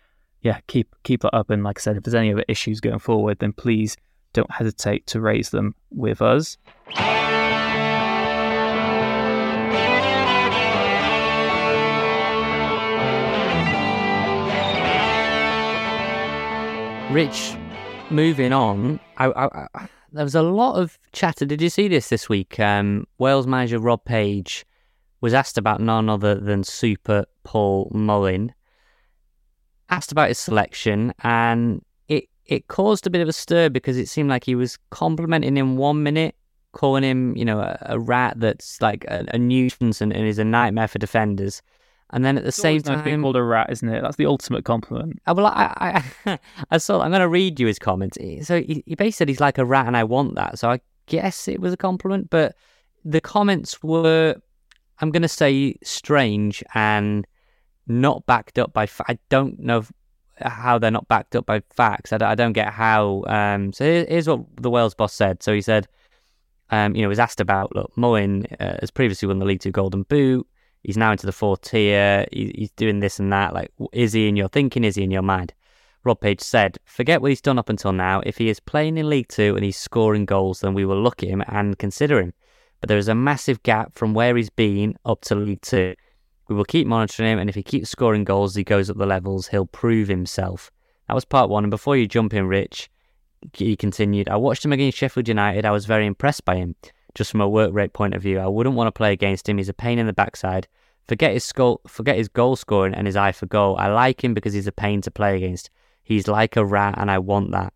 yeah, 0.43 0.61
keep 0.69 0.95
keep 1.03 1.23
that 1.23 1.35
up. 1.35 1.51
And 1.51 1.65
like 1.65 1.79
I 1.79 1.81
said, 1.81 1.97
if 1.97 2.05
there's 2.05 2.15
any 2.15 2.33
other 2.33 2.45
issues 2.49 2.81
going 2.81 3.01
forward, 3.01 3.41
then 3.41 3.53
please 3.53 3.97
don't 4.33 4.51
hesitate 4.51 5.07
to 5.09 5.21
raise 5.21 5.51
them 5.51 5.75
with 5.91 6.23
us. 6.23 6.57
Rich, 17.11 17.57
moving 18.11 18.53
on, 18.53 19.01
I, 19.17 19.29
I, 19.29 19.67
I, 19.75 19.89
there 20.13 20.25
was 20.25 20.35
a 20.35 20.43
lot 20.43 20.75
of 20.75 20.99
chatter. 21.13 21.47
Did 21.47 21.63
you 21.63 21.71
see 21.71 21.89
this 21.89 22.11
this 22.11 22.29
week? 22.29 22.61
Um, 22.61 23.07
Wales 23.17 23.47
manager 23.47 23.79
Rob 23.79 24.05
Page 24.05 24.67
was 25.23 25.33
asked 25.33 25.57
about 25.57 25.81
none 25.81 26.11
other 26.11 26.35
than 26.35 26.65
Super 26.65 27.25
Paul 27.45 27.91
Mullin. 27.95 28.53
Asked 29.89 30.13
about 30.13 30.29
his 30.29 30.39
selection, 30.39 31.15
and 31.21 31.83
it 32.09 32.29
it 32.45 32.69
caused 32.69 33.07
a 33.07 33.11
bit 33.11 33.23
of 33.23 33.29
a 33.29 33.33
stir 33.33 33.71
because 33.71 33.97
it 33.97 34.11
seemed 34.11 34.29
like 34.29 34.45
he 34.45 34.55
was 34.55 34.79
complimenting 34.91 35.57
him 35.57 35.79
one 35.79 36.03
minute, 36.03 36.35
calling 36.73 37.05
him, 37.05 37.35
you 37.39 37.45
know, 37.45 37.61
a, 37.61 37.79
a 37.87 37.99
rat 37.99 38.39
that's 38.39 38.83
like 38.83 39.07
a, 39.07 39.25
a 39.33 39.39
nuisance 39.39 40.03
and, 40.03 40.13
and 40.13 40.27
is 40.27 40.39
a 40.39 40.45
nightmare 40.45 40.89
for 40.89 40.99
defenders. 40.99 41.63
And 42.11 42.25
then 42.25 42.39
at 42.39 42.43
the 42.45 42.49
It's 42.49 42.57
same 42.57 42.73
always 42.73 42.87
nice 42.87 43.05
being 43.05 43.21
called 43.21 43.37
a 43.37 43.43
rat, 43.43 43.69
isn't 43.71 43.89
it? 43.89 44.01
That's 44.03 44.17
the 44.17 44.25
ultimate 44.27 44.65
compliment. 44.65 45.21
uh, 45.27 45.35
well, 45.37 45.47
I, 45.47 46.03
I, 46.27 46.39
I 46.71 46.79
saw. 46.79 47.01
I'm 47.03 47.11
going 47.11 47.21
to 47.21 47.29
read 47.29 47.61
you 47.61 47.67
his 47.67 47.79
comments. 47.79 48.17
He- 48.19 48.43
So 48.43 48.63
he, 48.63 48.83
he 48.87 48.95
basically 48.95 49.11
said 49.13 49.29
he's 49.29 49.41
like 49.41 49.59
a 49.59 49.65
rat, 49.65 49.87
and 49.87 49.97
I 49.97 50.05
want 50.05 50.35
that. 50.37 50.59
So 50.59 50.71
I 50.71 50.81
guess 51.07 51.49
it 51.49 51.61
was 51.61 51.73
a 51.73 51.77
compliment, 51.77 52.31
but 52.31 52.55
the 53.05 53.21
comments 53.21 53.83
were, 53.83 54.37
I'm 55.01 55.11
going 55.11 55.23
to 55.23 55.29
say, 55.29 55.75
strange 55.83 56.65
and 56.75 57.27
not 57.87 58.25
backed 58.27 58.59
up 58.59 58.73
by. 58.73 58.87
Fa- 58.87 59.05
I 59.09 59.19
don't 59.29 59.59
know 59.59 59.85
how 60.41 60.79
they're 60.79 60.91
not 60.91 61.09
backed 61.09 61.35
up 61.37 61.45
by 61.45 61.61
facts. 61.75 62.13
I, 62.13 62.17
don't- 62.19 62.31
I 62.31 62.35
don't 62.35 62.53
get 62.55 62.73
how. 62.73 63.25
Um, 63.27 63.73
so 63.75 63.85
here's 63.85 64.29
what 64.29 64.41
the 64.57 64.71
Wales 64.71 64.95
boss 64.95 65.13
said. 65.13 65.43
So 65.43 65.53
he 65.53 65.61
said, 65.61 65.87
um, 66.71 66.95
you 66.97 67.03
know, 67.03 67.09
was 67.09 67.19
asked 67.19 67.41
about 67.41 67.75
look, 67.77 67.93
Mullin 67.97 68.47
uh, 68.61 68.77
has 68.81 68.91
previously 68.91 69.29
won 69.29 69.39
the 69.41 69.45
League 69.47 69.61
Two 69.61 69.73
Golden 69.73 70.05
Boot. 70.05 70.47
He's 70.83 70.97
now 70.97 71.13
into 71.13 71.27
the 71.27 71.33
fourth 71.33 71.63
tier. 71.63 72.27
He, 72.33 72.53
he's 72.57 72.71
doing 72.73 73.01
this 73.01 73.19
and 73.19 73.33
that. 73.33 73.55
Like, 73.55 73.73
is 73.93 74.13
he 74.13 74.29
in 74.29 74.37
your 74.37 74.49
thinking? 74.49 74.85
Is 74.85 74.97
he 74.97 75.03
in 75.03 75.11
your 75.11 75.23
mind? 75.23 75.55
Rob 76.05 76.21
Page 76.21 76.41
said, 76.41 76.79
Forget 76.85 77.21
what 77.21 77.31
he's 77.31 77.41
done 77.41 77.59
up 77.59 77.69
until 77.69 77.93
now. 77.93 78.23
If 78.25 78.39
he 78.39 78.49
is 78.49 78.61
playing 78.61 78.97
in 78.97 79.09
League 79.09 79.29
Two 79.29 79.57
and 79.57 79.65
he's 79.65 79.77
scoring 79.77 80.25
goals, 80.25 80.61
then 80.61 80.75
we 80.75 80.85
will 80.85 81.01
look 81.01 81.23
at 81.23 81.29
him 81.29 81.43
and 81.49 81.79
consider 81.79 82.21
him. 82.21 82.33
But 82.81 82.89
there 82.89 82.99
is 82.99 83.09
a 83.09 83.15
massive 83.15 83.63
gap 83.63 83.95
from 83.95 84.15
where 84.15 84.37
he's 84.37 84.51
been 84.51 84.97
up 85.05 85.23
to 85.23 85.35
League 85.35 85.63
Two. 85.63 85.95
We 86.49 86.55
will 86.55 86.65
keep 86.65 86.87
monitoring 86.87 87.33
him, 87.33 87.39
and 87.39 87.51
if 87.51 87.57
he 87.57 87.63
keeps 87.63 87.91
scoring 87.91 88.25
goals, 88.25 88.55
he 88.55 88.65
goes 88.65 88.89
up 88.89 88.97
the 88.97 89.05
levels, 89.05 89.49
he'll 89.49 89.67
prove 89.67 90.09
himself. 90.09 90.71
That 91.09 91.15
was 91.15 91.25
part 91.25 91.51
one. 91.51 91.65
And 91.65 91.71
before 91.71 91.97
you 91.97 92.07
jump 92.07 92.33
in, 92.33 92.47
Rich, 92.47 92.89
he 93.53 93.77
continued, 93.77 94.29
I 94.29 94.37
watched 94.37 94.65
him 94.65 94.73
against 94.73 94.99
Sheffield 94.99 95.29
United. 95.29 95.65
I 95.65 95.71
was 95.71 95.85
very 95.85 96.07
impressed 96.07 96.45
by 96.45 96.57
him. 96.57 96.75
Just 97.15 97.31
from 97.31 97.41
a 97.41 97.49
work 97.49 97.73
rate 97.73 97.93
point 97.93 98.15
of 98.15 98.23
view, 98.23 98.39
I 98.39 98.47
wouldn't 98.47 98.77
want 98.77 98.89
to 98.89 98.93
play 98.93 99.13
against 99.13 99.49
him. 99.49 99.59
He's 99.59 99.69
a 99.69 99.75
pain 99.75 99.99
in 99.99 100.07
the 100.07 100.13
backside. 100.13 100.69
Forget 101.09 101.33
his 101.33 101.51
goal, 101.53 101.81
forget 101.87 102.17
his 102.17 102.29
goal 102.29 102.55
scoring 102.55 102.95
and 102.95 103.07
his 103.07 103.17
eye 103.17 103.33
for 103.33 103.47
goal. 103.47 103.77
I 103.79 103.89
like 103.89 104.23
him 104.23 104.35
because 104.35 104.53
he's 104.53 104.67
a 104.67 104.73
pain 104.73 105.01
to 105.03 105.11
play 105.11 105.37
against. 105.37 105.71
He's 106.03 106.29
like 106.29 106.57
a 106.57 106.65
rat, 106.65 106.95
and 106.99 107.11
I 107.11 107.19
want 107.19 107.51
that. 107.53 107.73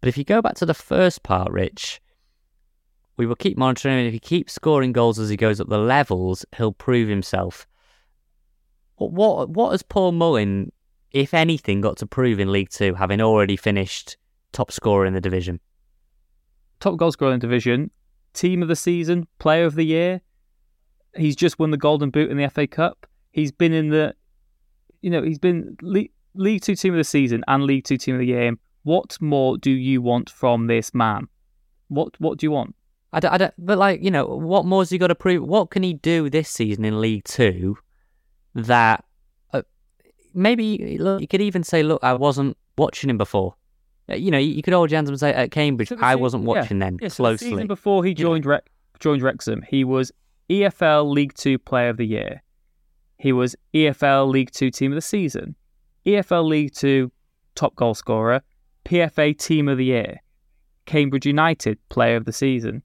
But 0.00 0.08
if 0.08 0.18
you 0.18 0.24
go 0.24 0.42
back 0.42 0.54
to 0.56 0.66
the 0.66 0.74
first 0.74 1.22
part, 1.22 1.50
Rich, 1.50 2.00
we 3.16 3.26
will 3.26 3.36
keep 3.36 3.56
monitoring 3.56 3.98
him. 3.98 4.06
If 4.06 4.12
he 4.12 4.18
keeps 4.18 4.52
scoring 4.52 4.92
goals 4.92 5.18
as 5.18 5.28
he 5.28 5.36
goes 5.36 5.60
up 5.60 5.68
the 5.68 5.78
levels, 5.78 6.44
he'll 6.56 6.72
prove 6.72 7.08
himself. 7.08 7.66
What 8.96 9.12
what, 9.12 9.50
what 9.50 9.70
has 9.70 9.82
Paul 9.82 10.12
Mullin, 10.12 10.72
if 11.12 11.34
anything, 11.34 11.80
got 11.80 11.96
to 11.98 12.06
prove 12.06 12.40
in 12.40 12.52
League 12.52 12.70
Two, 12.70 12.94
having 12.94 13.20
already 13.20 13.56
finished 13.56 14.16
top 14.52 14.70
scorer 14.72 15.06
in 15.06 15.14
the 15.14 15.20
division? 15.20 15.60
Top 16.80 16.96
goal 16.96 17.12
scorer 17.12 17.32
in 17.32 17.40
the 17.40 17.46
division, 17.46 17.90
team 18.36 18.62
of 18.62 18.68
the 18.68 18.76
season, 18.76 19.26
player 19.38 19.64
of 19.64 19.74
the 19.74 19.84
year. 19.84 20.20
He's 21.16 21.36
just 21.36 21.58
won 21.58 21.70
the 21.70 21.76
Golden 21.76 22.10
Boot 22.10 22.30
in 22.30 22.36
the 22.36 22.48
FA 22.48 22.66
Cup. 22.66 23.06
He's 23.32 23.52
been 23.52 23.72
in 23.72 23.88
the, 23.88 24.14
you 25.00 25.10
know, 25.10 25.22
he's 25.22 25.38
been 25.38 25.76
Le- 25.82 26.04
League 26.34 26.62
Two 26.62 26.76
team 26.76 26.94
of 26.94 26.98
the 26.98 27.04
season 27.04 27.42
and 27.48 27.64
League 27.64 27.84
Two 27.84 27.96
team 27.96 28.14
of 28.14 28.20
the 28.20 28.26
year. 28.26 28.52
What 28.82 29.16
more 29.20 29.58
do 29.58 29.70
you 29.70 30.00
want 30.00 30.30
from 30.30 30.66
this 30.66 30.94
man? 30.94 31.28
What 31.88 32.20
What 32.20 32.38
do 32.38 32.46
you 32.46 32.50
want? 32.50 32.74
I 33.12 33.20
don't, 33.20 33.32
I 33.32 33.38
don't, 33.38 33.54
but 33.58 33.78
like 33.78 34.02
you 34.02 34.10
know, 34.10 34.26
what 34.26 34.66
more 34.66 34.82
has 34.82 34.90
he 34.90 34.98
got 34.98 35.06
to 35.08 35.14
prove? 35.14 35.42
What 35.42 35.70
can 35.70 35.82
he 35.82 35.94
do 35.94 36.28
this 36.28 36.48
season 36.48 36.84
in 36.84 37.00
League 37.00 37.24
Two 37.24 37.78
that 38.54 39.04
uh, 39.52 39.62
maybe 40.34 40.98
look, 40.98 41.20
you 41.20 41.28
could 41.28 41.40
even 41.40 41.62
say, 41.62 41.82
look, 41.82 42.02
I 42.02 42.14
wasn't 42.14 42.56
watching 42.76 43.10
him 43.10 43.18
before. 43.18 43.54
Uh, 44.10 44.14
You 44.14 44.30
know, 44.30 44.38
you 44.38 44.62
could 44.62 44.74
hold 44.74 44.90
your 44.90 44.98
hands 44.98 45.08
and 45.08 45.18
say 45.18 45.32
at 45.32 45.50
Cambridge, 45.50 45.88
So 45.88 45.96
I 46.00 46.14
wasn't 46.14 46.44
yeah, 46.44 46.48
watching 46.48 46.78
them 46.78 46.98
yeah, 47.00 47.08
so 47.08 47.22
the 47.22 47.28
closely. 47.28 47.50
season 47.50 47.66
before 47.66 48.04
he 48.04 48.14
joined 48.14 48.46
Re- 48.46 48.60
joined 49.00 49.22
Wrexham, 49.22 49.62
he 49.68 49.84
was 49.84 50.12
EFL 50.48 51.10
League 51.12 51.34
Two 51.34 51.58
Player 51.58 51.88
of 51.90 51.96
the 51.96 52.06
Year. 52.06 52.42
He 53.18 53.32
was 53.32 53.56
EFL 53.74 54.28
League 54.30 54.50
Two 54.52 54.70
Team 54.70 54.92
of 54.92 54.96
the 54.96 55.00
Season, 55.02 55.56
EFL 56.04 56.46
League 56.46 56.74
Two 56.74 57.10
Top 57.54 57.74
Goal 57.74 57.94
Scorer, 57.94 58.42
PFA 58.84 59.36
Team 59.36 59.68
of 59.68 59.78
the 59.78 59.86
Year, 59.86 60.18
Cambridge 60.84 61.26
United 61.26 61.78
Player 61.88 62.16
of 62.16 62.24
the 62.26 62.32
Season. 62.32 62.82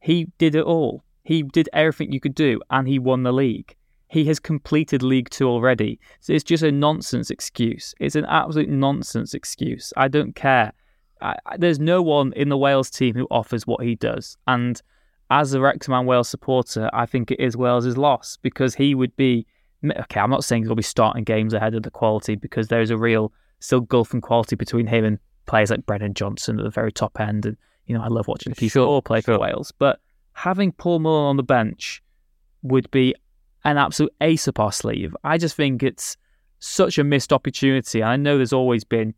He 0.00 0.28
did 0.38 0.54
it 0.54 0.64
all. 0.64 1.02
He 1.24 1.42
did 1.42 1.68
everything 1.72 2.12
you 2.12 2.20
could 2.20 2.34
do, 2.34 2.60
and 2.70 2.86
he 2.86 2.98
won 2.98 3.22
the 3.22 3.32
league. 3.32 3.74
He 4.08 4.24
has 4.26 4.38
completed 4.40 5.02
League 5.02 5.30
Two 5.30 5.48
already. 5.48 6.00
So 6.20 6.32
it's 6.32 6.44
just 6.44 6.62
a 6.62 6.72
nonsense 6.72 7.30
excuse. 7.30 7.94
It's 8.00 8.14
an 8.16 8.24
absolute 8.26 8.68
nonsense 8.68 9.34
excuse. 9.34 9.92
I 9.96 10.08
don't 10.08 10.34
care. 10.34 10.72
I, 11.20 11.34
I- 11.46 11.56
there's 11.58 11.78
no 11.78 12.00
one 12.02 12.32
in 12.34 12.48
the 12.48 12.56
Wales 12.56 12.90
team 12.90 13.14
who 13.14 13.26
offers 13.30 13.66
what 13.66 13.84
he 13.84 13.94
does. 13.94 14.36
And 14.46 14.80
as 15.30 15.52
a 15.52 15.60
Wrexham 15.60 15.92
and 15.92 16.06
Wales 16.06 16.28
supporter, 16.28 16.88
I 16.92 17.04
think 17.04 17.30
it 17.30 17.38
is 17.38 17.56
Wales's 17.56 17.98
loss 17.98 18.38
because 18.42 18.74
he 18.74 18.94
would 18.94 19.14
be. 19.16 19.46
Okay, 19.84 20.18
I'm 20.18 20.30
not 20.30 20.42
saying 20.42 20.64
he'll 20.64 20.74
be 20.74 20.82
starting 20.82 21.22
games 21.22 21.52
ahead 21.54 21.74
of 21.74 21.82
the 21.84 21.90
quality 21.90 22.34
because 22.34 22.66
there 22.68 22.80
is 22.80 22.90
a 22.90 22.96
real 22.96 23.32
still 23.60 23.80
gulf 23.80 24.12
in 24.14 24.20
quality 24.20 24.56
between 24.56 24.86
him 24.88 25.04
and 25.04 25.18
players 25.46 25.70
like 25.70 25.86
Brennan 25.86 26.14
Johnson 26.14 26.58
at 26.58 26.64
the 26.64 26.70
very 26.70 26.90
top 26.90 27.20
end. 27.20 27.46
And 27.46 27.56
you 27.86 27.94
know, 27.94 28.02
I 28.02 28.08
love 28.08 28.26
watching 28.26 28.54
P4 28.54 28.70
Sure, 28.72 29.02
play 29.02 29.20
sure. 29.20 29.36
for 29.36 29.40
Wales, 29.40 29.72
but 29.78 30.00
having 30.32 30.72
Paul 30.72 30.98
Mullin 31.00 31.26
on 31.26 31.36
the 31.36 31.42
bench 31.44 32.02
would 32.62 32.90
be 32.90 33.14
an 33.70 33.78
absolute 33.78 34.12
ace 34.20 34.48
up 34.48 34.58
our 34.58 34.72
sleeve. 34.72 35.14
I 35.24 35.38
just 35.38 35.56
think 35.56 35.82
it's 35.82 36.16
such 36.58 36.98
a 36.98 37.04
missed 37.04 37.32
opportunity. 37.32 38.02
I 38.02 38.16
know 38.16 38.36
there's 38.36 38.52
always 38.52 38.84
been 38.84 39.14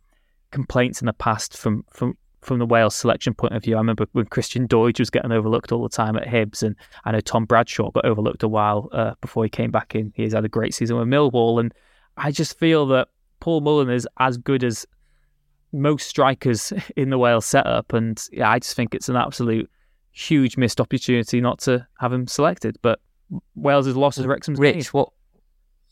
complaints 0.51 1.01
in 1.01 1.07
the 1.07 1.13
past 1.13 1.57
from 1.57 1.85
from 1.91 2.17
from 2.43 2.59
the 2.59 2.67
Wales 2.67 2.95
selection 2.95 3.35
point 3.35 3.55
of 3.55 3.63
view. 3.63 3.77
I 3.77 3.79
remember 3.79 4.07
when 4.13 4.25
Christian 4.27 4.67
Doidge 4.67 4.99
was 4.99 5.11
getting 5.11 5.31
overlooked 5.31 5.73
all 5.73 5.83
the 5.83 5.91
time 5.91 6.17
at 6.17 6.27
Hibs, 6.27 6.63
and 6.63 6.75
I 7.05 7.13
know 7.13 7.21
Tom 7.21 7.45
Bradshaw 7.45 7.91
got 7.91 8.07
overlooked 8.07 8.43
a 8.43 8.49
while 8.49 8.89
uh, 8.93 9.13
before 9.21 9.45
he 9.45 9.51
came 9.51 9.71
back 9.71 9.95
in. 9.95 10.13
He's 10.15 10.33
had 10.33 10.45
a 10.45 10.49
great 10.49 10.75
season 10.75 10.97
with 10.97 11.07
Millwall, 11.07 11.61
and 11.61 11.73
I 12.17 12.31
just 12.31 12.59
feel 12.59 12.87
that 12.87 13.09
Paul 13.41 13.61
Mullin 13.61 13.91
is 13.91 14.09
as 14.19 14.39
good 14.39 14.65
as 14.65 14.87
most 15.73 16.09
strikers 16.09 16.73
in 16.97 17.11
the 17.11 17.19
Wales 17.19 17.47
setup, 17.47 17.93
and 17.93 18.23
yeah, 18.33 18.51
I 18.51 18.59
just 18.59 18.75
think 18.75 18.95
it's 18.95 19.09
an 19.09 19.17
absolute 19.17 19.71
huge 20.13 20.57
missed 20.57 20.81
opportunity 20.81 21.41
not 21.41 21.61
to 21.61 21.87
have 21.99 22.13
him 22.13 22.27
selected. 22.27 22.77
But 22.83 23.01
Wales 23.55 23.87
has 23.87 23.97
lost 23.97 24.19
as 24.19 24.27
Wrexham's. 24.27 24.59
Rich, 24.59 24.93
what? 24.93 25.11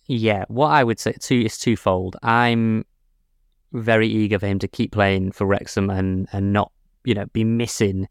Yeah, 0.06 0.44
what 0.48 0.68
I 0.68 0.84
would 0.84 0.98
say 0.98 1.12
two 1.20 1.42
is 1.42 1.58
twofold. 1.58 2.16
I'm 2.22 2.84
very 3.72 4.08
eager 4.08 4.38
for 4.38 4.46
him 4.46 4.58
to 4.60 4.68
keep 4.68 4.92
playing 4.92 5.32
for 5.32 5.46
Wrexham 5.46 5.90
and 5.90 6.26
and 6.32 6.52
not 6.52 6.72
you 7.04 7.14
know 7.14 7.26
be 7.26 7.44
missing 7.44 8.08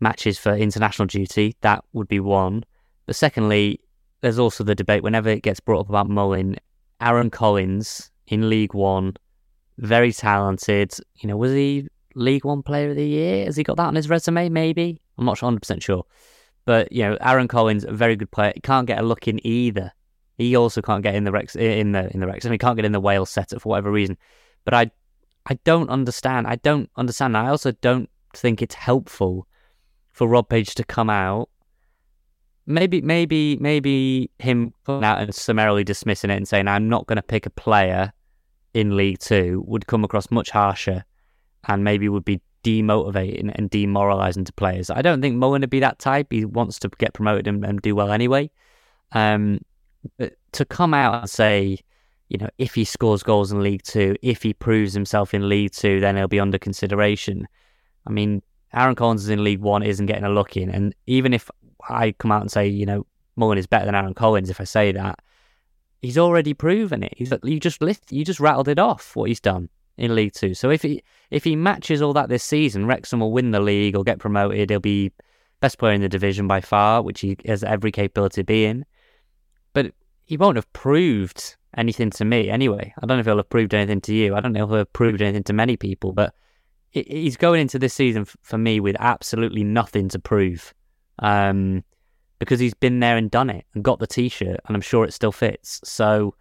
matches 0.00 0.38
for 0.38 0.54
international 0.54 1.06
duty. 1.06 1.56
That 1.60 1.84
would 1.92 2.08
be 2.08 2.20
one. 2.20 2.64
But 3.06 3.16
secondly, 3.16 3.80
there's 4.20 4.38
also 4.38 4.64
the 4.64 4.74
debate 4.74 5.02
whenever 5.02 5.28
it 5.28 5.42
gets 5.42 5.60
brought 5.60 5.80
up 5.80 5.88
about 5.88 6.08
Mullin, 6.08 6.56
Aaron 7.00 7.30
Collins 7.30 8.10
in 8.26 8.48
League 8.48 8.74
One, 8.74 9.14
very 9.78 10.12
talented. 10.12 10.94
You 11.16 11.28
know, 11.28 11.36
was 11.36 11.52
he 11.52 11.88
League 12.14 12.44
One 12.44 12.62
Player 12.62 12.90
of 12.90 12.96
the 12.96 13.06
Year? 13.06 13.46
Has 13.46 13.56
he 13.56 13.62
got 13.62 13.76
that 13.76 13.86
on 13.86 13.94
his 13.94 14.08
resume? 14.08 14.48
Maybe. 14.48 15.00
I'm 15.16 15.24
not 15.24 15.40
100 15.40 15.60
percent 15.60 15.82
sure. 15.82 16.04
But 16.68 16.92
you 16.92 17.02
know, 17.02 17.16
Aaron 17.22 17.48
Collins, 17.48 17.84
a 17.84 17.92
very 17.92 18.14
good 18.14 18.30
player. 18.30 18.52
He 18.54 18.60
can't 18.60 18.86
get 18.86 18.98
a 18.98 19.02
look 19.02 19.26
in 19.26 19.40
either. 19.46 19.90
He 20.36 20.54
also 20.54 20.82
can't 20.82 21.02
get 21.02 21.14
in 21.14 21.24
the 21.24 21.32
Rex 21.32 21.56
eh, 21.56 21.62
in 21.62 21.92
the 21.92 22.12
in 22.12 22.20
the 22.20 22.26
Rex. 22.26 22.44
I 22.44 22.50
mean, 22.50 22.52
he 22.52 22.58
can't 22.58 22.76
get 22.76 22.84
in 22.84 22.92
the 22.92 23.00
Wales 23.00 23.30
setup 23.30 23.62
for 23.62 23.70
whatever 23.70 23.90
reason. 23.90 24.18
But 24.66 24.74
I, 24.74 24.90
I 25.46 25.54
don't 25.64 25.88
understand. 25.88 26.46
I 26.46 26.56
don't 26.56 26.90
understand. 26.94 27.38
I 27.38 27.48
also 27.48 27.72
don't 27.72 28.10
think 28.34 28.60
it's 28.60 28.74
helpful 28.74 29.48
for 30.12 30.28
Rob 30.28 30.50
Page 30.50 30.74
to 30.74 30.84
come 30.84 31.08
out. 31.08 31.48
Maybe, 32.66 33.00
maybe, 33.00 33.56
maybe 33.56 34.30
him 34.38 34.74
coming 34.84 35.04
out 35.04 35.22
and 35.22 35.34
summarily 35.34 35.84
dismissing 35.84 36.28
it 36.28 36.36
and 36.36 36.46
saying 36.46 36.68
I'm 36.68 36.90
not 36.90 37.06
going 37.06 37.16
to 37.16 37.22
pick 37.22 37.46
a 37.46 37.50
player 37.50 38.12
in 38.74 38.94
League 38.94 39.20
Two 39.20 39.64
would 39.66 39.86
come 39.86 40.04
across 40.04 40.30
much 40.30 40.50
harsher, 40.50 41.06
and 41.66 41.82
maybe 41.82 42.10
would 42.10 42.26
be 42.26 42.42
demotivating 42.64 43.52
and 43.54 43.70
demoralising 43.70 44.44
to 44.44 44.52
players. 44.52 44.90
I 44.90 45.02
don't 45.02 45.20
think 45.20 45.36
Mullin 45.36 45.60
would 45.60 45.70
be 45.70 45.80
that 45.80 45.98
type. 45.98 46.28
He 46.30 46.44
wants 46.44 46.78
to 46.80 46.90
get 46.98 47.14
promoted 47.14 47.46
and, 47.46 47.64
and 47.64 47.80
do 47.80 47.94
well 47.94 48.10
anyway. 48.10 48.50
Um, 49.12 49.60
but 50.18 50.34
to 50.52 50.64
come 50.64 50.94
out 50.94 51.20
and 51.20 51.30
say, 51.30 51.78
you 52.28 52.38
know, 52.38 52.48
if 52.58 52.74
he 52.74 52.84
scores 52.84 53.22
goals 53.22 53.52
in 53.52 53.62
League 53.62 53.82
Two, 53.82 54.16
if 54.22 54.42
he 54.42 54.52
proves 54.52 54.92
himself 54.92 55.32
in 55.34 55.48
League 55.48 55.72
Two, 55.72 56.00
then 56.00 56.16
he'll 56.16 56.28
be 56.28 56.40
under 56.40 56.58
consideration. 56.58 57.48
I 58.06 58.10
mean, 58.10 58.42
Aaron 58.74 58.94
Collins 58.94 59.24
is 59.24 59.30
in 59.30 59.44
League 59.44 59.60
One, 59.60 59.82
isn't 59.82 60.06
getting 60.06 60.24
a 60.24 60.30
look 60.30 60.56
in, 60.56 60.70
and 60.70 60.94
even 61.06 61.32
if 61.32 61.50
I 61.88 62.12
come 62.12 62.32
out 62.32 62.42
and 62.42 62.50
say, 62.50 62.68
you 62.68 62.84
know, 62.84 63.06
Mullin 63.36 63.58
is 63.58 63.66
better 63.66 63.86
than 63.86 63.94
Aaron 63.94 64.14
Collins, 64.14 64.50
if 64.50 64.60
I 64.60 64.64
say 64.64 64.92
that, 64.92 65.20
he's 66.02 66.18
already 66.18 66.54
proven 66.54 67.02
it. 67.02 67.14
He's 67.16 67.32
you 67.44 67.60
just 67.60 67.80
you 68.10 68.24
just 68.24 68.40
rattled 68.40 68.68
it 68.68 68.78
off 68.78 69.16
what 69.16 69.28
he's 69.28 69.40
done. 69.40 69.68
In 69.98 70.14
League 70.14 70.32
Two. 70.32 70.54
So 70.54 70.70
if 70.70 70.82
he 70.82 71.02
if 71.30 71.44
he 71.44 71.56
matches 71.56 72.00
all 72.00 72.12
that 72.14 72.28
this 72.28 72.44
season, 72.44 72.86
Wrexham 72.86 73.20
will 73.20 73.32
win 73.32 73.50
the 73.50 73.60
league 73.60 73.96
or 73.96 74.04
get 74.04 74.18
promoted. 74.18 74.70
He'll 74.70 74.80
be 74.80 75.12
best 75.60 75.78
player 75.78 75.92
in 75.92 76.00
the 76.00 76.08
division 76.08 76.46
by 76.46 76.60
far, 76.60 77.02
which 77.02 77.20
he 77.20 77.36
has 77.46 77.64
every 77.64 77.92
capability 77.92 78.42
of 78.42 78.46
being. 78.46 78.84
But 79.72 79.92
he 80.24 80.36
won't 80.36 80.56
have 80.56 80.72
proved 80.72 81.56
anything 81.76 82.10
to 82.10 82.24
me 82.24 82.48
anyway. 82.48 82.94
I 83.00 83.06
don't 83.06 83.16
know 83.16 83.20
if 83.20 83.26
he'll 83.26 83.36
have 83.36 83.50
proved 83.50 83.74
anything 83.74 84.00
to 84.02 84.14
you. 84.14 84.34
I 84.34 84.40
don't 84.40 84.52
know 84.52 84.64
if 84.64 84.68
he'll 84.68 84.78
have 84.78 84.92
proved 84.92 85.20
anything 85.20 85.44
to 85.44 85.52
many 85.52 85.76
people, 85.76 86.12
but 86.12 86.34
he's 86.90 87.36
going 87.36 87.60
into 87.60 87.78
this 87.78 87.94
season 87.94 88.24
for 88.24 88.58
me 88.58 88.80
with 88.80 88.96
absolutely 88.98 89.64
nothing 89.64 90.08
to 90.10 90.18
prove. 90.18 90.72
Um, 91.18 91.84
because 92.38 92.60
he's 92.60 92.74
been 92.74 93.00
there 93.00 93.16
and 93.16 93.30
done 93.30 93.50
it 93.50 93.64
and 93.74 93.82
got 93.82 93.98
the 93.98 94.06
t-shirt 94.06 94.60
and 94.66 94.76
I'm 94.76 94.80
sure 94.80 95.04
it 95.04 95.12
still 95.12 95.32
fits. 95.32 95.80
So 95.84 96.34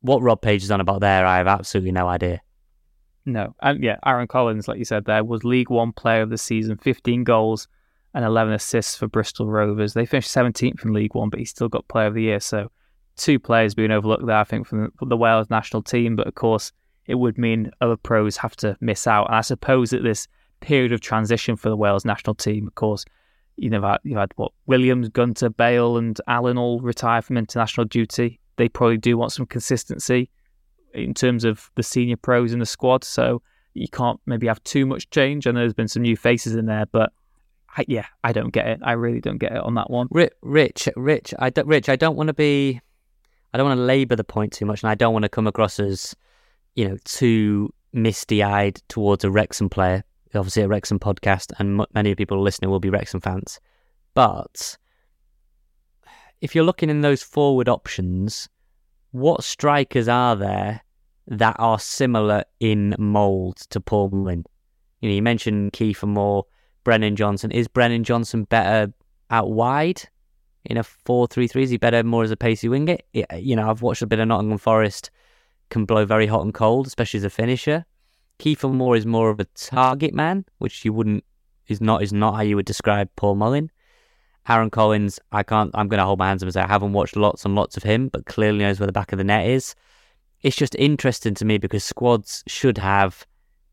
what 0.00 0.22
Rob 0.22 0.40
Page 0.40 0.62
is 0.62 0.70
on 0.70 0.80
about 0.80 1.00
there, 1.00 1.26
I 1.26 1.36
have 1.36 1.46
absolutely 1.46 1.92
no 1.92 2.08
idea. 2.08 2.40
No. 3.28 3.54
And 3.60 3.82
yeah, 3.82 3.98
Aaron 4.06 4.26
Collins, 4.26 4.68
like 4.68 4.78
you 4.78 4.86
said 4.86 5.04
there, 5.04 5.22
was 5.22 5.44
League 5.44 5.68
One 5.68 5.92
player 5.92 6.22
of 6.22 6.30
the 6.30 6.38
season, 6.38 6.78
15 6.78 7.24
goals 7.24 7.68
and 8.14 8.24
11 8.24 8.54
assists 8.54 8.96
for 8.96 9.06
Bristol 9.06 9.46
Rovers. 9.46 9.92
They 9.92 10.06
finished 10.06 10.34
17th 10.34 10.82
in 10.82 10.94
League 10.94 11.14
One, 11.14 11.28
but 11.28 11.38
he 11.38 11.44
still 11.44 11.68
got 11.68 11.86
player 11.88 12.06
of 12.06 12.14
the 12.14 12.22
year. 12.22 12.40
So 12.40 12.70
two 13.16 13.38
players 13.38 13.74
being 13.74 13.90
overlooked 13.90 14.24
there, 14.24 14.38
I 14.38 14.44
think, 14.44 14.66
from 14.66 14.90
the, 15.02 15.16
Wales 15.16 15.50
national 15.50 15.82
team. 15.82 16.16
But 16.16 16.26
of 16.26 16.36
course, 16.36 16.72
it 17.06 17.16
would 17.16 17.36
mean 17.36 17.70
other 17.82 17.98
pros 17.98 18.38
have 18.38 18.56
to 18.56 18.78
miss 18.80 19.06
out. 19.06 19.26
And 19.26 19.36
I 19.36 19.42
suppose 19.42 19.92
at 19.92 20.02
this 20.02 20.26
period 20.60 20.92
of 20.92 21.02
transition 21.02 21.54
for 21.54 21.68
the 21.68 21.76
Wales 21.76 22.06
national 22.06 22.34
team, 22.34 22.66
of 22.66 22.76
course, 22.76 23.04
you 23.56 23.68
know, 23.68 23.98
you 24.04 24.16
had 24.16 24.32
what 24.36 24.52
Williams, 24.64 25.10
Gunter, 25.10 25.50
Bale, 25.50 25.98
and 25.98 26.18
Allen 26.26 26.56
all 26.56 26.80
retire 26.80 27.20
from 27.20 27.36
international 27.36 27.84
duty. 27.84 28.40
They 28.56 28.70
probably 28.70 28.96
do 28.96 29.18
want 29.18 29.32
some 29.32 29.44
consistency 29.44 30.30
in 30.94 31.14
terms 31.14 31.44
of 31.44 31.70
the 31.74 31.82
senior 31.82 32.16
pros 32.16 32.52
in 32.52 32.58
the 32.58 32.66
squad. 32.66 33.04
So 33.04 33.42
you 33.74 33.88
can't 33.88 34.20
maybe 34.26 34.46
have 34.46 34.62
too 34.64 34.86
much 34.86 35.10
change. 35.10 35.46
I 35.46 35.52
know 35.52 35.60
there's 35.60 35.74
been 35.74 35.88
some 35.88 36.02
new 36.02 36.16
faces 36.16 36.54
in 36.54 36.66
there, 36.66 36.86
but 36.86 37.12
I, 37.76 37.84
yeah, 37.86 38.06
I 38.24 38.32
don't 38.32 38.50
get 38.50 38.66
it. 38.66 38.80
I 38.82 38.92
really 38.92 39.20
don't 39.20 39.38
get 39.38 39.52
it 39.52 39.58
on 39.58 39.74
that 39.74 39.90
one. 39.90 40.08
Rich, 40.10 40.88
Rich, 40.96 41.34
I 41.38 41.50
don't, 41.50 41.66
Rich, 41.66 41.88
I 41.88 41.96
don't 41.96 42.16
want 42.16 42.28
to 42.28 42.34
be, 42.34 42.80
I 43.52 43.58
don't 43.58 43.66
want 43.66 43.78
to 43.78 43.84
labour 43.84 44.16
the 44.16 44.24
point 44.24 44.52
too 44.52 44.66
much, 44.66 44.82
and 44.82 44.90
I 44.90 44.94
don't 44.94 45.12
want 45.12 45.24
to 45.24 45.28
come 45.28 45.46
across 45.46 45.78
as, 45.78 46.14
you 46.74 46.88
know, 46.88 46.96
too 47.04 47.72
misty-eyed 47.92 48.80
towards 48.88 49.24
a 49.24 49.30
Wrexham 49.30 49.68
player 49.68 50.04
obviously 50.34 50.62
a 50.62 50.68
Wrexham 50.68 50.98
podcast, 50.98 51.52
and 51.58 51.84
many 51.94 52.14
people 52.14 52.42
listening 52.42 52.70
will 52.70 52.80
be 52.80 52.90
Wrexham 52.90 53.20
fans. 53.20 53.60
But 54.14 54.76
if 56.40 56.54
you're 56.54 56.64
looking 56.64 56.90
in 56.90 57.00
those 57.00 57.22
forward 57.22 57.68
options, 57.68 58.48
what 59.10 59.44
strikers 59.44 60.08
are 60.08 60.36
there 60.36 60.82
that 61.26 61.56
are 61.58 61.78
similar 61.78 62.44
in 62.60 62.94
mould 62.98 63.56
to 63.70 63.80
Paul 63.80 64.10
Mullin? 64.10 64.44
You 65.00 65.08
know, 65.08 65.14
you 65.14 65.22
mentioned 65.22 65.72
Kieffer 65.72 66.08
Moore, 66.08 66.44
Brennan 66.84 67.16
Johnson. 67.16 67.50
Is 67.50 67.68
Brennan 67.68 68.04
Johnson 68.04 68.44
better 68.44 68.92
out 69.30 69.50
wide 69.50 70.02
in 70.64 70.76
a 70.76 70.82
4-3-3? 70.82 71.62
Is 71.62 71.70
he 71.70 71.76
better 71.76 72.02
more 72.02 72.24
as 72.24 72.30
a 72.30 72.36
pacey 72.36 72.68
winger? 72.68 72.98
You 73.12 73.56
know, 73.56 73.70
I've 73.70 73.82
watched 73.82 74.02
a 74.02 74.06
bit 74.06 74.18
of 74.18 74.28
Nottingham 74.28 74.58
Forest, 74.58 75.10
can 75.70 75.84
blow 75.84 76.04
very 76.04 76.26
hot 76.26 76.42
and 76.42 76.54
cold, 76.54 76.86
especially 76.86 77.18
as 77.18 77.24
a 77.24 77.30
finisher. 77.30 77.84
Kieffer 78.38 78.72
Moore 78.72 78.96
is 78.96 79.04
more 79.04 79.30
of 79.30 79.40
a 79.40 79.44
target 79.54 80.14
man, 80.14 80.44
which 80.58 80.84
you 80.84 80.92
wouldn't 80.92 81.24
is 81.66 81.80
not 81.80 82.02
is 82.02 82.12
not 82.12 82.34
how 82.36 82.42
you 82.42 82.56
would 82.56 82.66
describe 82.66 83.10
Paul 83.16 83.34
Mullin. 83.34 83.70
Aaron 84.48 84.70
Collins, 84.70 85.20
I 85.32 85.42
can't. 85.42 85.70
I'm 85.74 85.88
going 85.88 85.98
to 85.98 86.04
hold 86.04 86.18
my 86.18 86.28
hands 86.28 86.42
up 86.42 86.46
and 86.46 86.54
say 86.54 86.62
I 86.62 86.66
haven't 86.68 86.92
watched 86.92 87.16
lots 87.16 87.44
and 87.44 87.54
lots 87.54 87.76
of 87.76 87.82
him, 87.82 88.08
but 88.08 88.26
clearly 88.26 88.60
knows 88.60 88.80
where 88.80 88.86
the 88.86 88.92
back 88.92 89.12
of 89.12 89.18
the 89.18 89.24
net 89.24 89.46
is. 89.46 89.74
It's 90.42 90.56
just 90.56 90.74
interesting 90.76 91.34
to 91.34 91.44
me 91.44 91.58
because 91.58 91.84
squads 91.84 92.44
should 92.46 92.78
have 92.78 93.26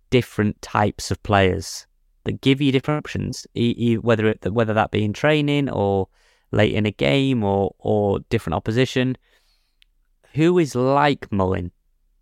different 0.09 0.61
types 0.61 1.11
of 1.11 1.21
players 1.23 1.87
that 2.23 2.41
give 2.41 2.59
you 2.59 2.71
different 2.71 2.99
options, 2.99 3.45
whether 4.01 4.27
it, 4.27 4.51
whether 4.51 4.73
that 4.73 4.91
be 4.91 5.03
in 5.03 5.13
training 5.13 5.69
or 5.69 6.07
late 6.51 6.73
in 6.73 6.85
a 6.85 6.91
game 6.91 7.43
or 7.43 7.75
or 7.79 8.19
different 8.29 8.55
opposition. 8.55 9.15
Who 10.33 10.57
is 10.59 10.75
like 10.75 11.31
Mullin? 11.31 11.71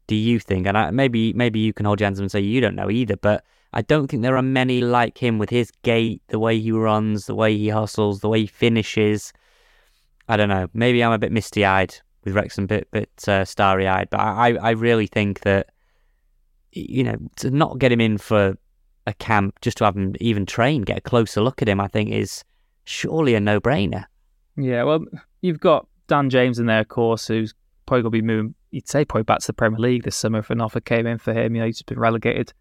do 0.07 0.15
you 0.15 0.39
think? 0.39 0.67
And 0.67 0.77
I, 0.77 0.91
maybe 0.91 1.33
maybe 1.33 1.59
you 1.59 1.73
can 1.73 1.85
hold 1.85 1.99
your 1.99 2.07
hands 2.07 2.19
up 2.19 2.23
and 2.23 2.31
say 2.31 2.39
you 2.39 2.61
don't 2.61 2.75
know 2.75 2.89
either, 2.89 3.17
but 3.17 3.43
I 3.73 3.81
don't 3.81 4.07
think 4.07 4.21
there 4.21 4.37
are 4.37 4.43
many 4.43 4.81
like 4.81 5.17
him 5.17 5.39
with 5.39 5.49
his 5.49 5.71
gait, 5.81 6.21
the 6.27 6.39
way 6.39 6.59
he 6.59 6.71
runs, 6.71 7.25
the 7.25 7.35
way 7.35 7.57
he 7.57 7.69
hustles, 7.69 8.19
the 8.19 8.29
way 8.29 8.41
he 8.41 8.47
finishes. 8.47 9.33
I 10.27 10.37
don't 10.37 10.49
know. 10.49 10.67
Maybe 10.73 11.03
I'm 11.03 11.11
a 11.11 11.17
bit 11.17 11.31
misty 11.31 11.65
eyed 11.65 11.95
with 12.23 12.35
Wrexham, 12.35 12.67
bit 12.67 12.89
bit 12.91 13.09
uh, 13.27 13.45
starry 13.45 13.87
eyed, 13.87 14.09
but 14.09 14.19
I 14.19 14.55
I 14.55 14.71
really 14.71 15.07
think 15.07 15.41
that 15.41 15.69
you 16.71 17.03
know 17.03 17.17
to 17.37 17.49
not 17.49 17.79
get 17.79 17.91
him 17.91 17.99
in 17.99 18.17
for 18.17 18.57
a 19.05 19.13
camp 19.13 19.59
just 19.61 19.77
to 19.79 19.85
have 19.85 19.97
him 19.97 20.15
even 20.19 20.45
train, 20.45 20.83
get 20.83 20.99
a 20.99 21.01
closer 21.01 21.41
look 21.41 21.61
at 21.61 21.67
him, 21.67 21.81
I 21.81 21.87
think 21.87 22.11
is 22.11 22.43
surely 22.85 23.35
a 23.35 23.39
no 23.39 23.59
brainer. 23.59 24.05
Yeah, 24.55 24.83
well, 24.83 25.03
you've 25.41 25.59
got 25.59 25.87
Dan 26.07 26.29
James 26.29 26.59
in 26.59 26.67
there, 26.67 26.81
of 26.81 26.87
course, 26.87 27.27
who's 27.27 27.53
probably 27.85 28.03
going 28.03 28.11
to 28.11 28.17
be 28.17 28.21
moving 28.21 28.55
you'd 28.73 28.89
say 28.89 29.05
probably 29.05 29.23
back 29.23 29.39
to 29.39 29.47
the 29.47 29.53
Premier 29.53 29.79
League 29.79 30.03
this 30.03 30.15
summer 30.15 30.39
if 30.39 30.49
an 30.49 30.59
offer 30.59 30.79
came 30.79 31.05
in 31.05 31.19
for 31.19 31.31
him. 31.31 31.55
You 31.55 31.61
know, 31.61 31.67
he's 31.67 31.83
been 31.83 31.99
relegated 31.99 32.53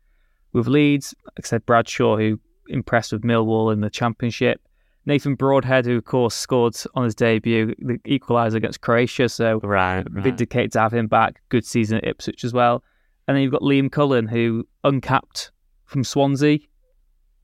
with 0.53 0.67
Leeds. 0.67 1.15
Like 1.27 1.47
I 1.47 1.49
said, 1.49 1.67
Bradshaw, 1.67 2.17
who 2.17 2.39
impressed 2.69 3.13
with 3.13 3.23
Millwall 3.23 3.73
in 3.73 3.81
the 3.81 3.91
Championship. 3.91 4.61
Nathan 5.05 5.35
Broadhead, 5.35 5.85
who 5.85 5.97
of 5.99 6.05
course 6.05 6.35
scored 6.35 6.77
on 6.95 7.05
his 7.05 7.15
debut, 7.15 7.75
the 7.79 7.99
equaliser 8.07 8.55
against 8.55 8.83
Croatia, 8.83 9.29
so 9.29 9.59
right, 9.63 10.07
right. 10.11 10.25
vindicated 10.25 10.73
to 10.73 10.81
have 10.81 10.95
him 10.95 11.09
back. 11.09 11.43
Good 11.49 11.67
season 11.67 11.99
at 11.99 12.05
Ipswich 12.05 12.45
as 12.45 12.53
well. 12.53 12.85
And 13.27 13.37
then 13.37 13.43
you've 13.43 13.53
got 13.53 13.63
Liam 13.63 13.91
Cullen, 13.91 14.29
who 14.29 14.67
uncapped 14.85 15.51
from 15.87 16.05
Swansea, 16.05 16.59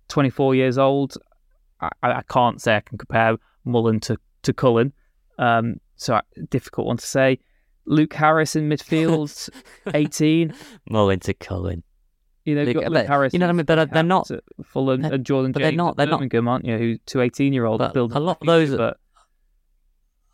24 0.08 0.54
years 0.54 0.78
old. 0.78 1.16
I, 1.80 1.90
I 2.02 2.22
can't 2.22 2.60
say 2.60 2.76
I 2.76 2.80
can 2.80 2.98
compare 2.98 3.36
Mullin 3.64 4.00
to, 4.00 4.16
to 4.42 4.52
Cullen. 4.52 4.92
Um, 5.38 5.80
so 5.96 6.20
difficult 6.50 6.86
one 6.86 6.96
to 6.96 7.06
say. 7.06 7.38
Luke 7.86 8.12
Harris 8.12 8.54
in 8.54 8.68
midfield, 8.68 9.48
18. 9.94 10.52
More 10.90 11.12
into 11.12 11.34
Cullen. 11.34 11.82
You 12.44 12.54
know, 12.54 12.64
Luke, 12.64 12.82
got 12.82 12.92
Luke 12.92 13.06
Harris. 13.06 13.32
You 13.32 13.38
know 13.38 13.46
what 13.46 13.50
I 13.50 13.52
mean? 13.52 13.60
Uh, 13.68 13.86
but 13.86 13.92
they're 13.92 14.02
not. 14.02 14.30
Fulham 14.64 15.04
and 15.04 15.24
Jordan 15.24 15.52
but 15.52 15.60
James. 15.60 15.70
They're 15.70 15.76
not. 15.76 15.96
They're 15.96 16.06
Birmingham, 16.06 16.44
not. 16.44 16.50
aren't 16.52 16.64
you? 16.64 16.78
Who 16.78 16.98
two 17.06 17.20
18 17.20 17.52
year 17.52 17.66
olds 17.66 17.92
build 17.92 18.12
a 18.12 18.20
lot 18.20 18.38
of 18.40 18.46
those. 18.46 18.74
But 18.74 18.98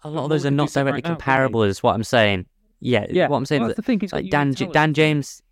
a 0.04 0.10
lot 0.10 0.24
of 0.24 0.30
those 0.30 0.46
are 0.46 0.50
not 0.50 0.70
directly 0.70 0.98
right 0.98 1.04
comparable. 1.04 1.60
Now, 1.60 1.66
is 1.66 1.82
what 1.82 1.94
I'm 1.94 2.04
saying. 2.04 2.46
Yeah, 2.80 3.06
yeah. 3.08 3.28
What 3.28 3.38
I'm 3.38 3.46
saying 3.46 3.62
well, 3.62 3.70
is 3.70 3.76
that, 3.76 4.12
like 4.12 4.30
Dan 4.30 4.52
Dan 4.52 4.94
James. 4.94 5.42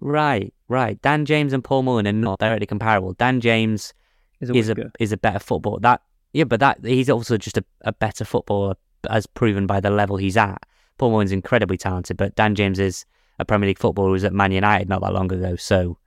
Right, 0.00 0.54
right. 0.68 1.00
Dan 1.02 1.26
James 1.26 1.52
and 1.52 1.62
Paul 1.62 1.82
Mullin 1.82 2.06
are 2.06 2.12
not 2.12 2.38
directly 2.38 2.66
comparable. 2.66 3.12
Dan 3.12 3.40
James 3.40 3.92
is 4.40 4.48
a 4.48 4.54
is 4.54 4.70
a, 4.70 4.92
is 4.98 5.12
a 5.12 5.18
better 5.18 5.38
footballer. 5.38 5.80
That 5.80 6.00
yeah, 6.32 6.44
but 6.44 6.60
that 6.60 6.78
he's 6.82 7.10
also 7.10 7.36
just 7.36 7.58
a, 7.58 7.64
a 7.82 7.92
better 7.92 8.24
footballer 8.24 8.76
as 9.08 9.26
proven 9.26 9.66
by 9.66 9.80
the 9.80 9.90
level 9.90 10.16
he's 10.16 10.36
at. 10.36 10.62
Paul 10.98 11.10
Mullin's 11.10 11.32
incredibly 11.32 11.76
talented, 11.76 12.16
but 12.16 12.34
Dan 12.34 12.54
James 12.54 12.78
is 12.78 13.04
a 13.40 13.44
Premier 13.44 13.68
League 13.68 13.78
footballer 13.78 14.08
who 14.08 14.12
was 14.12 14.24
at 14.24 14.32
Man 14.32 14.52
United 14.52 14.88
not 14.88 15.00
that 15.00 15.12
long 15.12 15.32
ago. 15.32 15.56
So, 15.56 15.98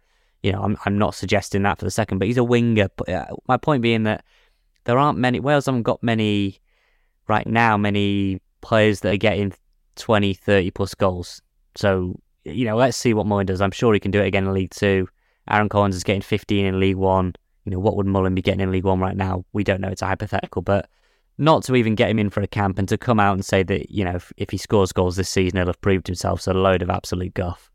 you 0.41 0.51
know, 0.51 0.61
I'm 0.61 0.77
I'm 0.85 0.97
not 0.97 1.15
suggesting 1.15 1.63
that 1.63 1.79
for 1.79 1.85
the 1.85 1.91
second, 1.91 2.19
but 2.19 2.27
he's 2.27 2.37
a 2.37 2.43
winger. 2.43 2.89
Uh, 3.07 3.25
my 3.47 3.57
point 3.57 3.81
being 3.81 4.03
that 4.03 4.23
there 4.85 4.97
aren't 4.97 5.17
many 5.17 5.39
Wales 5.39 5.65
haven't 5.65 5.83
got 5.83 6.03
many 6.03 6.59
right 7.27 7.47
now, 7.47 7.77
many 7.77 8.39
players 8.61 8.99
that 9.01 9.13
are 9.13 9.17
getting 9.17 9.53
20, 9.95 10.33
30 10.33 10.71
plus 10.71 10.93
goals. 10.93 11.41
So, 11.75 12.19
you 12.43 12.65
know, 12.65 12.75
let's 12.75 12.97
see 12.97 13.13
what 13.13 13.25
Mullin 13.25 13.45
does. 13.45 13.61
I'm 13.61 13.71
sure 13.71 13.93
he 13.93 13.99
can 13.99 14.11
do 14.11 14.21
it 14.21 14.27
again 14.27 14.45
in 14.45 14.53
League 14.53 14.71
Two. 14.71 15.07
Aaron 15.49 15.69
Collins 15.69 15.95
is 15.95 16.03
getting 16.03 16.21
15 16.21 16.65
in 16.65 16.79
League 16.79 16.95
One. 16.95 17.33
You 17.65 17.71
know, 17.71 17.79
what 17.79 17.95
would 17.95 18.05
Mullin 18.05 18.35
be 18.35 18.41
getting 18.41 18.59
in 18.59 18.71
League 18.71 18.83
One 18.83 18.99
right 18.99 19.15
now? 19.15 19.45
We 19.53 19.63
don't 19.63 19.81
know. 19.81 19.89
It's 19.89 20.01
a 20.01 20.07
hypothetical, 20.07 20.61
but 20.61 20.89
not 21.37 21.63
to 21.63 21.75
even 21.75 21.95
get 21.95 22.09
him 22.09 22.19
in 22.19 22.29
for 22.29 22.41
a 22.41 22.47
camp 22.47 22.77
and 22.77 22.87
to 22.89 22.97
come 22.97 23.19
out 23.19 23.33
and 23.33 23.43
say 23.43 23.63
that, 23.63 23.89
you 23.89 24.05
know, 24.05 24.15
if, 24.15 24.31
if 24.37 24.49
he 24.51 24.57
scores 24.57 24.91
goals 24.91 25.15
this 25.15 25.29
season, 25.29 25.57
he'll 25.57 25.67
have 25.67 25.81
proved 25.81 26.07
himself. 26.07 26.41
So 26.41 26.51
a 26.51 26.53
load 26.53 26.81
of 26.81 26.89
absolute 26.89 27.33
guff. 27.33 27.69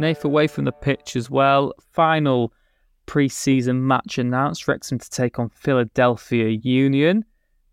Nath 0.00 0.24
away 0.24 0.46
from 0.46 0.64
the 0.64 0.70
pitch 0.70 1.16
as 1.16 1.28
well. 1.28 1.72
Final 1.92 2.52
pre-season 3.08 3.84
match 3.84 4.18
announced. 4.18 4.68
Wrexham 4.68 4.98
to 4.98 5.10
take 5.10 5.40
on 5.40 5.48
Philadelphia 5.48 6.50
Union. 6.50 7.24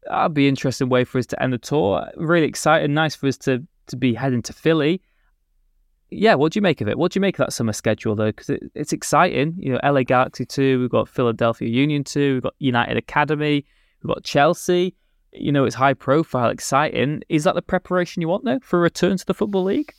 That'd 0.07 0.33
be 0.33 0.45
an 0.45 0.49
interesting 0.49 0.89
way 0.89 1.03
for 1.03 1.19
us 1.19 1.25
to 1.27 1.43
end 1.43 1.53
the 1.53 1.57
tour. 1.59 2.09
Really 2.15 2.47
exciting, 2.47 2.95
Nice 2.95 3.13
for 3.13 3.27
us 3.27 3.37
to 3.39 3.63
to 3.87 3.95
be 3.95 4.15
heading 4.15 4.41
to 4.41 4.53
Philly. 4.53 4.99
Yeah, 6.09 6.33
what 6.35 6.53
do 6.53 6.57
you 6.57 6.61
make 6.61 6.81
of 6.81 6.87
it? 6.87 6.97
What 6.97 7.11
do 7.11 7.17
you 7.17 7.21
make 7.21 7.37
of 7.37 7.45
that 7.45 7.53
summer 7.53 7.73
schedule 7.73 8.15
though? 8.15 8.27
Because 8.27 8.49
it, 8.49 8.63
it's 8.73 8.93
exciting. 8.93 9.55
You 9.59 9.73
know, 9.73 9.79
LA 9.83 10.03
Galaxy 10.03 10.45
two, 10.45 10.79
we've 10.79 10.89
got 10.89 11.09
Philadelphia 11.09 11.67
Union 11.67 12.03
two, 12.03 12.35
we've 12.35 12.43
got 12.43 12.55
United 12.57 12.97
Academy, 12.97 13.65
we've 14.01 14.13
got 14.13 14.23
Chelsea. 14.23 14.95
You 15.33 15.51
know, 15.51 15.65
it's 15.65 15.75
high 15.75 15.93
profile, 15.93 16.49
exciting. 16.49 17.21
Is 17.27 17.43
that 17.43 17.55
the 17.55 17.61
preparation 17.61 18.21
you 18.21 18.29
want 18.29 18.45
though 18.45 18.59
for 18.61 18.79
a 18.79 18.81
return 18.81 19.17
to 19.17 19.25
the 19.25 19.33
football 19.33 19.63
league? 19.63 19.93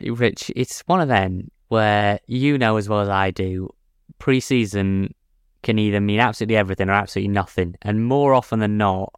Rich, 0.00 0.50
it's 0.56 0.80
one 0.80 1.00
of 1.00 1.08
them 1.08 1.50
where 1.68 2.20
you 2.26 2.58
know 2.58 2.76
as 2.76 2.88
well 2.88 3.00
as 3.00 3.08
I 3.08 3.30
do, 3.30 3.70
preseason 4.18 5.12
can 5.62 5.78
either 5.78 6.00
mean 6.00 6.20
absolutely 6.20 6.56
everything 6.56 6.88
or 6.88 6.92
absolutely 6.92 7.28
nothing, 7.28 7.76
and 7.82 8.04
more 8.04 8.34
often 8.34 8.60
than 8.60 8.76
not, 8.76 9.12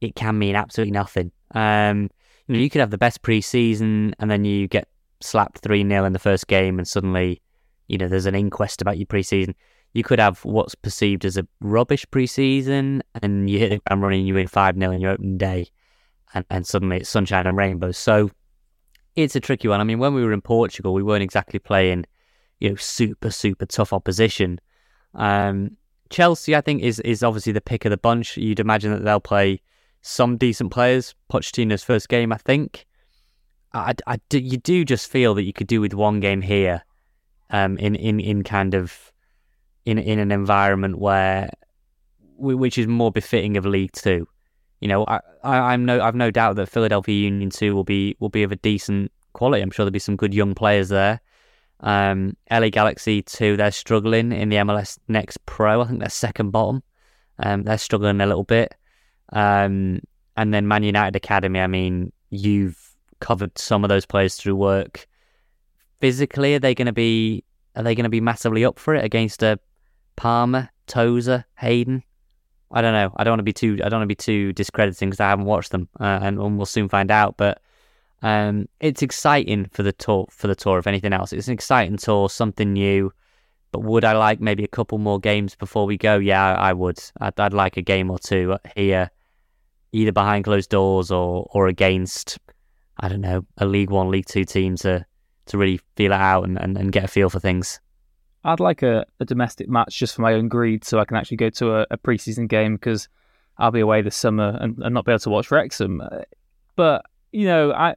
it 0.00 0.14
can 0.14 0.38
mean 0.38 0.56
absolutely 0.56 0.92
nothing. 0.92 1.32
Um, 1.54 2.10
you, 2.46 2.54
know, 2.54 2.60
you 2.60 2.70
could 2.70 2.80
have 2.80 2.90
the 2.90 2.98
best 2.98 3.22
preseason, 3.22 4.12
and 4.18 4.30
then 4.30 4.44
you 4.44 4.68
get 4.68 4.88
slapped 5.20 5.58
three 5.58 5.86
0 5.86 6.04
in 6.04 6.12
the 6.12 6.18
first 6.18 6.46
game, 6.46 6.78
and 6.78 6.86
suddenly, 6.86 7.40
you 7.88 7.98
know, 7.98 8.08
there's 8.08 8.26
an 8.26 8.34
inquest 8.34 8.82
about 8.82 8.98
your 8.98 9.06
preseason. 9.06 9.54
You 9.92 10.04
could 10.04 10.20
have 10.20 10.44
what's 10.44 10.74
perceived 10.74 11.24
as 11.24 11.36
a 11.36 11.46
rubbish 11.60 12.06
preseason, 12.06 13.00
and 13.22 13.48
you 13.48 13.58
hit 13.58 13.70
the 13.70 13.80
ground 13.88 14.02
running, 14.02 14.26
you 14.26 14.34
win 14.34 14.46
five 14.46 14.76
0 14.76 14.92
in 14.92 15.00
your 15.00 15.12
opening 15.12 15.38
day, 15.38 15.68
and, 16.34 16.44
and 16.50 16.66
suddenly 16.66 16.98
it's 16.98 17.08
sunshine 17.08 17.46
and 17.46 17.56
rainbows. 17.56 17.98
So 17.98 18.30
it's 19.16 19.36
a 19.36 19.40
tricky 19.40 19.68
one. 19.68 19.80
I 19.80 19.84
mean, 19.84 19.98
when 19.98 20.14
we 20.14 20.24
were 20.24 20.32
in 20.32 20.40
Portugal, 20.40 20.94
we 20.94 21.02
weren't 21.02 21.22
exactly 21.22 21.58
playing, 21.58 22.06
you 22.60 22.70
know, 22.70 22.76
super 22.76 23.30
super 23.30 23.66
tough 23.66 23.92
opposition. 23.92 24.60
Um, 25.14 25.76
Chelsea, 26.10 26.56
I 26.56 26.60
think, 26.60 26.82
is 26.82 27.00
is 27.00 27.22
obviously 27.22 27.52
the 27.52 27.60
pick 27.60 27.84
of 27.84 27.90
the 27.90 27.96
bunch. 27.96 28.36
You'd 28.36 28.60
imagine 28.60 28.92
that 28.92 29.04
they'll 29.04 29.20
play 29.20 29.60
some 30.02 30.36
decent 30.36 30.70
players. 30.72 31.14
Pochettino's 31.32 31.84
first 31.84 32.08
game, 32.08 32.32
I 32.32 32.36
think. 32.36 32.86
I, 33.72 33.94
I, 34.06 34.18
you 34.32 34.56
do 34.56 34.84
just 34.84 35.08
feel 35.08 35.34
that 35.34 35.44
you 35.44 35.52
could 35.52 35.68
do 35.68 35.80
with 35.80 35.94
one 35.94 36.18
game 36.18 36.42
here, 36.42 36.82
um, 37.50 37.78
in 37.78 37.94
in 37.94 38.18
in 38.18 38.42
kind 38.42 38.74
of 38.74 39.12
in 39.84 39.98
in 39.98 40.18
an 40.18 40.32
environment 40.32 40.98
where, 40.98 41.50
which 42.36 42.78
is 42.78 42.86
more 42.86 43.12
befitting 43.12 43.56
of 43.56 43.64
League 43.64 43.92
Two. 43.92 44.26
You 44.80 44.88
know, 44.88 45.04
I, 45.06 45.20
I 45.44 45.74
am 45.74 45.84
no 45.84 46.00
I've 46.00 46.14
no 46.14 46.30
doubt 46.30 46.56
that 46.56 46.68
Philadelphia 46.68 47.24
Union 47.24 47.50
Two 47.50 47.74
will 47.74 47.84
be 47.84 48.16
will 48.18 48.28
be 48.28 48.42
of 48.42 48.52
a 48.52 48.56
decent 48.56 49.12
quality. 49.32 49.62
I'm 49.62 49.70
sure 49.70 49.84
there'll 49.84 49.92
be 49.92 49.98
some 49.98 50.16
good 50.16 50.34
young 50.34 50.54
players 50.54 50.88
there. 50.88 51.20
Um, 51.82 52.36
LA 52.50 52.68
Galaxy 52.68 53.22
2, 53.22 53.56
they're 53.56 53.70
struggling 53.70 54.32
in 54.32 54.50
the 54.50 54.56
MLS 54.56 54.98
Next 55.08 55.44
Pro. 55.46 55.80
I 55.80 55.86
think 55.86 56.00
they're 56.00 56.10
second 56.10 56.50
bottom. 56.50 56.82
Um, 57.38 57.62
they're 57.62 57.78
struggling 57.78 58.20
a 58.20 58.26
little 58.26 58.44
bit. 58.44 58.74
Um, 59.32 60.00
and 60.36 60.52
then 60.52 60.68
Man 60.68 60.82
United 60.82 61.16
Academy, 61.16 61.60
I 61.60 61.66
mean, 61.66 62.12
you've 62.30 62.78
covered 63.20 63.56
some 63.58 63.84
of 63.84 63.88
those 63.88 64.06
players 64.06 64.36
through 64.36 64.56
work. 64.56 65.06
Physically, 66.00 66.54
are 66.54 66.58
they 66.58 66.74
going 66.74 66.86
to 66.86 66.92
be 66.92 67.44
are 67.76 67.82
they 67.82 67.94
going 67.94 68.04
to 68.04 68.10
be 68.10 68.20
massively 68.20 68.64
up 68.64 68.78
for 68.78 68.94
it 68.94 69.04
against 69.04 69.42
a 69.42 69.58
Palmer, 70.16 70.70
Tozer, 70.86 71.44
Hayden? 71.58 72.02
I 72.72 72.82
don't 72.82 72.92
know. 72.92 73.12
I 73.16 73.24
don't 73.24 73.32
want 73.32 73.40
to 73.40 73.44
be 73.44 73.52
too 73.52 73.78
I 73.84 73.88
don't 73.88 74.00
want 74.00 74.08
to 74.08 74.14
be 74.14 74.14
too 74.14 74.52
discrediting 74.52 75.10
because 75.10 75.20
I 75.20 75.30
haven't 75.30 75.46
watched 75.46 75.72
them, 75.72 75.88
uh, 75.98 76.20
and, 76.22 76.38
and 76.38 76.56
we'll 76.56 76.66
soon 76.66 76.88
find 76.88 77.10
out. 77.10 77.36
But 77.36 77.60
um, 78.22 78.68
it's 78.80 79.02
exciting 79.02 79.66
for 79.72 79.82
the 79.82 79.92
tour. 79.92 80.26
For 80.30 80.46
the 80.46 80.54
tour, 80.54 80.78
if 80.78 80.86
anything 80.86 81.12
else, 81.12 81.32
it's 81.32 81.48
an 81.48 81.54
exciting 81.54 81.96
tour, 81.96 82.28
something 82.28 82.72
new. 82.72 83.12
But 83.72 83.80
would 83.80 84.04
I 84.04 84.12
like 84.12 84.40
maybe 84.40 84.64
a 84.64 84.68
couple 84.68 84.98
more 84.98 85.20
games 85.20 85.54
before 85.54 85.86
we 85.86 85.96
go? 85.96 86.18
Yeah, 86.18 86.54
I 86.54 86.72
would. 86.72 86.98
I'd, 87.20 87.38
I'd 87.38 87.54
like 87.54 87.76
a 87.76 87.82
game 87.82 88.10
or 88.10 88.18
two 88.18 88.56
here, 88.74 89.10
either 89.92 90.12
behind 90.12 90.44
closed 90.44 90.70
doors 90.70 91.10
or 91.10 91.48
or 91.52 91.68
against, 91.68 92.38
I 92.98 93.08
don't 93.08 93.20
know, 93.20 93.46
a 93.58 93.66
League 93.66 93.90
One, 93.90 94.10
League 94.10 94.26
Two 94.26 94.44
team 94.44 94.76
to 94.76 95.04
to 95.46 95.58
really 95.58 95.80
feel 95.96 96.12
it 96.12 96.20
out 96.20 96.44
and, 96.44 96.58
and, 96.60 96.76
and 96.76 96.92
get 96.92 97.04
a 97.04 97.08
feel 97.08 97.30
for 97.30 97.40
things. 97.40 97.80
I'd 98.44 98.60
like 98.60 98.82
a, 98.82 99.04
a 99.18 99.24
domestic 99.24 99.68
match 99.68 99.98
just 99.98 100.14
for 100.14 100.22
my 100.22 100.34
own 100.34 100.48
greed, 100.48 100.84
so 100.84 100.98
I 100.98 101.04
can 101.04 101.16
actually 101.16 101.36
go 101.36 101.50
to 101.50 101.76
a, 101.76 101.86
a 101.90 101.98
preseason 101.98 102.48
game 102.48 102.76
because 102.76 103.08
I'll 103.58 103.70
be 103.70 103.80
away 103.80 104.02
this 104.02 104.16
summer 104.16 104.56
and, 104.60 104.78
and 104.78 104.94
not 104.94 105.04
be 105.04 105.12
able 105.12 105.20
to 105.20 105.30
watch 105.30 105.50
Wrexham. 105.50 106.02
But 106.76 107.04
you 107.32 107.46
know, 107.46 107.72
I 107.72 107.94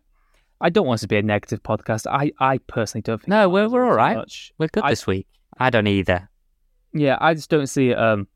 I 0.59 0.69
don't 0.69 0.87
want 0.87 1.01
to 1.01 1.07
be 1.07 1.17
a 1.17 1.21
negative 1.21 1.63
podcast. 1.63 2.07
I, 2.09 2.31
I 2.39 2.57
personally 2.57 3.01
don't 3.01 3.19
think. 3.19 3.29
No, 3.29 3.49
we're 3.49 3.69
we're 3.69 3.85
all 3.85 3.95
right. 3.95 4.17
Much. 4.17 4.53
We're 4.57 4.67
good 4.67 4.83
I, 4.83 4.91
this 4.91 5.07
week. 5.07 5.27
I 5.57 5.69
don't 5.69 5.87
either. 5.87 6.29
Yeah, 6.93 7.17
I 7.19 7.33
just 7.33 7.49
don't 7.49 7.67
see 7.67 7.89
it. 7.89 7.97
Um, 7.97 8.27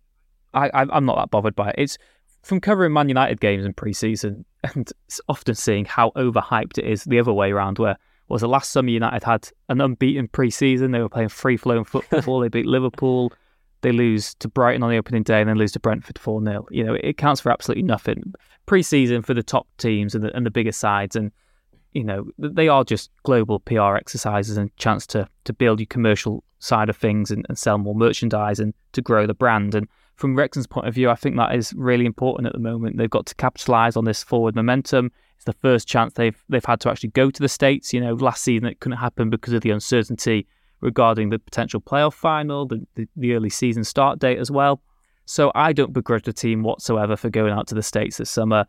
I 0.53 0.69
I'm 0.73 1.05
not 1.05 1.17
that 1.17 1.29
bothered 1.29 1.55
by 1.55 1.69
it. 1.69 1.75
It's 1.77 1.97
from 2.43 2.61
covering 2.61 2.93
Man 2.93 3.09
United 3.09 3.41
games 3.41 3.65
in 3.65 3.73
pre-season 3.73 4.45
and 4.63 4.91
often 5.27 5.55
seeing 5.55 5.85
how 5.85 6.11
overhyped 6.15 6.77
it 6.77 6.85
is 6.85 7.03
the 7.03 7.19
other 7.19 7.33
way 7.33 7.51
around. 7.51 7.79
Where 7.79 7.97
was 8.29 8.41
the 8.41 8.47
last 8.47 8.71
summer 8.71 8.89
United 8.89 9.23
had 9.23 9.49
an 9.69 9.81
unbeaten 9.81 10.27
pre-season. 10.27 10.91
They 10.91 10.99
were 10.99 11.09
playing 11.09 11.29
free-flowing 11.29 11.83
football. 11.85 12.39
they 12.39 12.49
beat 12.49 12.65
Liverpool. 12.65 13.31
They 13.81 13.91
lose 13.91 14.33
to 14.35 14.47
Brighton 14.47 14.83
on 14.83 14.89
the 14.89 14.97
opening 14.97 15.23
day 15.23 15.39
and 15.39 15.49
then 15.49 15.57
lose 15.57 15.71
to 15.73 15.79
Brentford 15.79 16.17
4 16.17 16.43
0. 16.43 16.67
You 16.71 16.83
know, 16.83 16.97
it 17.01 17.17
counts 17.17 17.41
for 17.41 17.51
absolutely 17.51 17.83
nothing. 17.83 18.33
Pre 18.65 18.81
season 18.81 19.21
for 19.21 19.33
the 19.33 19.43
top 19.43 19.67
teams 19.77 20.15
and 20.15 20.23
the, 20.23 20.35
and 20.35 20.45
the 20.45 20.51
bigger 20.51 20.71
sides. 20.71 21.15
And 21.15 21.31
you 21.93 22.03
know, 22.03 22.27
they 22.37 22.67
are 22.67 22.83
just 22.83 23.11
global 23.23 23.59
PR 23.59 23.95
exercises 23.95 24.57
and 24.57 24.75
chance 24.77 25.05
to 25.07 25.27
to 25.45 25.53
build 25.53 25.79
your 25.79 25.87
commercial 25.87 26.43
side 26.59 26.89
of 26.89 26.97
things 26.97 27.31
and, 27.31 27.45
and 27.49 27.57
sell 27.57 27.77
more 27.77 27.95
merchandise 27.95 28.59
and 28.59 28.73
to 28.93 29.01
grow 29.01 29.27
the 29.27 29.33
brand. 29.33 29.75
And 29.75 29.87
from 30.15 30.35
Wrexham's 30.35 30.67
point 30.67 30.87
of 30.87 30.95
view, 30.95 31.09
I 31.09 31.15
think 31.15 31.37
that 31.37 31.55
is 31.55 31.73
really 31.73 32.05
important 32.05 32.47
at 32.47 32.53
the 32.53 32.59
moment. 32.59 32.97
They've 32.97 33.09
got 33.09 33.27
to 33.27 33.35
capitalise 33.35 33.95
on 33.95 34.05
this 34.05 34.23
forward 34.23 34.55
momentum. 34.55 35.11
It's 35.37 35.45
the 35.45 35.53
first 35.53 35.87
chance 35.87 36.13
they've 36.13 36.43
they've 36.49 36.65
had 36.65 36.79
to 36.81 36.89
actually 36.89 37.09
go 37.09 37.31
to 37.31 37.41
the 37.41 37.49
states. 37.49 37.93
You 37.93 38.01
know, 38.01 38.13
last 38.15 38.43
season 38.43 38.67
it 38.67 38.79
couldn't 38.79 38.97
happen 38.97 39.29
because 39.29 39.53
of 39.53 39.61
the 39.61 39.71
uncertainty 39.71 40.47
regarding 40.81 41.29
the 41.29 41.39
potential 41.39 41.81
playoff 41.81 42.13
final, 42.13 42.65
the, 42.65 42.85
the, 42.95 43.07
the 43.15 43.33
early 43.33 43.49
season 43.49 43.83
start 43.83 44.19
date 44.19 44.37
as 44.37 44.51
well. 44.51 44.81
So 45.25 45.51
I 45.55 45.73
don't 45.73 45.93
begrudge 45.93 46.23
the 46.23 46.33
team 46.33 46.63
whatsoever 46.63 47.15
for 47.15 47.29
going 47.29 47.51
out 47.51 47.67
to 47.67 47.75
the 47.75 47.83
states 47.83 48.17
this 48.17 48.29
summer. 48.29 48.65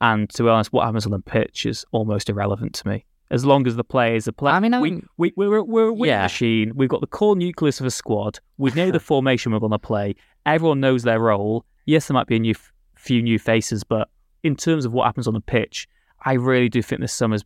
And 0.00 0.28
to 0.30 0.42
be 0.42 0.48
honest, 0.48 0.72
what 0.72 0.84
happens 0.84 1.06
on 1.06 1.12
the 1.12 1.20
pitch 1.20 1.64
is 1.64 1.84
almost 1.92 2.28
irrelevant 2.28 2.74
to 2.74 2.88
me. 2.88 3.04
As 3.30 3.46
long 3.46 3.66
as 3.66 3.76
the 3.76 3.84
players 3.84 4.28
are 4.28 4.32
playing, 4.32 4.56
I 4.56 4.60
mean, 4.60 4.74
I 4.74 4.80
we, 4.80 5.02
we, 5.16 5.32
we're, 5.36 5.62
we're 5.62 5.90
a 5.90 6.06
yeah. 6.06 6.22
machine. 6.24 6.72
We've 6.74 6.88
got 6.88 7.00
the 7.00 7.06
core 7.06 7.34
nucleus 7.34 7.80
of 7.80 7.86
a 7.86 7.90
squad. 7.90 8.40
We 8.58 8.72
know 8.72 8.90
the 8.90 9.00
formation 9.12 9.52
we're 9.52 9.60
going 9.60 9.72
to 9.72 9.78
play. 9.78 10.16
Everyone 10.44 10.80
knows 10.80 11.02
their 11.02 11.18
role. 11.18 11.64
Yes, 11.86 12.08
there 12.08 12.14
might 12.14 12.26
be 12.26 12.36
a 12.36 12.40
new 12.40 12.54
few 12.94 13.22
new 13.22 13.38
faces, 13.38 13.84
but 13.84 14.08
in 14.42 14.54
terms 14.54 14.84
of 14.84 14.92
what 14.92 15.06
happens 15.06 15.26
on 15.26 15.34
the 15.34 15.40
pitch, 15.40 15.88
I 16.22 16.34
really 16.34 16.68
do 16.68 16.82
think 16.82 17.00
this 17.00 17.12
summer's 17.12 17.44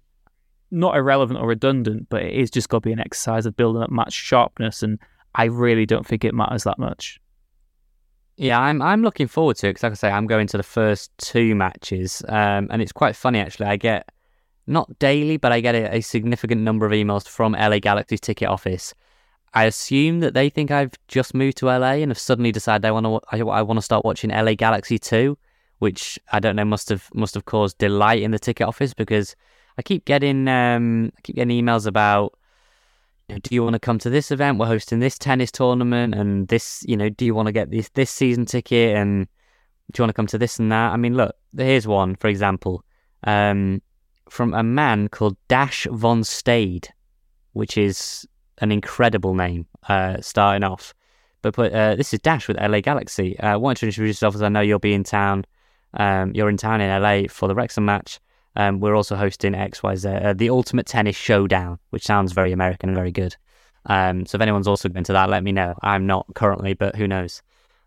not 0.71 0.97
irrelevant 0.97 1.41
or 1.41 1.49
redundant, 1.49 2.09
but 2.09 2.23
it 2.23 2.35
is 2.35 2.51
just 2.51 2.69
got 2.69 2.79
to 2.79 2.89
be 2.89 2.93
an 2.93 3.01
exercise 3.01 3.47
of 3.47 3.57
building 3.57 3.83
up 3.83 3.91
match 3.91 4.13
sharpness, 4.13 4.83
and 4.83 4.99
I 5.35 5.45
really 5.45 5.87
don't 5.87 6.07
think 6.07 6.25
it 6.25 6.35
matters 6.35 6.65
that 6.65 6.79
much. 6.79 7.21
Yeah, 8.37 8.61
I'm 8.61 8.83
I'm 8.83 9.03
looking 9.03 9.29
forward 9.29 9.57
to 9.59 9.69
it 9.69 9.71
because, 9.71 9.83
like 9.83 9.93
I 9.93 9.95
say, 9.95 10.11
I'm 10.11 10.27
going 10.27 10.47
to 10.49 10.57
the 10.57 10.63
first 10.63 11.11
two 11.19 11.55
matches, 11.55 12.23
um, 12.29 12.69
and 12.71 12.83
it's 12.83 12.93
quite 12.93 13.17
funny 13.17 13.39
actually. 13.39 13.67
I 13.67 13.77
get 13.77 14.11
not 14.67 14.99
daily, 14.99 15.37
but 15.37 15.53
I 15.53 15.61
get 15.61 15.75
a, 15.75 15.97
a, 15.97 16.01
significant 16.01 16.61
number 16.61 16.85
of 16.87 16.93
emails 16.93 17.29
from 17.29 17.53
LA 17.53 17.79
Galaxy's 17.79 18.21
ticket 18.21 18.49
office. 18.49 18.95
I 19.55 19.65
assume 19.65 20.21
that 20.21 20.35
they 20.35 20.51
think 20.51 20.73
I've 20.73 20.93
just 21.07 21.35
moved 21.35 21.57
to 21.59 21.67
LA 21.67 21.93
and 21.93 22.11
have 22.11 22.19
suddenly 22.19 22.51
decided 22.51 22.85
I 22.85 22.91
want 22.91 23.07
to 23.07 23.21
I, 23.31 23.39
I 23.39 23.63
want 23.63 23.79
to 23.79 23.83
start 23.83 24.05
watching 24.05 24.31
LA 24.31 24.55
Galaxy 24.55 24.99
two, 24.99 25.39
which 25.79 26.19
I 26.33 26.41
don't 26.41 26.57
know 26.57 26.65
must 26.65 26.89
have 26.89 27.09
must 27.15 27.35
have 27.35 27.45
caused 27.45 27.79
delight 27.79 28.23
in 28.23 28.31
the 28.31 28.39
ticket 28.39 28.67
office 28.67 28.95
because 28.95 29.37
I 29.79 29.83
keep 29.83 30.05
getting 30.05 30.49
um, 30.49 31.13
I 31.17 31.21
keep 31.23 31.37
getting 31.37 31.65
emails 31.65 31.87
about 31.87 32.39
do 33.29 33.55
you 33.55 33.63
want 33.63 33.75
to 33.75 33.81
come 33.81 33.99
to 33.99 34.11
this 34.11 34.31
event? 34.31 34.59
We're 34.59 34.67
hosting 34.67 35.01
this 35.01 35.19
tennis 35.19 35.51
tournament 35.51 36.15
and 36.15 36.47
this, 36.49 36.85
you 36.87 36.97
know, 36.97 37.09
do 37.09 37.25
you 37.25 37.35
want 37.35 37.47
to 37.47 37.53
get 37.53 37.71
this 37.71 37.89
this 37.91 38.11
season 38.11 38.47
ticket 38.47 38.97
and 38.97 39.27
do 39.93 40.01
you 40.01 40.03
want 40.03 40.11
to 40.11 40.15
come 40.15 40.29
to 40.29 40.39
this 40.39 40.59
and 40.59 40.71
that? 40.71 40.93
I 40.93 40.97
mean, 40.97 41.17
look, 41.17 41.35
here's 41.57 41.87
one, 41.87 42.17
for 42.17 42.29
example, 42.29 42.85
um, 43.25 43.83
from 44.29 44.55
a 44.55 44.63
man 44.63 45.09
called 45.09 45.37
Dash 45.49 45.87
von 45.91 46.23
Stade, 46.23 46.89
which 47.53 47.77
is 47.77 48.27
an 48.59 48.73
incredible 48.73 49.35
name, 49.35 49.67
uh, 49.89 50.21
starting 50.21 50.65
off. 50.65 50.95
But, 51.43 51.59
uh, 51.73 51.95
this 51.95 52.13
is 52.13 52.21
Dash 52.21 52.49
with 52.49 52.61
LA 52.61 52.81
Galaxy. 52.81 53.39
Uh, 53.39 53.53
I 53.53 53.57
wanted 53.57 53.81
to 53.81 53.87
introduce 53.87 54.17
yourself 54.17 54.35
as 54.35 54.43
I 54.43 54.49
know 54.49 54.61
you'll 54.61 54.81
be 54.81 54.95
in 54.95 55.05
town. 55.05 55.45
Um, 55.97 56.33
you're 56.35 56.49
in 56.49 56.57
town 56.57 56.81
in 56.81 57.03
LA 57.03 57.23
for 57.29 57.49
the 57.49 57.55
Wrexham 57.55 57.85
match. 57.85 58.21
Um, 58.55 58.81
we're 58.81 58.95
also 58.95 59.17
hosting 59.17 59.53
XYZ, 59.53 60.25
uh, 60.25 60.33
the 60.33 60.51
Ultimate 60.51 60.87
Tennis 60.87 61.17
Showdown, 61.17 61.79
which 61.91 62.05
sounds 62.05 62.33
very 62.33 62.53
American 62.53 62.89
and 62.89 62.97
very 62.97 63.13
good. 63.13 63.37
Um, 63.87 64.27
so 64.27 64.37
if 64.37 64.43
anyone's 64.43 64.69
also 64.69 64.89
going 64.89 65.05
to 65.05 65.13
that, 65.13 65.29
let 65.29 65.45
me 65.45 65.53
know. 65.53 65.75
I'm 65.83 66.07
not 66.07 66.27
currently, 66.35 66.75
but 66.75 66.97
who 66.97 67.07
knows? 67.07 67.43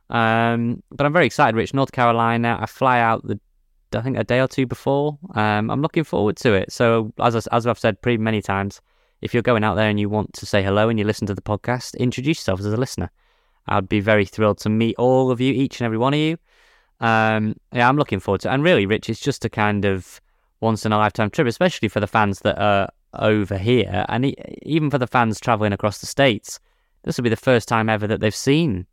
Um, 0.09 0.81
but 0.91 1.05
I'm 1.05 1.13
very 1.13 1.25
excited, 1.25 1.55
Rich. 1.55 1.73
North 1.73 1.91
Carolina. 1.91 2.57
I 2.59 2.65
fly 2.67 2.99
out 2.99 3.25
the, 3.25 3.39
I 3.93 4.01
think 4.01 4.17
a 4.17 4.23
day 4.23 4.39
or 4.39 4.47
two 4.47 4.65
before. 4.65 5.17
Um, 5.35 5.69
I'm 5.69 5.81
looking 5.81 6.03
forward 6.03 6.37
to 6.37 6.53
it. 6.53 6.71
So 6.71 7.13
as 7.19 7.35
I, 7.35 7.55
as 7.55 7.67
I've 7.67 7.79
said 7.79 8.01
pretty 8.01 8.17
many 8.17 8.41
times, 8.41 8.81
if 9.21 9.33
you're 9.33 9.43
going 9.43 9.63
out 9.63 9.75
there 9.75 9.89
and 9.89 9.99
you 9.99 10.07
want 10.07 10.33
to 10.33 10.45
say 10.45 10.63
hello 10.63 10.89
and 10.89 10.97
you 10.97 11.05
listen 11.05 11.27
to 11.27 11.35
the 11.35 11.41
podcast, 11.41 11.97
introduce 11.97 12.39
yourself 12.39 12.59
as 12.59 12.67
a 12.67 12.77
listener. 12.77 13.11
I'd 13.67 13.89
be 13.89 13.99
very 13.99 14.25
thrilled 14.25 14.59
to 14.59 14.69
meet 14.69 14.95
all 14.97 15.29
of 15.29 15.41
you, 15.41 15.53
each 15.53 15.79
and 15.79 15.85
every 15.85 15.97
one 15.97 16.13
of 16.13 16.19
you. 16.19 16.37
Um, 16.99 17.55
yeah, 17.71 17.87
I'm 17.87 17.97
looking 17.97 18.19
forward 18.19 18.41
to 18.41 18.49
it. 18.49 18.53
And 18.53 18.63
really, 18.63 18.85
Rich, 18.85 19.09
it's 19.09 19.19
just 19.19 19.45
a 19.45 19.49
kind 19.49 19.85
of 19.85 20.19
once 20.61 20.85
in 20.85 20.91
a 20.91 20.97
lifetime 20.97 21.29
trip, 21.29 21.47
especially 21.47 21.87
for 21.87 21.99
the 21.99 22.07
fans 22.07 22.39
that 22.41 22.59
are 22.59 22.89
over 23.13 23.57
here, 23.57 24.05
and 24.09 24.35
even 24.63 24.89
for 24.89 24.97
the 24.97 25.07
fans 25.07 25.39
traveling 25.39 25.73
across 25.73 25.99
the 25.99 26.05
states. 26.05 26.59
This 27.03 27.17
will 27.17 27.23
be 27.23 27.29
the 27.29 27.37
first 27.37 27.67
time 27.69 27.89
ever 27.89 28.07
that 28.07 28.19
they've 28.19 28.35
seen 28.35 28.85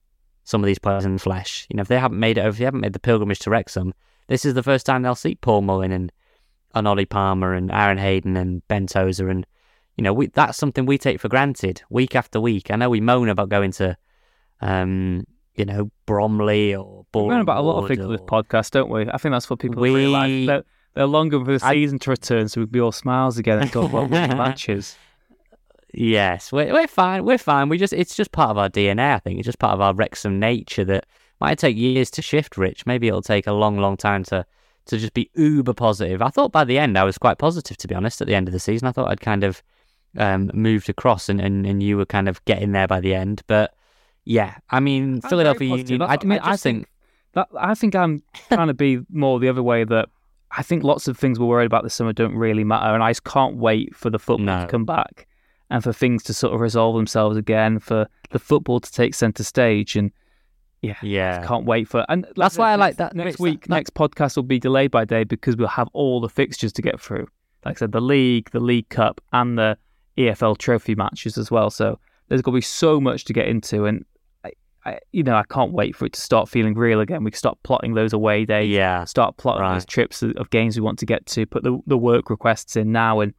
some 0.45 0.63
of 0.63 0.67
these 0.67 0.79
players 0.79 1.05
in 1.05 1.15
the 1.15 1.19
flesh. 1.19 1.67
You 1.69 1.77
know, 1.77 1.81
if 1.81 1.89
they 1.89 1.99
haven't 1.99 2.21
made 2.21 2.39
it, 2.39 2.47
if 2.47 2.59
they 2.59 2.65
haven't 2.65 2.81
made 2.81 2.93
the 2.93 3.01
pilgrimage 3.01 3.41
to 3.41 3.51
Wrexham, 3.51 3.93
this 4.29 4.45
is 4.45 4.55
the 4.55 4.63
first 4.63 4.87
time 4.87 5.03
they'll 5.03 5.17
see 5.17 5.35
Paul 5.35 5.63
Mullin 5.63 5.91
and, 5.91 6.13
and 6.75 6.87
Ollie 6.87 7.05
Palmer 7.05 7.53
and 7.53 7.71
Aaron 7.73 7.99
Hayden 7.99 8.37
and 8.37 8.67
Ben 8.69 8.87
Tozer 8.87 9.29
and 9.29 9.45
you 9.97 10.03
know, 10.03 10.13
we, 10.13 10.27
that's 10.27 10.59
something 10.59 10.85
we 10.85 10.99
take 10.99 11.21
for 11.21 11.29
granted 11.29 11.83
week 11.89 12.15
after 12.15 12.41
week. 12.41 12.71
I 12.71 12.77
know 12.77 12.91
we 12.91 13.01
moan 13.01 13.29
about 13.29 13.49
going 13.49 13.73
to, 13.73 13.97
um, 14.61 15.27
you 15.57 15.65
know, 15.65 15.91
Bromley 16.07 16.75
or 16.75 17.05
We 17.15 17.21
learn 17.23 17.41
about 17.41 17.59
a 17.59 17.63
lot 17.63 17.83
of 17.83 17.89
things 17.89 18.01
on 18.05 18.13
this 18.13 18.21
or- 18.21 18.27
podcast, 18.27 18.71
don't 18.73 18.91
we? 18.91 19.09
I 19.09 19.17
think 19.19 19.33
that's 19.33 19.49
what 19.51 19.59
people 19.59 19.81
We- 19.83 19.95
realise. 19.95 20.47
They're, 20.47 20.65
they're 20.95 21.07
longer 21.07 21.39
for 21.45 21.59
the 21.59 21.65
I- 21.67 21.73
season 21.75 21.99
to 22.01 22.11
return, 22.11 22.49
so 22.49 22.61
we'd 22.61 22.73
be 22.73 22.81
all 22.81 22.93
smiles 22.93 23.39
again 23.39 23.59
and 23.61 23.71
talk 23.73 23.91
about 23.93 24.11
matches. 24.11 24.97
Yes, 25.95 26.53
we're 26.53 26.73
we're 26.73 26.87
fine. 26.89 27.25
We're 27.25 27.39
fine. 27.39 27.69
We 27.69 27.79
just 27.79 27.93
it's 27.93 28.15
just 28.15 28.33
part 28.33 28.51
of 28.51 28.59
our 28.59 28.69
DNA. 28.69 29.15
I 29.15 29.19
think 29.19 29.39
it's 29.39 29.47
just 29.47 29.59
part 29.59 29.73
of 29.73 29.81
our 29.81 29.95
Wrexham 29.95 30.39
nature 30.39 30.85
that 30.85 31.07
might 31.41 31.59
take 31.59 31.77
years 31.77 32.11
to 32.13 32.23
shift. 32.23 32.57
Rich, 32.59 32.85
maybe 32.87 33.09
it'll 33.09 33.23
take 33.23 33.47
a 33.47 33.53
long, 33.53 33.79
long 33.79 33.97
time 33.97 34.23
to 34.25 34.45
to 34.87 34.99
just 34.99 35.15
be 35.15 35.31
uber 35.35 35.73
positive. 35.75 36.21
I 36.23 36.29
thought 36.29 36.53
by 36.53 36.65
the 36.65 36.79
end 36.79 36.99
I 36.99 37.05
was 37.05 37.17
quite 37.19 37.39
positive, 37.39 37.77
to 37.79 37.89
be 37.89 37.95
honest. 37.95 38.21
At 38.21 38.27
the 38.27 38.35
end 38.35 38.47
of 38.49 38.53
the 38.53 38.61
season, 38.61 38.87
I 38.89 38.93
thought 38.93 39.09
I'd 39.11 39.21
kind 39.23 39.43
of 39.43 39.63
um, 40.19 40.51
moved 40.53 40.89
across, 40.91 41.29
and, 41.29 41.41
and 41.41 41.67
and 41.67 41.83
you 41.83 41.97
were 41.97 42.07
kind 42.07 42.29
of 42.29 42.45
getting 42.45 42.73
there 42.73 42.89
by 42.89 43.01
the 43.01 43.15
end. 43.15 43.43
But 43.47 43.73
yeah, 44.27 44.57
I 44.69 44.81
mean, 44.81 45.21
I'm 45.25 45.31
Philadelphia. 45.31 45.77
Union. 45.77 46.03
I, 46.03 46.17
I 46.21 46.25
mean, 46.25 46.39
I 46.41 46.49
I 46.49 46.51
just 46.53 46.63
think 46.65 46.87
That, 47.33 47.49
I 47.59 47.75
think 47.75 47.95
I'm 47.95 48.23
trying 48.49 48.67
to 48.69 48.75
be 48.75 49.01
more 49.11 49.41
the 49.41 49.49
other 49.49 49.63
way 49.63 49.85
that 49.85 50.09
I 50.51 50.63
think 50.63 50.85
lots 50.85 51.09
of 51.09 51.17
things 51.17 51.39
we're 51.41 51.47
worried 51.47 51.67
about 51.67 51.83
this 51.85 51.95
summer 51.95 52.13
don't 52.13 52.35
really 52.35 52.65
matter, 52.65 52.93
and 52.95 53.03
I 53.03 53.11
just 53.11 53.25
can't 53.25 53.57
wait 53.57 53.95
for 53.97 54.11
the 54.11 54.19
football 54.19 54.45
No. 54.47 54.61
to 54.63 54.67
come 54.67 54.85
back 54.85 55.27
and 55.71 55.83
for 55.83 55.93
things 55.93 56.23
to 56.25 56.35
sort 56.35 56.55
of 56.55 56.61
resolve 56.61 56.95
themselves 56.97 57.37
again, 57.37 57.79
for 57.79 58.07
the 58.31 58.39
football 58.39 58.81
to 58.81 58.93
take 58.93 59.15
centre 59.15 59.43
stage, 59.45 59.97
and 59.97 60.11
yeah, 60.83 60.95
Yeah. 61.03 61.45
can't 61.47 61.65
wait 61.65 61.89
for. 61.89 62.05
And 62.09 62.27
That's 62.37 62.57
why 62.59 62.73
I 62.73 62.77
like 62.77 62.97
that- 62.97 63.15
Next 63.17 63.39
week, 63.41 63.63
that- 63.63 63.71
next 63.71 63.95
podcast 63.95 64.37
will 64.37 64.43
be 64.45 64.59
delayed 64.61 64.91
by 64.91 65.05
day 65.05 65.25
because 65.25 65.57
we'll 65.57 65.69
have 65.69 65.89
all 65.93 66.21
the 66.21 66.29
fixtures 66.29 66.73
to 66.75 66.83
get 66.83 67.01
through. 67.01 67.27
Like 67.65 67.77
I 67.77 67.81
said, 67.81 67.93
the 67.93 68.01
league, 68.01 68.51
the 68.53 68.61
League 68.61 68.89
Cup, 68.91 69.21
and 69.33 69.59
the 69.59 69.77
EFL 70.17 70.55
Trophy 70.57 70.95
matches 70.95 71.37
as 71.37 71.51
well. 71.51 71.69
So 71.71 71.99
there's 72.29 72.43
going 72.43 72.53
to 72.55 72.57
be 72.59 72.61
so 72.63 73.01
much 73.01 73.25
to 73.25 73.33
get 73.33 73.49
into, 73.49 73.85
and 73.87 74.05
I, 74.87 74.99
you 75.13 75.23
know, 75.23 75.35
I 75.35 75.43
can't 75.51 75.73
wait 75.73 75.97
for 75.97 76.07
it 76.07 76.13
to 76.13 76.21
start 76.21 76.49
feeling 76.49 76.75
real 76.75 77.01
again. 77.01 77.25
We 77.25 77.31
can 77.33 77.39
start 77.39 77.59
plotting 77.65 77.95
those 77.95 78.13
away 78.13 78.45
days, 78.45 78.71
yeah, 78.71 79.05
start 79.05 79.37
plotting 79.37 79.63
Right. 79.63 79.75
those 79.75 79.87
trips 79.87 80.23
of, 80.23 80.31
of 80.37 80.51
games 80.51 80.77
we 80.77 80.83
want 80.83 80.99
to 81.01 81.07
get 81.07 81.27
to, 81.27 81.45
put 81.47 81.63
the 81.65 81.79
the 81.87 81.99
work 81.99 82.31
requests 82.31 82.77
in 82.77 82.93
now, 82.93 83.21
and 83.21 83.35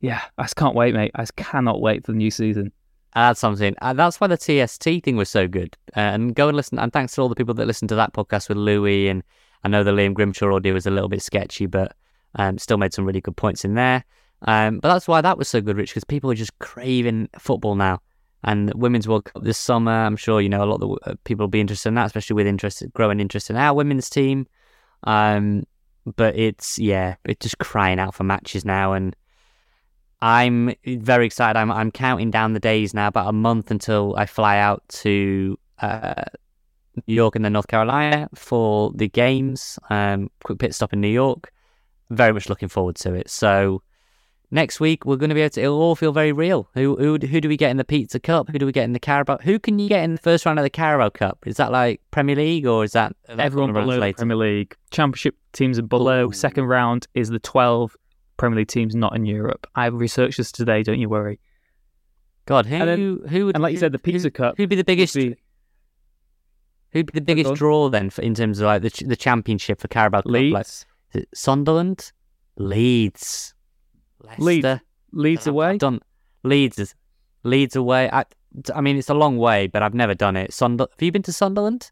yeah, 0.00 0.20
I 0.38 0.42
just 0.44 0.56
can't 0.56 0.74
wait, 0.74 0.94
mate. 0.94 1.10
I 1.14 1.22
just 1.22 1.36
cannot 1.36 1.80
wait 1.80 2.04
for 2.04 2.12
the 2.12 2.18
new 2.18 2.30
season. 2.30 2.72
That's 3.14 3.40
something. 3.40 3.74
Uh, 3.80 3.92
that's 3.92 4.20
why 4.20 4.26
the 4.26 4.36
TST 4.36 5.04
thing 5.04 5.16
was 5.16 5.28
so 5.28 5.46
good. 5.46 5.76
Uh, 5.96 6.00
and 6.00 6.34
go 6.34 6.48
and 6.48 6.56
listen. 6.56 6.78
And 6.78 6.92
thanks 6.92 7.14
to 7.14 7.22
all 7.22 7.28
the 7.28 7.36
people 7.36 7.54
that 7.54 7.66
listened 7.66 7.88
to 7.90 7.94
that 7.94 8.12
podcast 8.12 8.48
with 8.48 8.58
Louis. 8.58 9.08
And 9.08 9.22
I 9.62 9.68
know 9.68 9.84
the 9.84 9.92
Liam 9.92 10.14
Grimshaw 10.14 10.52
audio 10.54 10.74
was 10.74 10.86
a 10.86 10.90
little 10.90 11.08
bit 11.08 11.22
sketchy, 11.22 11.66
but 11.66 11.96
um, 12.34 12.58
still 12.58 12.76
made 12.76 12.92
some 12.92 13.04
really 13.06 13.20
good 13.20 13.36
points 13.36 13.64
in 13.64 13.74
there. 13.74 14.04
Um, 14.42 14.80
but 14.80 14.92
that's 14.92 15.06
why 15.06 15.20
that 15.20 15.38
was 15.38 15.48
so 15.48 15.60
good, 15.60 15.76
Rich, 15.76 15.90
because 15.90 16.04
people 16.04 16.30
are 16.30 16.34
just 16.34 16.58
craving 16.58 17.28
football 17.38 17.76
now. 17.76 18.00
And 18.44 18.72
Women's 18.74 19.08
World 19.08 19.24
Cup 19.24 19.42
this 19.42 19.58
summer, 19.58 19.90
I'm 19.90 20.16
sure 20.16 20.40
you 20.40 20.48
know 20.48 20.62
a 20.62 20.66
lot 20.66 20.82
of 20.82 20.98
uh, 21.06 21.14
people 21.24 21.44
will 21.44 21.50
be 21.50 21.60
interested 21.60 21.88
in 21.88 21.94
that, 21.94 22.06
especially 22.06 22.34
with 22.34 22.46
interest, 22.46 22.82
growing 22.92 23.18
interest 23.18 23.50
in 23.50 23.56
our 23.56 23.74
women's 23.74 24.10
team. 24.10 24.46
Um, 25.04 25.64
but 26.16 26.36
it's 26.36 26.78
yeah, 26.78 27.16
it's 27.24 27.42
just 27.42 27.58
crying 27.58 27.98
out 27.98 28.14
for 28.14 28.24
matches 28.24 28.64
now, 28.64 28.92
and 28.92 29.16
I'm 30.20 30.74
very 30.84 31.26
excited. 31.26 31.58
I'm 31.58 31.72
I'm 31.72 31.90
counting 31.90 32.30
down 32.30 32.52
the 32.52 32.60
days 32.60 32.92
now, 32.92 33.08
about 33.08 33.28
a 33.28 33.32
month 33.32 33.70
until 33.70 34.14
I 34.16 34.26
fly 34.26 34.58
out 34.58 34.82
to 34.88 35.58
uh, 35.80 36.24
New 37.06 37.14
York 37.14 37.36
and 37.36 37.44
then 37.44 37.54
North 37.54 37.68
Carolina 37.68 38.28
for 38.34 38.92
the 38.94 39.08
games. 39.08 39.78
Um, 39.90 40.30
quick 40.44 40.58
pit 40.58 40.74
stop 40.74 40.92
in 40.92 41.00
New 41.00 41.08
York. 41.08 41.50
Very 42.10 42.32
much 42.32 42.48
looking 42.48 42.68
forward 42.68 42.96
to 42.96 43.14
it. 43.14 43.30
So 43.30 43.82
next 44.54 44.80
week 44.80 45.04
we're 45.04 45.16
going 45.16 45.28
to 45.28 45.34
be 45.34 45.42
able 45.42 45.50
to. 45.50 45.62
It'll 45.62 45.80
all 45.82 45.94
feel 45.96 46.12
very 46.12 46.32
real. 46.32 46.68
Who 46.74 46.96
who 46.96 47.18
who 47.26 47.40
do 47.40 47.48
we 47.48 47.56
get 47.58 47.70
in 47.70 47.76
the 47.76 47.84
Pizza 47.84 48.18
Cup? 48.20 48.48
Who 48.48 48.58
do 48.58 48.64
we 48.66 48.72
get 48.72 48.84
in 48.84 48.92
the 48.94 48.98
Carabao? 49.00 49.38
Who 49.42 49.58
can 49.58 49.78
you 49.78 49.88
get 49.88 50.02
in 50.04 50.12
the 50.12 50.20
first 50.20 50.46
round 50.46 50.58
of 50.58 50.62
the 50.62 50.70
Carabao 50.70 51.10
Cup? 51.10 51.38
Is 51.46 51.56
that 51.58 51.70
like 51.72 52.00
Premier 52.10 52.36
League 52.36 52.66
or 52.66 52.84
is 52.84 52.92
that 52.92 53.14
Everyone 53.28 53.72
below 53.72 53.94
the 53.94 54.00
later? 54.00 54.16
Premier 54.18 54.36
League. 54.36 54.74
Championship 54.90 55.36
teams 55.52 55.78
are 55.78 55.82
below. 55.82 56.28
Ooh. 56.28 56.32
Second 56.32 56.64
round 56.64 57.06
is 57.14 57.28
the 57.28 57.38
12 57.40 57.96
Premier 58.36 58.58
League 58.58 58.68
teams 58.68 58.94
not 58.94 59.14
in 59.14 59.26
Europe. 59.26 59.66
I've 59.74 59.94
researched 59.94 60.38
this 60.38 60.50
today, 60.52 60.82
don't 60.82 60.98
you 60.98 61.08
worry. 61.08 61.38
God, 62.46 62.66
who 62.66 62.74
And 62.76 62.88
then- 62.88 63.20
who 63.28 63.46
would 63.46 63.56
And 63.56 63.62
like 63.62 63.72
you 63.72 63.76
who- 63.76 63.80
said, 63.80 63.92
the 63.92 63.98
Pizza 63.98 64.26
who, 64.28 64.30
Cup. 64.32 64.56
Who'd 64.56 64.68
be 64.68 64.76
the 64.76 64.84
biggest? 64.84 65.14
be 65.14 65.36
Who'd 66.92 67.06
be 67.12 67.18
the 67.18 67.24
biggest 67.24 67.54
draw 67.54 67.88
then 67.88 68.08
for, 68.10 68.22
in 68.22 68.34
terms 68.34 68.60
of 68.60 68.66
like 68.66 68.82
the 68.82 69.04
the 69.06 69.16
championship 69.16 69.80
for 69.80 69.88
Carabao 69.88 70.18
Cup? 70.22 70.26
Like, 70.26 70.42
Leeds. 70.52 70.86
Sunderland, 71.34 72.12
Leeds, 72.56 73.53
Leicester. 74.24 74.42
Leeds. 74.44 74.66
Leeds 75.12 75.40
I've- 75.42 75.50
I've 75.50 75.54
away. 75.54 75.78
done 75.78 76.00
Leeds. 76.42 76.78
is- 76.78 76.94
Leeds 77.44 77.76
away. 77.76 78.08
I, 78.12 78.24
I 78.74 78.80
mean, 78.80 78.96
it's 78.96 79.10
a 79.10 79.14
long 79.14 79.36
way, 79.36 79.66
but 79.66 79.82
I've 79.82 79.94
never 79.94 80.14
done 80.14 80.36
it. 80.36 80.52
Sunder, 80.52 80.86
have 80.90 81.02
you 81.02 81.12
been 81.12 81.22
to 81.22 81.32
Sunderland? 81.32 81.90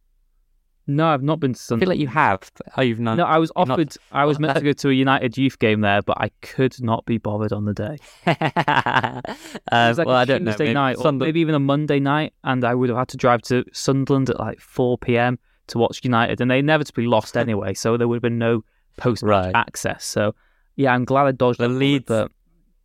No, 0.86 1.06
I've 1.06 1.22
not 1.22 1.38
been 1.38 1.52
to 1.52 1.58
I 1.58 1.60
Sunderland. 1.60 1.80
feel 1.82 1.88
like 1.90 2.00
you 2.00 2.08
have. 2.08 2.50
Oh, 2.76 2.82
you've 2.82 2.98
not. 2.98 3.16
No, 3.16 3.24
I 3.24 3.38
was 3.38 3.52
you've 3.56 3.68
not- 3.68 3.74
offered. 3.78 3.96
I 4.10 4.24
was 4.24 4.38
meant 4.40 4.56
to 4.58 4.64
go 4.64 4.72
to 4.72 4.88
a 4.88 4.92
United 4.92 5.36
youth 5.38 5.58
game 5.58 5.80
there, 5.80 6.02
but 6.02 6.16
I 6.20 6.30
could 6.40 6.74
not 6.82 7.04
be 7.04 7.18
bothered 7.18 7.52
on 7.52 7.64
the 7.66 7.74
day. 7.74 7.98
uh, 8.26 9.94
like 9.96 10.06
well, 10.06 10.16
I 10.16 10.24
don't 10.24 10.42
know. 10.44 10.50
Tuesday 10.52 10.64
maybe 10.66 10.74
night, 10.74 10.98
Sunder- 10.98 11.24
maybe 11.24 11.40
even 11.40 11.54
a 11.54 11.60
Monday 11.60 12.00
night, 12.00 12.32
and 12.44 12.64
I 12.64 12.74
would 12.74 12.88
have 12.88 12.98
had 12.98 13.08
to 13.08 13.16
drive 13.16 13.42
to 13.42 13.64
Sunderland 13.72 14.30
at 14.30 14.38
like 14.40 14.60
4 14.60 14.98
p.m. 14.98 15.38
to 15.68 15.78
watch 15.78 16.00
United, 16.04 16.40
and 16.40 16.50
they 16.50 16.58
inevitably 16.58 17.06
lost 17.06 17.36
anyway, 17.36 17.74
so 17.74 17.96
there 17.96 18.08
would 18.08 18.16
have 18.16 18.22
been 18.22 18.38
no 18.38 18.64
post 18.96 19.22
Right. 19.22 19.54
access. 19.54 20.04
So, 20.04 20.34
yeah, 20.76 20.92
I'm 20.94 21.04
glad 21.04 21.26
I 21.26 21.32
dodged 21.32 21.58
The 21.60 21.68
Leeds- 21.68 22.04
but 22.06 22.30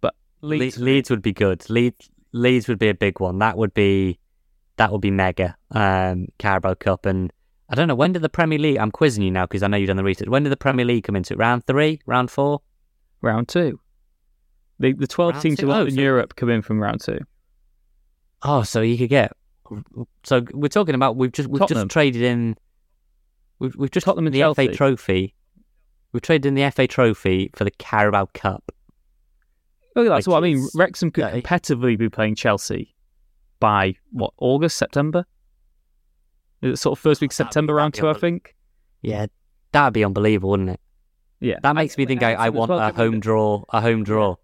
but 0.02 0.16
Le- 0.42 0.56
Leeds, 0.56 0.78
Leeds, 0.78 1.10
would 1.10 1.22
be 1.22 1.34
good. 1.34 1.68
Leeds, 1.70 2.10
Leeds 2.34 2.68
would 2.68 2.80
be 2.80 2.90
a 2.90 2.94
big 2.94 3.20
one. 3.20 3.40
That 3.40 3.58
would 3.58 3.74
be 3.74 4.20
that 4.78 4.92
would 4.92 5.02
be 5.02 5.12
mega. 5.12 5.56
Um, 5.72 6.28
Carabao 6.38 6.76
Cup 6.76 7.06
and 7.06 7.32
I 7.70 7.76
don't 7.76 7.88
know 7.88 7.96
when 7.96 8.14
did 8.14 8.22
the 8.22 8.30
Premier 8.30 8.60
League. 8.60 8.78
I'm 8.78 8.92
quizzing 8.92 9.24
you 9.24 9.32
now 9.32 9.46
because 9.46 9.64
I 9.64 9.68
know 9.68 9.78
you've 9.78 9.88
done 9.88 9.98
the 9.98 10.04
research. 10.04 10.28
When 10.30 10.44
did 10.44 10.52
the 10.52 10.58
Premier 10.58 10.86
League 10.86 11.04
come 11.04 11.16
into 11.16 11.34
it? 11.34 11.38
Round 11.40 11.66
three, 11.66 12.00
round 12.06 12.30
four. 12.32 12.62
round 13.22 13.48
two. 13.48 13.80
The 14.80 14.94
the 14.94 15.08
12 15.08 15.34
Round 15.34 15.42
teams 15.42 15.58
two? 15.60 15.72
Oh, 15.72 15.86
in 15.86 15.92
so- 15.96 16.02
Europe 16.02 16.36
come 16.36 16.50
in 16.50 16.62
from 16.62 16.80
round 16.80 17.02
two. 17.02 17.20
Oh, 18.44 18.62
so 18.64 18.82
you 18.82 18.98
could 18.98 19.10
get. 19.10 19.32
So 20.24 20.46
we're 20.54 20.68
talking 20.70 20.96
about 20.96 21.16
we've 21.18 21.32
just 21.32 21.50
we've 21.50 21.60
Tottenham. 21.60 21.86
just 21.88 21.94
traded 21.94 22.22
in. 22.22 22.56
We've 23.60 23.76
we've 23.76 23.92
just 23.92 24.06
Tottenham 24.06 24.28
and 24.28 24.36
the 24.36 24.54
FA 24.54 24.68
Trophy. 24.72 25.34
We've 26.12 26.22
traded 26.22 26.45
in 26.47 26.55
the 26.55 26.70
FA 26.72 26.88
Trophy 26.88 27.51
for 27.55 27.64
the 27.64 27.72
Carabao 27.72 28.30
Cup. 28.34 28.72
That's 29.95 30.28
what 30.28 30.38
I 30.38 30.41
mean. 30.41 30.68
Wrexham 30.76 31.12
could 31.12 31.22
yeah, 31.22 31.39
competitively 31.39 31.97
be 31.97 32.10
playing 32.10 32.36
Chelsea 32.36 32.95
by 33.60 33.95
what 34.12 34.34
August, 34.38 34.78
September. 34.78 35.26
Is 36.62 36.74
it 36.74 36.78
sort 36.78 36.97
of 36.97 37.01
first 37.01 37.22
week 37.22 37.32
That'd 37.32 37.47
be- 37.47 37.49
September 37.49 37.74
round 37.74 37.93
two, 37.93 38.08
I 38.08 38.14
think. 38.14 38.55
Yeah, 39.01 39.28
that'd 39.72 39.93
be 39.93 40.03
unbelievable, 40.03 40.51
wouldn't 40.51 40.70
it? 40.70 40.80
Yeah, 41.39 41.60
That 41.62 41.76
makes 41.76 41.97
me 41.97 42.05
think 42.08 42.24
I, 42.24 42.34
I 42.34 42.49
want 42.49 42.70
well, 42.70 42.80
a 42.80 42.91
home 42.91 43.20
draw, 43.20 43.64
a 43.70 43.80
home 43.80 44.03
draw 44.03 44.36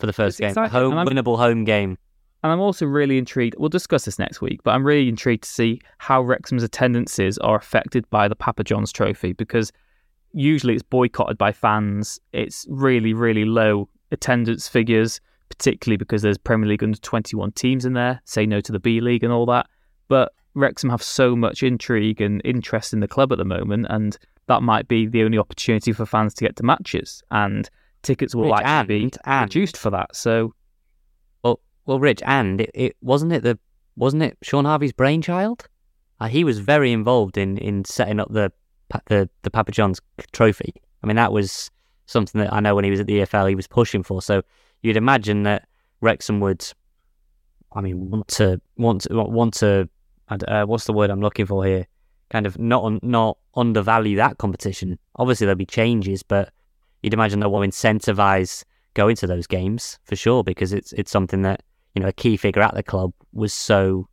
for 0.00 0.06
the 0.06 0.12
first 0.12 0.40
It's 0.40 0.54
game, 0.54 0.64
a 0.64 0.68
home 0.68 0.94
winnable 0.94 1.36
home 1.36 1.64
game. 1.64 1.96
And 2.42 2.52
I'm 2.52 2.60
also 2.60 2.86
really 2.86 3.18
intrigued. 3.18 3.56
We'll 3.58 3.68
discuss 3.68 4.04
this 4.04 4.18
next 4.18 4.40
week, 4.40 4.60
but 4.64 4.72
I'm 4.72 4.84
really 4.84 5.08
intrigued 5.08 5.44
to 5.44 5.48
see 5.48 5.80
how 5.98 6.22
Wrexham's 6.22 6.62
attendances 6.62 7.38
are 7.38 7.56
affected 7.56 8.08
by 8.10 8.28
the 8.28 8.36
Papa 8.36 8.64
John's 8.64 8.92
Trophy 8.92 9.32
because 9.32 9.72
usually 10.32 10.74
it's 10.74 10.82
boycotted 10.82 11.38
by 11.38 11.52
fans. 11.52 12.18
It's 12.32 12.66
really, 12.68 13.12
really 13.14 13.44
low 13.44 13.88
attendance 14.12 14.68
figures, 14.68 15.20
particularly 15.48 15.96
because 15.96 16.22
there's 16.22 16.38
Premier 16.38 16.68
League 16.68 16.82
under 16.82 16.98
21 16.98 17.52
teams 17.52 17.84
in 17.84 17.92
there. 17.94 18.20
Say 18.24 18.46
no 18.46 18.60
to 18.60 18.72
the 18.72 18.78
B 18.80 19.00
League 19.00 19.24
and 19.24 19.32
all 19.32 19.46
that. 19.46 19.66
But 20.08 20.32
Wrexham 20.54 20.90
have 20.90 21.02
so 21.02 21.36
much 21.36 21.62
intrigue 21.62 22.20
and 22.20 22.40
interest 22.44 22.92
in 22.92 23.00
the 23.00 23.08
club 23.08 23.32
at 23.32 23.38
the 23.38 23.44
moment, 23.44 23.86
and 23.90 24.16
that 24.46 24.62
might 24.62 24.88
be 24.88 25.06
the 25.06 25.22
only 25.22 25.38
opportunity 25.38 25.92
for 25.92 26.06
fans 26.06 26.34
to 26.34 26.44
get 26.44 26.56
to 26.56 26.62
matches. 26.62 27.22
And 27.30 27.68
tickets 28.02 28.34
will 28.34 28.44
Rich, 28.44 28.62
likely 28.64 28.98
be 28.98 29.02
and- 29.04 29.18
and- 29.24 29.44
reduced 29.54 29.76
for 29.76 29.90
that. 29.90 30.14
So 30.16 30.54
Well, 31.44 31.60
well, 31.86 32.00
Rich, 32.00 32.22
and 32.24 32.60
it, 32.62 32.70
it 32.74 32.96
wasn't 33.00 33.32
it 33.32 33.42
the 33.42 33.58
wasn't 33.96 34.22
it 34.22 34.38
Shaun 34.42 34.64
Harvey's 34.64 34.92
brainchild? 34.92 35.68
Uh, 36.20 36.28
he 36.28 36.44
was 36.44 36.58
very 36.60 36.92
involved 36.92 37.36
in, 37.36 37.58
in 37.58 37.84
setting 37.84 38.18
up 38.20 38.32
the 38.32 38.50
the 39.06 39.28
the 39.42 39.50
Papa 39.50 39.72
John's 39.72 40.00
trophy. 40.32 40.74
I 41.02 41.06
mean, 41.06 41.16
that 41.16 41.32
was 41.32 41.70
something 42.06 42.40
that 42.40 42.52
I 42.52 42.60
know 42.60 42.74
when 42.74 42.84
he 42.84 42.90
was 42.90 43.00
at 43.00 43.06
the 43.06 43.20
EFL 43.20 43.48
he 43.48 43.54
was 43.54 43.66
pushing 43.66 44.02
for. 44.02 44.20
So 44.22 44.42
you'd 44.82 44.96
imagine 44.96 45.42
that 45.44 45.68
Wrexham 46.00 46.40
would, 46.40 46.64
I 47.72 47.80
mean, 47.80 48.10
want 48.10 48.28
to 48.28 48.60
want 48.76 49.02
to 49.02 49.14
want 49.14 49.54
to. 49.54 49.88
Uh, 50.30 50.64
what's 50.64 50.84
the 50.84 50.92
word 50.92 51.10
I'm 51.10 51.20
looking 51.20 51.46
for 51.46 51.64
here? 51.64 51.86
Kind 52.30 52.46
of 52.46 52.58
not 52.58 53.02
not 53.02 53.38
undervalue 53.54 54.16
that 54.16 54.38
competition. 54.38 54.98
Obviously 55.16 55.46
there'll 55.46 55.56
be 55.56 55.66
changes, 55.66 56.22
but 56.22 56.52
you'd 57.02 57.14
imagine 57.14 57.40
that 57.40 57.48
will 57.48 57.60
incentivize 57.60 58.64
going 58.94 59.16
to 59.16 59.26
those 59.26 59.46
games 59.46 59.98
for 60.04 60.16
sure 60.16 60.42
because 60.42 60.72
it's 60.72 60.92
it's 60.94 61.10
something 61.10 61.42
that 61.42 61.62
you 61.94 62.02
know 62.02 62.08
a 62.08 62.12
key 62.12 62.36
figure 62.36 62.62
at 62.62 62.74
the 62.74 62.82
club 62.82 63.12
was 63.32 63.54
so 63.54 64.08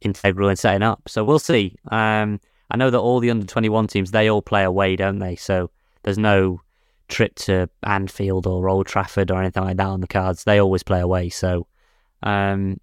integral 0.00 0.48
in 0.48 0.56
setting 0.56 0.82
up. 0.82 1.02
So 1.08 1.24
we'll 1.24 1.38
see. 1.38 1.76
Um, 1.90 2.40
I 2.70 2.76
know 2.76 2.90
that 2.90 2.98
all 2.98 3.20
the 3.20 3.30
under 3.30 3.46
twenty 3.46 3.68
one 3.68 3.86
teams 3.86 4.10
they 4.10 4.28
all 4.28 4.42
play 4.42 4.64
away, 4.64 4.96
don't 4.96 5.18
they? 5.18 5.36
So 5.36 5.70
there's 6.02 6.18
no 6.18 6.60
trip 7.08 7.34
to 7.34 7.68
Anfield 7.82 8.46
or 8.46 8.68
Old 8.68 8.86
Trafford 8.86 9.30
or 9.30 9.40
anything 9.40 9.64
like 9.64 9.76
that 9.76 9.86
on 9.86 10.00
the 10.00 10.06
cards. 10.06 10.44
They 10.44 10.60
always 10.60 10.82
play 10.82 11.00
away, 11.00 11.28
so 11.28 11.66
um, 12.22 12.80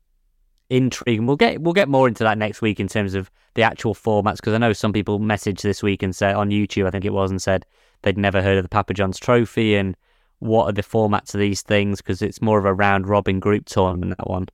intriguing. 0.69 1.25
We'll 1.25 1.37
get 1.37 1.61
we'll 1.61 1.73
get 1.73 1.89
more 1.89 2.07
into 2.07 2.23
that 2.23 2.37
next 2.37 2.61
week 2.61 2.79
in 2.79 2.87
terms 2.87 3.13
of 3.13 3.31
the 3.55 3.63
actual 3.63 3.95
formats 3.95 4.35
because 4.37 4.53
I 4.53 4.59
know 4.59 4.73
some 4.73 4.93
people 4.93 5.19
messaged 5.19 5.61
this 5.61 5.81
week 5.81 6.03
and 6.03 6.15
said 6.15 6.35
on 6.35 6.49
YouTube, 6.49 6.85
I 6.85 6.91
think 6.91 7.05
it 7.05 7.13
was, 7.13 7.31
and 7.31 7.41
said 7.41 7.65
they'd 8.03 8.17
never 8.17 8.41
heard 8.41 8.57
of 8.57 8.63
the 8.63 8.69
Papa 8.69 8.93
John's 8.93 9.19
Trophy 9.19 9.75
and 9.75 9.95
what 10.39 10.65
are 10.65 10.73
the 10.73 10.83
formats 10.83 11.33
of 11.33 11.39
these 11.39 11.63
things 11.63 11.99
because 11.99 12.21
it's 12.21 12.41
more 12.41 12.59
of 12.59 12.65
a 12.65 12.73
round 12.73 13.07
robin 13.07 13.39
group 13.39 13.65
tournament 13.65 14.15
that 14.17 14.29
one. 14.29 14.47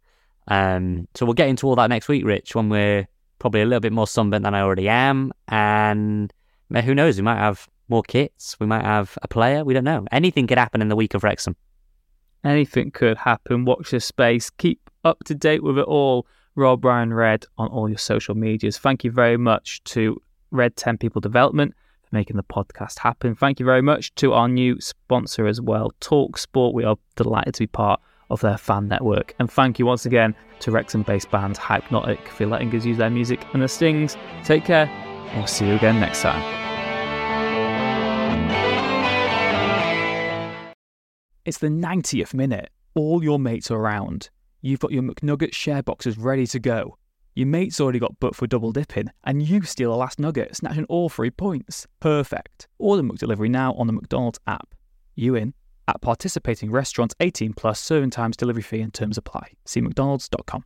Um, 0.48 1.08
so 1.16 1.26
we'll 1.26 1.34
get 1.34 1.50
into 1.50 1.68
all 1.68 1.76
that 1.76 1.90
next 1.90 2.08
week, 2.08 2.26
Rich, 2.26 2.56
when 2.56 2.70
we're 2.70 3.08
probably 3.44 3.62
a 3.62 3.66
little 3.66 3.82
bit 3.82 3.92
more 3.92 4.08
sunburnt 4.08 4.42
than 4.46 4.56
I 4.56 4.62
already 4.62 4.88
am, 4.88 5.34
and 5.50 6.32
who 6.72 6.96
knows, 6.96 7.18
we 7.18 7.24
might 7.24 7.40
have 7.40 7.68
more 7.90 8.02
kits, 8.02 8.58
we 8.58 8.66
might 8.66 8.86
have 8.86 9.18
a 9.22 9.28
player, 9.28 9.66
we 9.66 9.74
don't 9.74 9.84
know. 9.84 10.06
Anything 10.14 10.48
could 10.48 10.58
happen 10.58 10.82
in 10.82 10.88
the 10.88 10.96
week 10.96 11.14
of 11.14 11.26
Wrexham. 11.26 11.58
Anything 12.46 12.90
could 12.90 13.18
happen. 13.18 13.66
Watch 13.66 13.92
this 13.92 14.06
space. 14.06 14.50
Keep 14.50 14.90
up 15.04 15.26
to 15.26 15.36
date 15.36 15.62
with 15.62 15.78
it 15.78 15.84
all. 15.84 16.26
Rob 16.56 16.86
Ryan 16.86 17.14
Red 17.14 17.46
on 17.58 17.68
all 17.68 17.90
your 17.90 17.98
social 17.98 18.34
medias. 18.34 18.78
Thank 18.78 19.04
you 19.04 19.12
very 19.12 19.36
much 19.36 19.84
to 19.96 20.22
Red 20.52 20.78
10 20.78 20.98
People 20.98 21.20
Development 21.20 21.74
for 22.04 22.16
making 22.16 22.38
the 22.38 22.44
podcast 22.44 23.00
happen. 23.00 23.36
Thank 23.36 23.60
you 23.60 23.66
very 23.66 23.82
much 23.82 24.16
to 24.16 24.32
our 24.32 24.48
new 24.48 24.80
sponsor 24.80 25.48
as 25.48 25.60
well, 25.60 25.92
Talk 26.00 26.38
Sport. 26.38 26.74
We 26.74 26.86
are 26.86 26.96
delighted 27.18 27.56
to 27.56 27.64
be 27.64 27.68
part 27.68 28.00
of 28.34 28.42
their 28.42 28.58
fan 28.58 28.88
network. 28.88 29.34
And 29.40 29.50
thank 29.50 29.80
you 29.80 29.86
once 29.86 30.06
again 30.06 30.36
to 30.60 30.72
Wrexham 30.72 31.04
based 31.04 31.32
band 31.32 31.58
Hypenotic 31.58 32.28
for 32.30 32.46
letting 32.46 32.76
us 32.76 32.84
use 32.84 32.98
their 32.98 33.10
music 33.10 33.46
and 33.54 33.62
the 33.62 33.68
stings. 33.68 34.18
Take 34.44 34.66
care, 34.66 34.90
we'll 35.36 35.48
see 35.48 35.68
you 35.68 35.76
again 35.76 36.00
next 36.00 36.22
time. 36.22 36.42
It's 41.46 41.58
the 41.58 41.68
90th 41.68 42.34
minute. 42.34 42.70
All 42.96 43.24
your 43.24 43.38
mates 43.38 43.70
are 43.70 43.78
around. 43.78 44.30
You've 44.62 44.80
got 44.80 44.92
your 44.92 45.04
McNugget 45.04 45.54
share 45.54 45.84
boxes 45.84 46.18
ready 46.18 46.48
to 46.48 46.60
go. 46.60 46.98
Your 47.36 47.48
mate's 47.48 47.82
already 47.82 48.00
got 48.00 48.20
booked 48.20 48.36
for 48.36 48.48
double 48.48 48.72
dipping, 48.72 49.10
and 49.26 49.42
you 49.42 49.64
steal 49.64 49.92
the 49.92 49.98
last 49.98 50.20
nugget, 50.20 50.56
snatching 50.56 50.86
all 50.86 51.10
three 51.10 51.32
points. 51.32 51.88
Perfect. 52.00 52.68
Order 52.78 53.04
McDelivery 53.04 53.50
now 53.50 53.74
on 53.74 53.88
the 53.88 53.94
McDonald's 53.94 54.40
app. 54.48 54.74
You 55.16 55.36
in? 55.36 55.54
At 55.88 56.02
participating 56.02 56.72
restaurants 56.72 57.16
18 57.20 57.54
plus 57.54 57.80
serving 57.80 58.12
times, 58.12 58.38
delivery 58.38 58.64
fee 58.64 58.82
and 58.82 58.94
terms 58.94 59.18
apply. 59.18 59.54
See 59.66 59.82
McDonald's.com. 59.82 60.64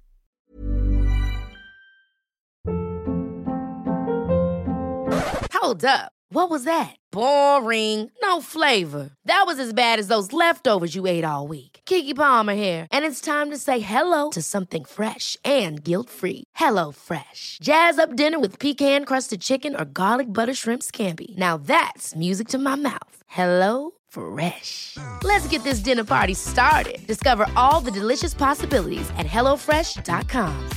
Hold 5.53 5.83
up. 5.83 6.13
What 6.29 6.49
was 6.49 6.65
that? 6.65 6.95
Boring. 7.11 8.11
No 8.21 8.41
flavor. 8.41 9.09
That 9.25 9.43
was 9.47 9.59
as 9.59 9.73
bad 9.73 9.97
as 9.97 10.07
those 10.07 10.33
leftovers 10.33 10.93
you 10.93 11.07
ate 11.07 11.23
all 11.25 11.47
week. 11.47 11.79
Keke 11.85 12.15
Palmer 12.15 12.53
here, 12.53 12.85
and 12.91 13.05
it's 13.05 13.21
time 13.21 13.49
to 13.49 13.57
say 13.57 13.79
hello 13.79 14.29
to 14.31 14.41
something 14.41 14.85
fresh 14.85 15.35
and 15.43 15.83
guilt-free. 15.83 16.43
Hello 16.55 16.91
Fresh. 16.91 17.57
Jazz 17.61 17.97
up 17.97 18.15
dinner 18.15 18.39
with 18.39 18.59
pecan-crusted 18.59 19.41
chicken 19.41 19.75
or 19.75 19.85
garlic 19.85 20.31
butter 20.31 20.53
shrimp 20.53 20.83
scampi. 20.83 21.35
Now 21.37 21.57
that's 21.57 22.15
music 22.15 22.47
to 22.49 22.57
my 22.57 22.75
mouth. 22.75 23.23
Hello 23.27 23.91
Fresh. 24.07 24.97
Let's 25.23 25.47
get 25.47 25.63
this 25.63 25.79
dinner 25.79 26.03
party 26.03 26.33
started. 26.33 27.05
Discover 27.07 27.47
all 27.55 27.81
the 27.81 27.91
delicious 27.91 28.33
possibilities 28.33 29.09
at 29.17 29.25
hellofresh.com. 29.25 30.69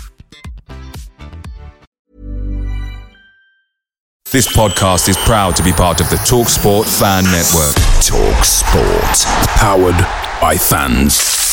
This 4.32 4.46
podcast 4.46 5.08
is 5.08 5.16
proud 5.16 5.56
to 5.56 5.62
be 5.64 5.72
part 5.72 6.00
of 6.00 6.08
the 6.08 6.14
TalkSport 6.14 6.86
Fan 7.00 7.24
Network. 7.24 7.74
Talk 8.00 8.44
Sport. 8.44 9.26
Powered 9.58 9.98
by 10.40 10.56
fans. 10.56 11.49